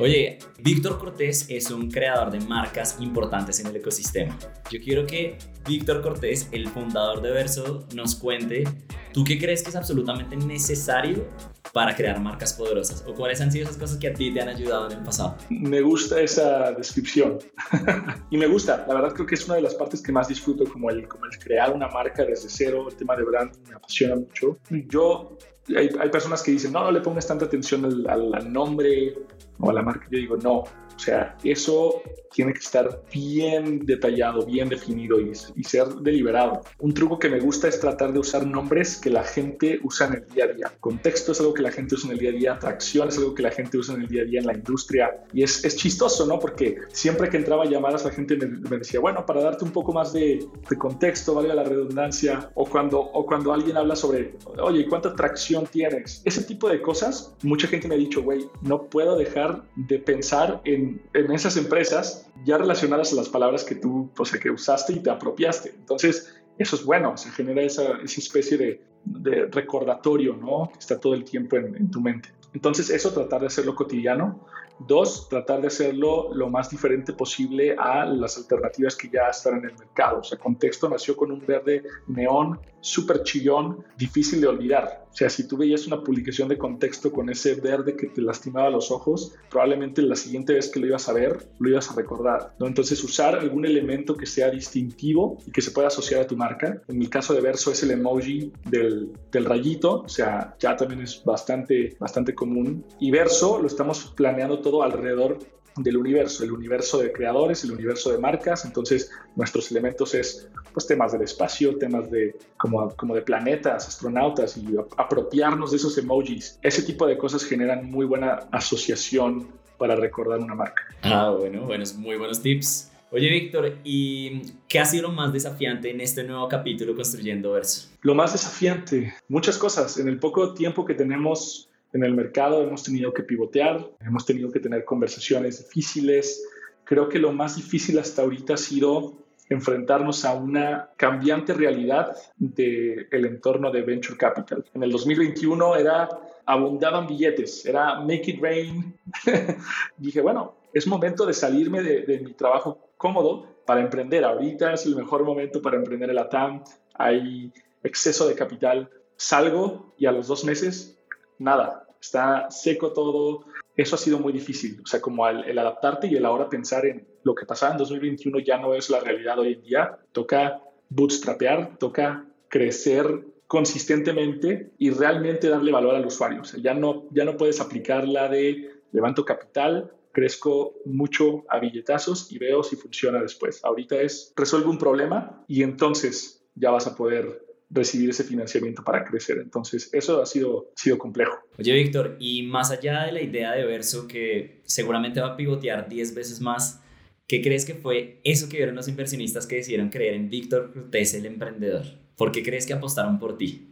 Oye, 0.00 0.38
Víctor 0.60 0.98
Cortés 0.98 1.44
es 1.50 1.70
un 1.70 1.90
creador 1.90 2.30
de 2.30 2.40
marcas 2.40 2.96
importantes 3.00 3.60
en 3.60 3.66
el 3.66 3.76
ecosistema. 3.76 4.34
Yo 4.70 4.80
quiero 4.80 5.06
que 5.06 5.36
Víctor 5.68 6.00
Cortés, 6.00 6.48
el 6.52 6.68
fundador 6.68 7.20
de 7.20 7.30
Verso, 7.30 7.86
nos 7.94 8.14
cuente, 8.14 8.64
¿tú 9.12 9.24
qué 9.24 9.38
crees 9.38 9.62
que 9.62 9.68
es 9.68 9.76
absolutamente 9.76 10.38
necesario 10.38 11.28
para 11.74 11.94
crear 11.94 12.18
marcas 12.18 12.54
poderosas? 12.54 13.04
¿O 13.06 13.12
cuáles 13.12 13.42
han 13.42 13.52
sido 13.52 13.64
esas 13.64 13.76
cosas 13.76 13.98
que 13.98 14.08
a 14.08 14.14
ti 14.14 14.32
te 14.32 14.40
han 14.40 14.48
ayudado 14.48 14.90
en 14.90 14.96
el 14.96 15.04
pasado? 15.04 15.36
Me 15.50 15.82
gusta 15.82 16.18
esa 16.18 16.72
descripción. 16.72 17.36
y 18.30 18.38
me 18.38 18.46
gusta, 18.46 18.86
la 18.88 18.94
verdad 18.94 19.12
creo 19.12 19.26
que 19.26 19.34
es 19.34 19.44
una 19.44 19.56
de 19.56 19.62
las 19.62 19.74
partes 19.74 20.00
que 20.00 20.12
más 20.12 20.28
disfruto, 20.28 20.64
como 20.64 20.88
el, 20.88 21.06
como 21.08 21.26
el 21.26 21.38
crear 21.38 21.74
una 21.74 21.88
marca 21.88 22.24
desde 22.24 22.48
cero, 22.48 22.86
el 22.88 22.96
tema 22.96 23.16
de 23.16 23.24
brand 23.24 23.54
me 23.68 23.74
apasiona 23.74 24.16
mucho. 24.16 24.56
Yo 24.70 25.36
hay, 25.76 25.90
hay, 26.00 26.10
personas 26.10 26.42
que 26.42 26.52
dicen, 26.52 26.72
no, 26.72 26.82
no 26.84 26.90
le 26.90 27.00
pongas 27.00 27.26
tanta 27.26 27.44
atención 27.44 27.84
al, 27.84 28.34
al, 28.34 28.52
nombre 28.52 29.14
o 29.58 29.70
a 29.70 29.72
la 29.72 29.82
marca. 29.82 30.06
Yo 30.10 30.18
digo, 30.18 30.36
no, 30.36 30.64
o 31.00 31.02
sea, 31.02 31.34
eso 31.44 32.02
tiene 32.30 32.52
que 32.52 32.58
estar 32.58 33.02
bien 33.10 33.86
detallado, 33.86 34.44
bien 34.44 34.68
definido 34.68 35.18
y, 35.18 35.32
y, 35.56 35.64
ser 35.64 35.86
deliberado. 36.02 36.60
Un 36.78 36.92
truco 36.92 37.18
que 37.18 37.30
me 37.30 37.40
gusta 37.40 37.68
es 37.68 37.80
tratar 37.80 38.12
de 38.12 38.18
usar 38.18 38.46
nombres 38.46 38.98
que 38.98 39.08
la 39.08 39.24
gente 39.24 39.80
usa 39.82 40.08
en 40.08 40.14
el 40.14 40.26
día 40.26 40.44
a 40.44 40.48
día. 40.48 40.72
Contexto 40.78 41.32
es 41.32 41.40
algo 41.40 41.54
que 41.54 41.62
la 41.62 41.72
gente 41.72 41.94
usa 41.94 42.08
en 42.08 42.12
el 42.12 42.18
día 42.18 42.30
a 42.30 42.32
día, 42.34 42.52
atracción 42.52 43.08
es 43.08 43.16
algo 43.16 43.34
que 43.34 43.42
la 43.42 43.50
gente 43.50 43.78
usa 43.78 43.94
en 43.94 44.02
el 44.02 44.08
día 44.08 44.22
a 44.22 44.24
día 44.26 44.40
en 44.40 44.46
la 44.46 44.52
industria. 44.52 45.24
Y 45.32 45.42
es, 45.42 45.64
es 45.64 45.74
chistoso, 45.74 46.26
¿no? 46.26 46.38
Porque 46.38 46.76
siempre 46.92 47.30
que 47.30 47.38
entraba 47.38 47.64
llamadas 47.64 48.04
la 48.04 48.10
gente 48.10 48.36
me, 48.36 48.46
me, 48.46 48.76
decía, 48.76 49.00
bueno, 49.00 49.24
para 49.24 49.40
darte 49.40 49.64
un 49.64 49.72
poco 49.72 49.94
más 49.94 50.12
de, 50.12 50.46
de 50.68 50.76
contexto, 50.76 51.34
valga 51.34 51.54
la 51.54 51.64
redundancia, 51.64 52.50
o 52.54 52.66
cuando, 52.66 53.00
o 53.00 53.24
cuando 53.24 53.54
alguien 53.54 53.78
habla 53.78 53.96
sobre, 53.96 54.34
oye, 54.58 54.86
¿cuánta 54.86 55.08
atracción 55.08 55.66
tienes? 55.66 56.20
Ese 56.26 56.44
tipo 56.44 56.68
de 56.68 56.82
cosas, 56.82 57.34
mucha 57.42 57.66
gente 57.66 57.88
me 57.88 57.94
ha 57.94 57.98
dicho, 57.98 58.22
güey, 58.22 58.46
no 58.60 58.82
puedo 58.82 59.16
dejar 59.16 59.62
de 59.76 59.98
pensar 59.98 60.60
en, 60.64 60.89
en 61.12 61.30
esas 61.32 61.56
empresas 61.56 62.30
ya 62.44 62.58
relacionadas 62.58 63.12
a 63.12 63.16
las 63.16 63.28
palabras 63.28 63.64
que 63.64 63.74
tú, 63.74 64.10
o 64.16 64.24
sea, 64.24 64.40
que 64.40 64.50
usaste 64.50 64.94
y 64.94 65.00
te 65.00 65.10
apropiaste. 65.10 65.70
Entonces, 65.70 66.34
eso 66.58 66.76
es 66.76 66.84
bueno, 66.84 67.16
se 67.16 67.30
genera 67.30 67.62
esa, 67.62 67.98
esa 68.02 68.20
especie 68.20 68.58
de, 68.58 68.82
de, 69.04 69.46
recordatorio, 69.46 70.36
¿no? 70.36 70.70
Que 70.72 70.78
está 70.78 71.00
todo 71.00 71.14
el 71.14 71.24
tiempo 71.24 71.56
en, 71.56 71.74
en, 71.74 71.90
tu 71.90 72.00
mente. 72.00 72.30
Entonces, 72.52 72.90
eso 72.90 73.12
tratar 73.12 73.40
de 73.40 73.46
hacerlo 73.46 73.74
cotidiano. 73.74 74.46
Dos, 74.78 75.28
tratar 75.28 75.60
de 75.60 75.66
hacerlo 75.66 76.32
lo 76.32 76.48
más 76.48 76.70
diferente 76.70 77.12
posible 77.12 77.76
a 77.78 78.06
las 78.06 78.38
alternativas 78.38 78.96
que 78.96 79.10
ya 79.10 79.28
están 79.28 79.58
en 79.58 79.66
el 79.66 79.78
mercado. 79.78 80.20
O 80.20 80.24
sea, 80.24 80.38
Contexto 80.38 80.88
nació 80.88 81.16
con 81.16 81.30
un 81.30 81.44
verde 81.46 81.82
neón 82.08 82.58
súper 82.80 83.22
chillón, 83.22 83.84
difícil 83.96 84.40
de 84.40 84.48
olvidar. 84.48 85.04
O 85.10 85.16
sea, 85.16 85.28
si 85.28 85.46
tú 85.46 85.56
veías 85.56 85.86
una 85.86 86.02
publicación 86.02 86.48
de 86.48 86.56
contexto 86.56 87.10
con 87.10 87.30
ese 87.30 87.54
verde 87.56 87.96
que 87.96 88.06
te 88.06 88.22
lastimaba 88.22 88.70
los 88.70 88.90
ojos, 88.90 89.34
probablemente 89.50 90.02
la 90.02 90.14
siguiente 90.14 90.54
vez 90.54 90.68
que 90.68 90.78
lo 90.78 90.86
ibas 90.86 91.08
a 91.08 91.12
ver, 91.12 91.48
lo 91.58 91.68
ibas 91.68 91.90
a 91.90 91.94
recordar. 91.94 92.54
¿no? 92.58 92.66
Entonces, 92.66 93.02
usar 93.02 93.34
algún 93.36 93.66
elemento 93.66 94.14
que 94.14 94.26
sea 94.26 94.50
distintivo 94.50 95.38
y 95.46 95.50
que 95.50 95.62
se 95.62 95.72
pueda 95.72 95.88
asociar 95.88 96.22
a 96.22 96.26
tu 96.26 96.36
marca. 96.36 96.80
En 96.88 97.02
el 97.02 97.10
caso 97.10 97.34
de 97.34 97.40
Verso 97.40 97.72
es 97.72 97.82
el 97.82 97.90
emoji 97.90 98.52
del, 98.68 99.12
del 99.32 99.44
rayito, 99.44 100.02
o 100.02 100.08
sea, 100.08 100.54
ya 100.58 100.76
también 100.76 101.00
es 101.02 101.22
bastante, 101.24 101.96
bastante 101.98 102.34
común. 102.34 102.84
Y 103.00 103.10
Verso 103.10 103.60
lo 103.60 103.66
estamos 103.66 104.12
planeando 104.16 104.60
todo 104.60 104.82
alrededor 104.82 105.38
del 105.76 105.96
universo, 105.96 106.44
el 106.44 106.52
universo 106.52 106.98
de 106.98 107.12
creadores, 107.12 107.64
el 107.64 107.72
universo 107.72 108.12
de 108.12 108.18
marcas. 108.18 108.64
Entonces, 108.64 109.10
nuestros 109.36 109.70
elementos 109.70 110.14
es 110.14 110.48
pues 110.72 110.86
temas 110.86 111.12
del 111.12 111.22
espacio, 111.22 111.76
temas 111.76 112.10
de 112.10 112.36
como, 112.56 112.94
como 112.96 113.14
de 113.14 113.22
planetas, 113.22 113.88
astronautas 113.88 114.56
y 114.56 114.66
apropiarnos 114.96 115.70
de 115.70 115.78
esos 115.78 115.96
emojis. 115.98 116.58
Ese 116.62 116.82
tipo 116.82 117.06
de 117.06 117.16
cosas 117.16 117.44
generan 117.44 117.90
muy 117.90 118.06
buena 118.06 118.48
asociación 118.52 119.48
para 119.78 119.96
recordar 119.96 120.40
una 120.40 120.54
marca. 120.54 120.82
Ah, 121.02 121.34
bueno, 121.38 121.62
buenos, 121.64 121.94
muy 121.94 122.16
buenos 122.16 122.40
tips. 122.42 122.90
Oye, 123.12 123.28
Víctor, 123.28 123.78
¿y 123.82 124.42
qué 124.68 124.78
ha 124.78 124.84
sido 124.84 125.08
lo 125.08 125.12
más 125.12 125.32
desafiante 125.32 125.90
en 125.90 126.00
este 126.00 126.22
nuevo 126.22 126.46
capítulo 126.46 126.94
Construyendo 126.94 127.52
Verso? 127.52 127.88
Lo 128.02 128.14
más 128.14 128.32
desafiante, 128.32 129.12
muchas 129.26 129.58
cosas. 129.58 129.98
En 129.98 130.06
el 130.06 130.20
poco 130.20 130.54
tiempo 130.54 130.84
que 130.84 130.94
tenemos 130.94 131.69
en 131.92 132.04
el 132.04 132.14
mercado, 132.14 132.62
hemos 132.62 132.82
tenido 132.82 133.12
que 133.12 133.22
pivotear, 133.22 133.90
hemos 134.00 134.24
tenido 134.24 134.50
que 134.50 134.60
tener 134.60 134.84
conversaciones 134.84 135.58
difíciles. 135.58 136.46
Creo 136.84 137.08
que 137.08 137.18
lo 137.18 137.32
más 137.32 137.56
difícil 137.56 137.98
hasta 137.98 138.22
ahorita 138.22 138.54
ha 138.54 138.56
sido 138.56 139.18
enfrentarnos 139.48 140.24
a 140.24 140.34
una 140.34 140.90
cambiante 140.96 141.52
realidad 141.52 142.16
del 142.36 143.08
el 143.10 143.24
entorno 143.26 143.72
de 143.72 143.82
venture 143.82 144.16
capital. 144.16 144.64
En 144.74 144.84
el 144.84 144.92
2021 144.92 145.76
era 145.76 146.08
abundaban 146.46 147.06
billetes, 147.06 147.66
era 147.66 148.00
make 148.00 148.30
it 148.30 148.40
rain. 148.40 148.94
Dije, 149.98 150.20
bueno, 150.20 150.54
es 150.72 150.86
momento 150.86 151.26
de 151.26 151.34
salirme 151.34 151.82
de, 151.82 152.02
de, 152.02 152.20
mi 152.20 152.32
trabajo 152.32 152.78
cómodo 152.96 153.46
para 153.66 153.80
emprender. 153.80 154.24
Ahorita 154.24 154.72
es 154.72 154.86
el 154.86 154.94
mejor 154.94 155.24
momento 155.24 155.60
para 155.60 155.76
emprender 155.76 156.10
el 156.10 156.18
ATAM. 156.18 156.62
Hay 156.94 157.52
exceso 157.82 158.28
de 158.28 158.34
capital. 158.36 158.88
Salgo 159.16 159.92
y 159.98 160.06
a 160.06 160.12
los 160.12 160.28
dos 160.28 160.44
meses 160.44 160.99
nada, 161.40 161.86
está 162.00 162.50
seco 162.50 162.92
todo. 162.92 163.44
Eso 163.76 163.94
ha 163.94 163.98
sido 163.98 164.18
muy 164.18 164.32
difícil, 164.32 164.80
o 164.82 164.86
sea, 164.86 165.00
como 165.00 165.26
el, 165.28 165.58
adaptarte 165.58 166.06
y 166.06 166.14
el 166.14 166.26
ahora 166.26 166.48
pensar 166.48 166.86
en 166.86 167.06
lo 167.22 167.34
que 167.34 167.46
pasaba 167.46 167.72
en 167.72 167.78
2021 167.78 168.38
ya 168.40 168.58
no 168.58 168.74
es 168.74 168.90
la 168.90 169.00
realidad 169.00 169.38
hoy 169.38 169.54
en 169.54 169.62
día. 169.62 169.98
Toca 170.12 170.62
bootstrapear, 170.88 171.78
toca 171.78 172.26
crecer 172.48 173.24
consistentemente 173.46 174.72
y 174.78 174.90
realmente 174.90 175.48
darle 175.48 175.72
valor 175.72 175.94
al 175.94 176.06
usuario. 176.06 176.42
O 176.42 176.44
sea, 176.44 176.60
ya 176.60 176.74
no, 176.74 177.08
ya 177.10 177.24
no 177.24 177.36
puedes 177.36 177.60
aplicar 177.60 178.06
la 178.06 178.28
de 178.28 178.70
levanto 178.92 179.24
capital, 179.24 179.92
crezco 180.12 180.74
mucho 180.84 181.44
a 181.48 181.58
billetazos 181.58 182.30
y 182.30 182.38
veo 182.38 182.62
si 182.62 182.76
funciona 182.76 183.20
después. 183.20 183.64
Ahorita 183.64 184.00
es 184.00 184.32
resuelve 184.36 184.68
un 184.68 184.78
problema 184.78 185.44
y 185.48 185.62
entonces 185.62 186.44
ya 186.54 186.70
vas 186.70 186.86
a 186.86 186.96
poder 186.96 187.49
recibir 187.70 188.10
ese 188.10 188.24
financiamiento 188.24 188.82
para 188.82 189.04
crecer. 189.04 189.38
Entonces, 189.38 189.88
eso 189.92 190.20
ha 190.20 190.26
sido, 190.26 190.72
sido 190.74 190.98
complejo. 190.98 191.38
Oye, 191.58 191.72
Víctor, 191.72 192.16
y 192.18 192.42
más 192.42 192.70
allá 192.70 193.04
de 193.04 193.12
la 193.12 193.22
idea 193.22 193.52
de 193.52 193.64
Verso, 193.64 194.08
que 194.08 194.60
seguramente 194.64 195.20
va 195.20 195.28
a 195.28 195.36
pivotear 195.36 195.88
10 195.88 196.14
veces 196.14 196.40
más, 196.40 196.82
¿qué 197.28 197.40
crees 197.40 197.64
que 197.64 197.74
fue 197.74 198.20
eso 198.24 198.48
que 198.48 198.56
vieron 198.56 198.74
los 198.74 198.88
inversionistas 198.88 199.46
que 199.46 199.56
decidieron 199.56 199.88
creer 199.88 200.14
en 200.14 200.28
Víctor 200.28 200.72
Cortés, 200.72 201.14
el 201.14 201.26
emprendedor? 201.26 201.84
¿Por 202.16 202.32
qué 202.32 202.42
crees 202.42 202.66
que 202.66 202.72
apostaron 202.72 203.18
por 203.18 203.38
ti? 203.38 203.68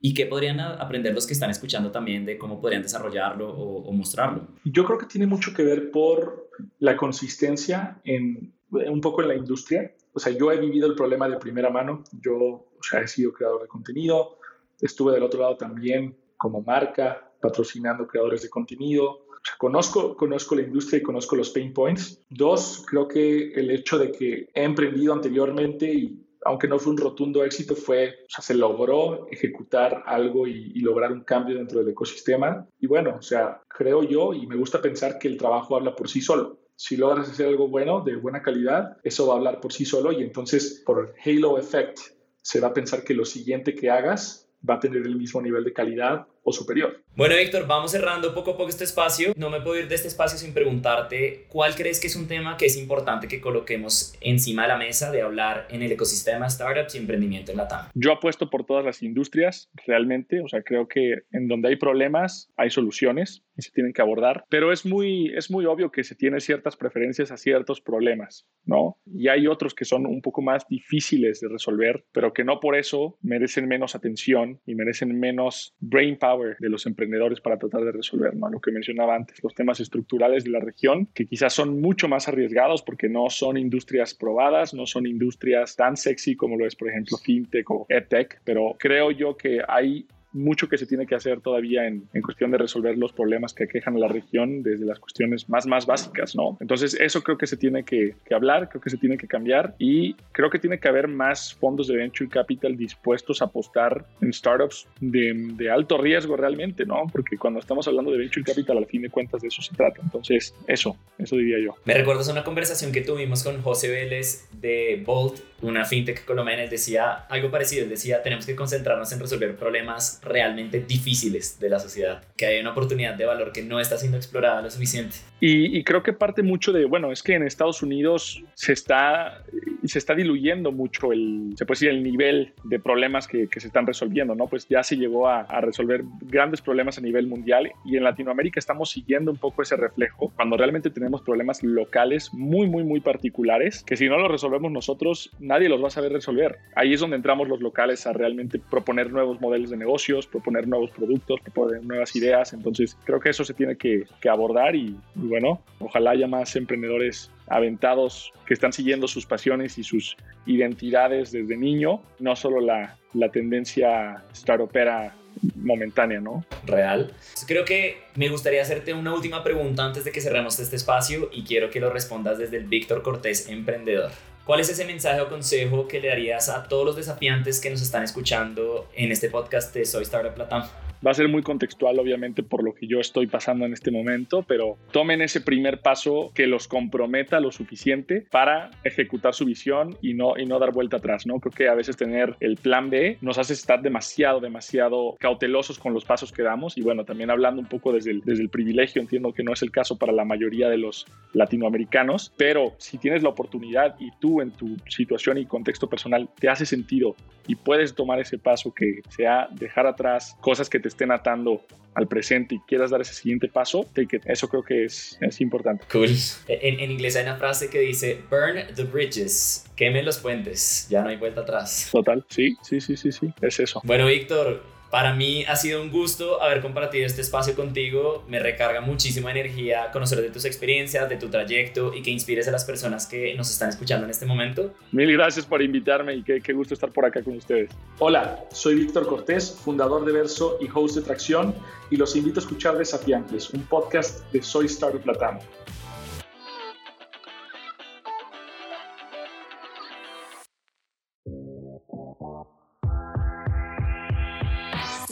¿Y 0.00 0.14
qué 0.14 0.26
podrían 0.26 0.58
aprender 0.58 1.14
los 1.14 1.26
que 1.26 1.32
están 1.32 1.50
escuchando 1.50 1.92
también 1.92 2.24
de 2.24 2.36
cómo 2.36 2.60
podrían 2.60 2.82
desarrollarlo 2.82 3.50
o, 3.50 3.84
o 3.84 3.92
mostrarlo? 3.92 4.48
Yo 4.64 4.84
creo 4.84 4.98
que 4.98 5.06
tiene 5.06 5.28
mucho 5.28 5.54
que 5.54 5.62
ver 5.62 5.92
por 5.92 6.50
la 6.80 6.96
consistencia 6.96 8.00
en 8.02 8.52
un 8.72 9.00
poco 9.00 9.22
en 9.22 9.28
la 9.28 9.36
industria. 9.36 9.92
O 10.12 10.20
sea, 10.20 10.32
yo 10.32 10.52
he 10.52 10.58
vivido 10.58 10.86
el 10.86 10.94
problema 10.94 11.28
de 11.28 11.38
primera 11.38 11.70
mano. 11.70 12.04
Yo 12.20 12.36
o 12.82 12.82
sea, 12.82 13.00
he 13.00 13.08
sido 13.08 13.32
creador 13.32 13.62
de 13.62 13.68
contenido. 13.68 14.38
Estuve 14.80 15.12
del 15.12 15.22
otro 15.22 15.40
lado 15.40 15.56
también 15.56 16.16
como 16.36 16.60
marca, 16.62 17.32
patrocinando 17.40 18.06
creadores 18.06 18.42
de 18.42 18.50
contenido. 18.50 19.10
O 19.10 19.44
sea, 19.44 19.54
conozco, 19.58 20.16
conozco 20.16 20.54
la 20.54 20.62
industria 20.62 20.98
y 20.98 21.02
conozco 21.02 21.36
los 21.36 21.50
pain 21.50 21.72
points. 21.72 22.20
Dos, 22.28 22.84
creo 22.88 23.06
que 23.06 23.52
el 23.52 23.70
hecho 23.70 23.98
de 23.98 24.10
que 24.10 24.48
he 24.52 24.64
emprendido 24.64 25.12
anteriormente 25.12 25.92
y 25.92 26.18
aunque 26.44 26.66
no 26.66 26.80
fue 26.80 26.92
un 26.92 26.98
rotundo 26.98 27.44
éxito, 27.44 27.76
fue, 27.76 28.08
o 28.26 28.30
sea, 28.30 28.42
se 28.42 28.54
logró 28.54 29.28
ejecutar 29.30 30.02
algo 30.06 30.48
y, 30.48 30.72
y, 30.74 30.80
lograr 30.80 31.12
un 31.12 31.22
cambio 31.22 31.56
dentro 31.56 31.78
del 31.78 31.90
ecosistema. 31.90 32.66
Y 32.80 32.88
bueno, 32.88 33.14
o 33.16 33.22
sea, 33.22 33.62
creo 33.68 34.02
yo 34.02 34.34
y 34.34 34.48
me 34.48 34.56
gusta 34.56 34.82
pensar 34.82 35.20
que 35.20 35.28
el 35.28 35.36
trabajo 35.36 35.76
habla 35.76 35.94
por 35.94 36.08
sí 36.08 36.20
solo 36.20 36.61
si 36.76 36.96
logras 36.96 37.30
hacer 37.30 37.46
algo 37.46 37.68
bueno, 37.68 38.00
de 38.00 38.16
buena 38.16 38.42
calidad, 38.42 38.98
eso 39.04 39.26
va 39.26 39.34
a 39.34 39.36
hablar 39.36 39.60
por 39.60 39.72
sí 39.72 39.84
solo 39.84 40.12
y 40.12 40.22
entonces 40.22 40.82
por 40.84 41.14
halo 41.24 41.58
effect 41.58 41.98
se 42.42 42.60
va 42.60 42.68
a 42.68 42.74
pensar 42.74 43.04
que 43.04 43.14
lo 43.14 43.24
siguiente 43.24 43.74
que 43.74 43.90
hagas 43.90 44.48
va 44.68 44.74
a 44.74 44.80
tener 44.80 45.02
el 45.02 45.16
mismo 45.16 45.40
nivel 45.40 45.64
de 45.64 45.72
calidad 45.72 46.26
o 46.42 46.52
superior. 46.52 47.02
Bueno, 47.14 47.36
Víctor, 47.36 47.66
vamos 47.66 47.92
cerrando 47.92 48.34
poco 48.34 48.52
a 48.52 48.56
poco 48.56 48.68
este 48.68 48.84
espacio. 48.84 49.32
No 49.36 49.50
me 49.50 49.60
puedo 49.60 49.78
ir 49.78 49.88
de 49.88 49.94
este 49.94 50.08
espacio 50.08 50.38
sin 50.38 50.52
preguntarte 50.54 51.44
cuál 51.48 51.74
crees 51.74 52.00
que 52.00 52.06
es 52.06 52.16
un 52.16 52.26
tema 52.26 52.56
que 52.56 52.66
es 52.66 52.76
importante 52.76 53.28
que 53.28 53.40
coloquemos 53.40 54.14
encima 54.20 54.62
de 54.62 54.68
la 54.68 54.76
mesa 54.76 55.10
de 55.10 55.22
hablar 55.22 55.66
en 55.70 55.82
el 55.82 55.92
ecosistema 55.92 56.48
startups 56.48 56.94
y 56.94 56.98
emprendimiento 56.98 57.52
en 57.52 57.58
la 57.58 57.68
TAM. 57.68 57.86
Yo 57.94 58.12
apuesto 58.12 58.50
por 58.50 58.64
todas 58.64 58.84
las 58.84 59.02
industrias, 59.02 59.70
realmente. 59.86 60.40
O 60.40 60.48
sea, 60.48 60.62
creo 60.62 60.88
que 60.88 61.22
en 61.32 61.48
donde 61.48 61.68
hay 61.68 61.76
problemas 61.76 62.50
hay 62.56 62.70
soluciones 62.70 63.44
y 63.56 63.62
se 63.62 63.70
tienen 63.70 63.92
que 63.92 64.02
abordar. 64.02 64.44
Pero 64.48 64.72
es 64.72 64.86
muy, 64.86 65.32
es 65.36 65.50
muy 65.50 65.66
obvio 65.66 65.90
que 65.90 66.04
se 66.04 66.14
tiene 66.14 66.40
ciertas 66.40 66.76
preferencias 66.76 67.30
a 67.30 67.36
ciertos 67.36 67.80
problemas, 67.80 68.46
¿no? 68.64 68.98
Y 69.06 69.28
hay 69.28 69.46
otros 69.46 69.74
que 69.74 69.84
son 69.84 70.06
un 70.06 70.22
poco 70.22 70.42
más 70.42 70.66
difíciles 70.68 71.40
de 71.40 71.48
resolver, 71.48 72.04
pero 72.12 72.32
que 72.32 72.44
no 72.44 72.60
por 72.60 72.76
eso 72.76 73.18
merecen 73.20 73.68
menos 73.68 73.94
atención 73.94 74.60
y 74.66 74.74
merecen 74.74 75.18
menos 75.18 75.74
brain 75.80 76.18
power 76.18 76.31
de 76.36 76.68
los 76.68 76.86
emprendedores 76.86 77.40
para 77.40 77.58
tratar 77.58 77.84
de 77.84 77.92
resolver, 77.92 78.34
¿no? 78.34 78.48
Lo 78.48 78.60
que 78.60 78.70
mencionaba 78.70 79.14
antes, 79.14 79.42
los 79.42 79.54
temas 79.54 79.80
estructurales 79.80 80.44
de 80.44 80.50
la 80.50 80.60
región, 80.60 81.06
que 81.14 81.26
quizás 81.26 81.52
son 81.52 81.80
mucho 81.80 82.08
más 82.08 82.28
arriesgados 82.28 82.82
porque 82.82 83.08
no 83.08 83.30
son 83.30 83.56
industrias 83.56 84.14
probadas, 84.14 84.74
no 84.74 84.86
son 84.86 85.06
industrias 85.06 85.76
tan 85.76 85.96
sexy 85.96 86.36
como 86.36 86.56
lo 86.56 86.66
es, 86.66 86.76
por 86.76 86.88
ejemplo, 86.88 87.16
fintech 87.18 87.70
o 87.70 87.86
edtech, 87.88 88.40
pero 88.44 88.76
creo 88.78 89.10
yo 89.10 89.36
que 89.36 89.60
hay 89.66 90.06
mucho 90.32 90.68
que 90.68 90.78
se 90.78 90.86
tiene 90.86 91.06
que 91.06 91.14
hacer 91.14 91.40
todavía 91.40 91.86
en, 91.86 92.08
en, 92.12 92.22
cuestión 92.22 92.50
de 92.50 92.58
resolver 92.58 92.96
los 92.96 93.12
problemas 93.12 93.54
que 93.54 93.66
quejan 93.68 93.96
a 93.96 93.98
la 93.98 94.08
región 94.08 94.62
desde 94.62 94.84
las 94.84 94.98
cuestiones 94.98 95.48
más, 95.48 95.66
más 95.66 95.86
básicas, 95.86 96.34
¿no? 96.34 96.56
Entonces, 96.60 96.94
eso 96.94 97.22
creo 97.22 97.38
que 97.38 97.46
se 97.46 97.56
tiene 97.56 97.84
que, 97.84 98.14
que, 98.24 98.34
hablar, 98.34 98.68
creo 98.68 98.80
que 98.80 98.90
se 98.90 98.96
tiene 98.96 99.16
que 99.16 99.26
cambiar 99.26 99.74
y 99.78 100.14
creo 100.32 100.50
que 100.50 100.58
tiene 100.58 100.78
que 100.78 100.88
haber 100.88 101.08
más 101.08 101.54
fondos 101.54 101.88
de 101.88 101.96
venture 101.96 102.30
capital 102.30 102.76
dispuestos 102.76 103.42
a 103.42 103.46
apostar 103.46 104.06
en 104.20 104.32
startups 104.32 104.86
de, 105.00 105.32
de 105.56 105.70
alto 105.70 105.98
riesgo 105.98 106.36
realmente, 106.36 106.84
¿no? 106.86 107.06
Porque 107.12 107.36
cuando 107.36 107.60
estamos 107.60 107.86
hablando 107.88 108.10
de 108.10 108.18
venture 108.18 108.44
capital, 108.44 108.78
al 108.78 108.86
fin 108.86 109.02
de 109.02 109.10
cuentas 109.10 109.42
de 109.42 109.48
eso 109.48 109.62
se 109.62 109.74
trata. 109.74 110.00
Entonces, 110.02 110.54
eso, 110.66 110.96
eso 111.18 111.36
diría 111.36 111.58
yo. 111.58 111.76
Me 111.84 111.94
recuerdas 111.94 112.28
una 112.28 112.44
conversación 112.44 112.92
que 112.92 113.02
tuvimos 113.02 113.42
con 113.42 113.60
José 113.62 113.90
Vélez 113.90 114.48
de 114.60 115.02
Bolt, 115.04 115.40
una 115.62 115.84
fintech 115.84 116.24
colombiana, 116.24 116.66
decía 116.66 117.12
algo 117.28 117.50
parecido, 117.50 117.84
él 117.84 117.88
decía, 117.88 118.22
tenemos 118.22 118.46
que 118.46 118.54
concentrarnos 118.54 119.10
en 119.12 119.20
resolver 119.20 119.56
problemas 119.56 120.20
realmente 120.22 120.80
difíciles 120.80 121.58
de 121.58 121.70
la 121.70 121.78
sociedad, 121.78 122.22
que 122.36 122.46
hay 122.46 122.60
una 122.60 122.72
oportunidad 122.72 123.14
de 123.14 123.24
valor 123.24 123.52
que 123.52 123.62
no 123.62 123.80
está 123.80 123.96
siendo 123.96 124.18
explorada 124.18 124.60
lo 124.60 124.70
suficiente. 124.70 125.16
Y, 125.44 125.76
y, 125.76 125.82
creo 125.82 126.04
que 126.04 126.12
parte 126.12 126.44
mucho 126.44 126.70
de, 126.70 126.84
bueno, 126.84 127.10
es 127.10 127.20
que 127.20 127.34
en 127.34 127.42
Estados 127.42 127.82
Unidos 127.82 128.44
se 128.54 128.72
está, 128.72 129.42
se 129.84 129.98
está 129.98 130.14
diluyendo 130.14 130.70
mucho 130.70 131.10
el, 131.10 131.54
se 131.56 131.66
puede 131.66 131.74
decir, 131.80 131.88
el 131.88 132.04
nivel 132.04 132.52
de 132.62 132.78
problemas 132.78 133.26
que, 133.26 133.48
que 133.48 133.58
se 133.58 133.66
están 133.66 133.84
resolviendo, 133.84 134.36
¿no? 134.36 134.46
Pues 134.46 134.68
ya 134.68 134.84
se 134.84 134.96
llegó 134.96 135.26
a, 135.26 135.40
a, 135.40 135.60
resolver 135.60 136.04
grandes 136.20 136.60
problemas 136.60 136.98
a 136.98 137.00
nivel 137.00 137.26
mundial 137.26 137.72
y 137.84 137.96
en 137.96 138.04
Latinoamérica 138.04 138.60
estamos 138.60 138.92
siguiendo 138.92 139.32
un 139.32 139.36
poco 139.36 139.62
ese 139.62 139.74
reflejo 139.74 140.32
cuando 140.36 140.56
realmente 140.56 140.90
tenemos 140.90 141.22
problemas 141.22 141.60
locales 141.64 142.32
muy, 142.32 142.68
muy, 142.68 142.84
muy 142.84 143.00
particulares 143.00 143.82
que 143.84 143.96
si 143.96 144.08
no 144.08 144.18
los 144.18 144.30
resolvemos 144.30 144.70
nosotros, 144.70 145.30
nadie 145.40 145.68
los 145.68 145.82
va 145.82 145.88
a 145.88 145.90
saber 145.90 146.12
resolver. 146.12 146.58
Ahí 146.76 146.92
es 146.92 147.00
donde 147.00 147.16
entramos 147.16 147.48
los 147.48 147.60
locales 147.60 148.06
a 148.06 148.12
realmente 148.12 148.60
proponer 148.60 149.10
nuevos 149.10 149.40
modelos 149.40 149.70
de 149.70 149.76
negocios, 149.76 150.26
proponer 150.26 150.68
nuevos 150.68 150.90
productos, 150.90 151.40
proponer 151.40 151.84
nuevas 151.84 152.14
ideas. 152.14 152.52
Entonces, 152.52 152.96
creo 153.04 153.18
que 153.18 153.30
eso 153.30 153.44
se 153.44 153.54
tiene 153.54 153.76
que, 153.76 154.04
que 154.20 154.28
abordar 154.28 154.76
y, 154.76 154.96
y, 155.16 155.31
bueno, 155.32 155.62
ojalá 155.78 156.10
haya 156.10 156.26
más 156.26 156.54
emprendedores 156.56 157.30
aventados 157.46 158.34
que 158.46 158.52
están 158.52 158.70
siguiendo 158.70 159.08
sus 159.08 159.24
pasiones 159.24 159.78
y 159.78 159.82
sus 159.82 160.14
identidades 160.44 161.32
desde 161.32 161.56
niño, 161.56 162.02
no 162.18 162.36
solo 162.36 162.60
la, 162.60 162.98
la 163.14 163.30
tendencia 163.30 164.22
startupera 164.34 165.14
momentánea, 165.54 166.20
¿no? 166.20 166.44
Real. 166.66 167.14
Creo 167.46 167.64
que 167.64 168.02
me 168.14 168.28
gustaría 168.28 168.60
hacerte 168.60 168.92
una 168.92 169.14
última 169.14 169.42
pregunta 169.42 169.86
antes 169.86 170.04
de 170.04 170.12
que 170.12 170.20
cerremos 170.20 170.58
este 170.60 170.76
espacio 170.76 171.30
y 171.32 171.44
quiero 171.44 171.70
que 171.70 171.80
lo 171.80 171.88
respondas 171.88 172.36
desde 172.36 172.58
el 172.58 172.64
Víctor 172.64 173.02
Cortés 173.02 173.48
Emprendedor. 173.48 174.10
¿cuál 174.44 174.60
es 174.60 174.68
ese 174.68 174.84
mensaje 174.84 175.20
o 175.20 175.28
consejo 175.28 175.86
que 175.86 176.00
le 176.00 176.08
darías 176.08 176.48
a 176.48 176.64
todos 176.64 176.84
los 176.84 176.96
desafiantes 176.96 177.60
que 177.60 177.70
nos 177.70 177.80
están 177.80 178.02
escuchando 178.02 178.88
en 178.94 179.12
este 179.12 179.30
podcast 179.30 179.74
de 179.74 179.84
Soy 179.84 180.02
Startup 180.02 180.36
Latam? 180.36 180.64
Va 181.04 181.10
a 181.10 181.14
ser 181.14 181.28
muy 181.28 181.42
contextual, 181.42 181.98
obviamente, 181.98 182.42
por 182.44 182.62
lo 182.62 182.74
que 182.74 182.86
yo 182.86 183.00
estoy 183.00 183.26
pasando 183.26 183.66
en 183.66 183.72
este 183.72 183.90
momento, 183.90 184.44
pero 184.46 184.76
tomen 184.92 185.20
ese 185.20 185.40
primer 185.40 185.80
paso 185.80 186.30
que 186.34 186.46
los 186.46 186.68
comprometa 186.68 187.40
lo 187.40 187.50
suficiente 187.50 188.24
para 188.30 188.70
ejecutar 188.84 189.34
su 189.34 189.44
visión 189.44 189.96
y 190.00 190.14
no, 190.14 190.34
y 190.38 190.46
no 190.46 190.60
dar 190.60 190.72
vuelta 190.72 190.98
atrás, 190.98 191.26
¿no? 191.26 191.40
Creo 191.40 191.52
que 191.52 191.68
a 191.68 191.74
veces 191.74 191.96
tener 191.96 192.36
el 192.38 192.56
plan 192.56 192.88
B 192.88 193.18
nos 193.20 193.38
hace 193.38 193.52
estar 193.52 193.82
demasiado, 193.82 194.38
demasiado 194.38 195.16
cautelosos 195.18 195.78
con 195.78 195.92
los 195.92 196.04
pasos 196.04 196.30
que 196.30 196.42
damos 196.42 196.78
y 196.78 196.82
bueno, 196.82 197.04
también 197.04 197.30
hablando 197.30 197.60
un 197.60 197.68
poco 197.68 197.92
desde 197.92 198.12
el, 198.12 198.20
desde 198.20 198.42
el 198.42 198.48
privilegio, 198.48 199.02
entiendo 199.02 199.32
que 199.32 199.42
no 199.42 199.52
es 199.52 199.62
el 199.62 199.72
caso 199.72 199.98
para 199.98 200.12
la 200.12 200.24
mayoría 200.24 200.68
de 200.68 200.78
los 200.78 201.06
latinoamericanos, 201.32 202.32
pero 202.36 202.74
si 202.78 202.98
tienes 202.98 203.24
la 203.24 203.30
oportunidad 203.30 203.96
y 203.98 204.10
tú 204.20 204.40
en 204.40 204.52
tu 204.52 204.76
situación 204.88 205.38
y 205.38 205.46
contexto 205.46 205.88
personal 205.88 206.28
te 206.38 206.48
hace 206.48 206.64
sentido 206.64 207.16
y 207.48 207.56
puedes 207.56 207.94
tomar 207.94 208.20
ese 208.20 208.38
paso 208.38 208.72
que 208.72 209.00
sea 209.08 209.48
dejar 209.50 209.86
atrás 209.86 210.36
cosas 210.40 210.70
que 210.70 210.78
te 210.78 210.91
estén 210.92 211.10
atando 211.10 211.64
al 211.94 212.08
presente 212.08 212.54
y 212.54 212.60
quieras 212.60 212.90
dar 212.90 213.00
ese 213.00 213.14
siguiente 213.14 213.48
paso, 213.48 213.86
Eso 214.24 214.48
creo 214.48 214.62
que 214.62 214.84
es, 214.84 215.18
es 215.20 215.40
importante. 215.40 215.84
Cool. 215.92 216.08
En, 216.48 216.80
en, 216.80 216.90
inglés 216.90 217.16
hay 217.16 217.24
una 217.24 217.36
frase 217.36 217.68
que 217.68 217.80
dice, 217.80 218.20
burn 218.30 218.74
the 218.74 218.84
bridges, 218.84 219.66
quemen 219.76 220.04
los 220.04 220.18
puentes, 220.18 220.86
ya 220.88 221.02
no 221.02 221.10
hay 221.10 221.16
vuelta 221.16 221.42
atrás. 221.42 221.88
Total, 221.92 222.24
sí, 222.28 222.56
sí, 222.62 222.80
sí, 222.80 222.96
sí, 222.96 223.12
sí, 223.12 223.32
es 223.42 223.60
eso. 223.60 223.80
Bueno, 223.84 224.06
Víctor, 224.06 224.62
para 224.92 225.14
mí 225.14 225.42
ha 225.44 225.56
sido 225.56 225.80
un 225.80 225.90
gusto 225.90 226.42
haber 226.42 226.60
compartido 226.60 227.06
este 227.06 227.22
espacio 227.22 227.56
contigo. 227.56 228.24
Me 228.28 228.38
recarga 228.38 228.82
muchísima 228.82 229.30
energía 229.30 229.90
conocer 229.90 230.20
de 230.20 230.28
tus 230.28 230.44
experiencias, 230.44 231.08
de 231.08 231.16
tu 231.16 231.30
trayecto 231.30 231.94
y 231.94 232.02
que 232.02 232.10
inspires 232.10 232.46
a 232.46 232.50
las 232.50 232.66
personas 232.66 233.06
que 233.06 233.34
nos 233.34 233.50
están 233.50 233.70
escuchando 233.70 234.04
en 234.04 234.10
este 234.10 234.26
momento. 234.26 234.74
Mil 234.90 235.10
gracias 235.10 235.46
por 235.46 235.62
invitarme 235.62 236.16
y 236.16 236.22
qué, 236.22 236.42
qué 236.42 236.52
gusto 236.52 236.74
estar 236.74 236.92
por 236.92 237.06
acá 237.06 237.22
con 237.22 237.38
ustedes. 237.38 237.70
Hola, 238.00 238.44
soy 238.52 238.74
Víctor 238.74 239.06
Cortés, 239.06 239.58
fundador 239.64 240.04
de 240.04 240.12
Verso 240.12 240.58
y 240.60 240.68
host 240.74 240.96
de 240.96 241.00
Tracción 241.00 241.54
y 241.90 241.96
los 241.96 242.14
invito 242.14 242.40
a 242.40 242.42
escuchar 242.42 242.76
Desafiantes, 242.76 243.48
un 243.48 243.62
podcast 243.62 244.30
de 244.30 244.42
Soy 244.42 244.66
Startup 244.66 245.06
Latam. 245.06 245.38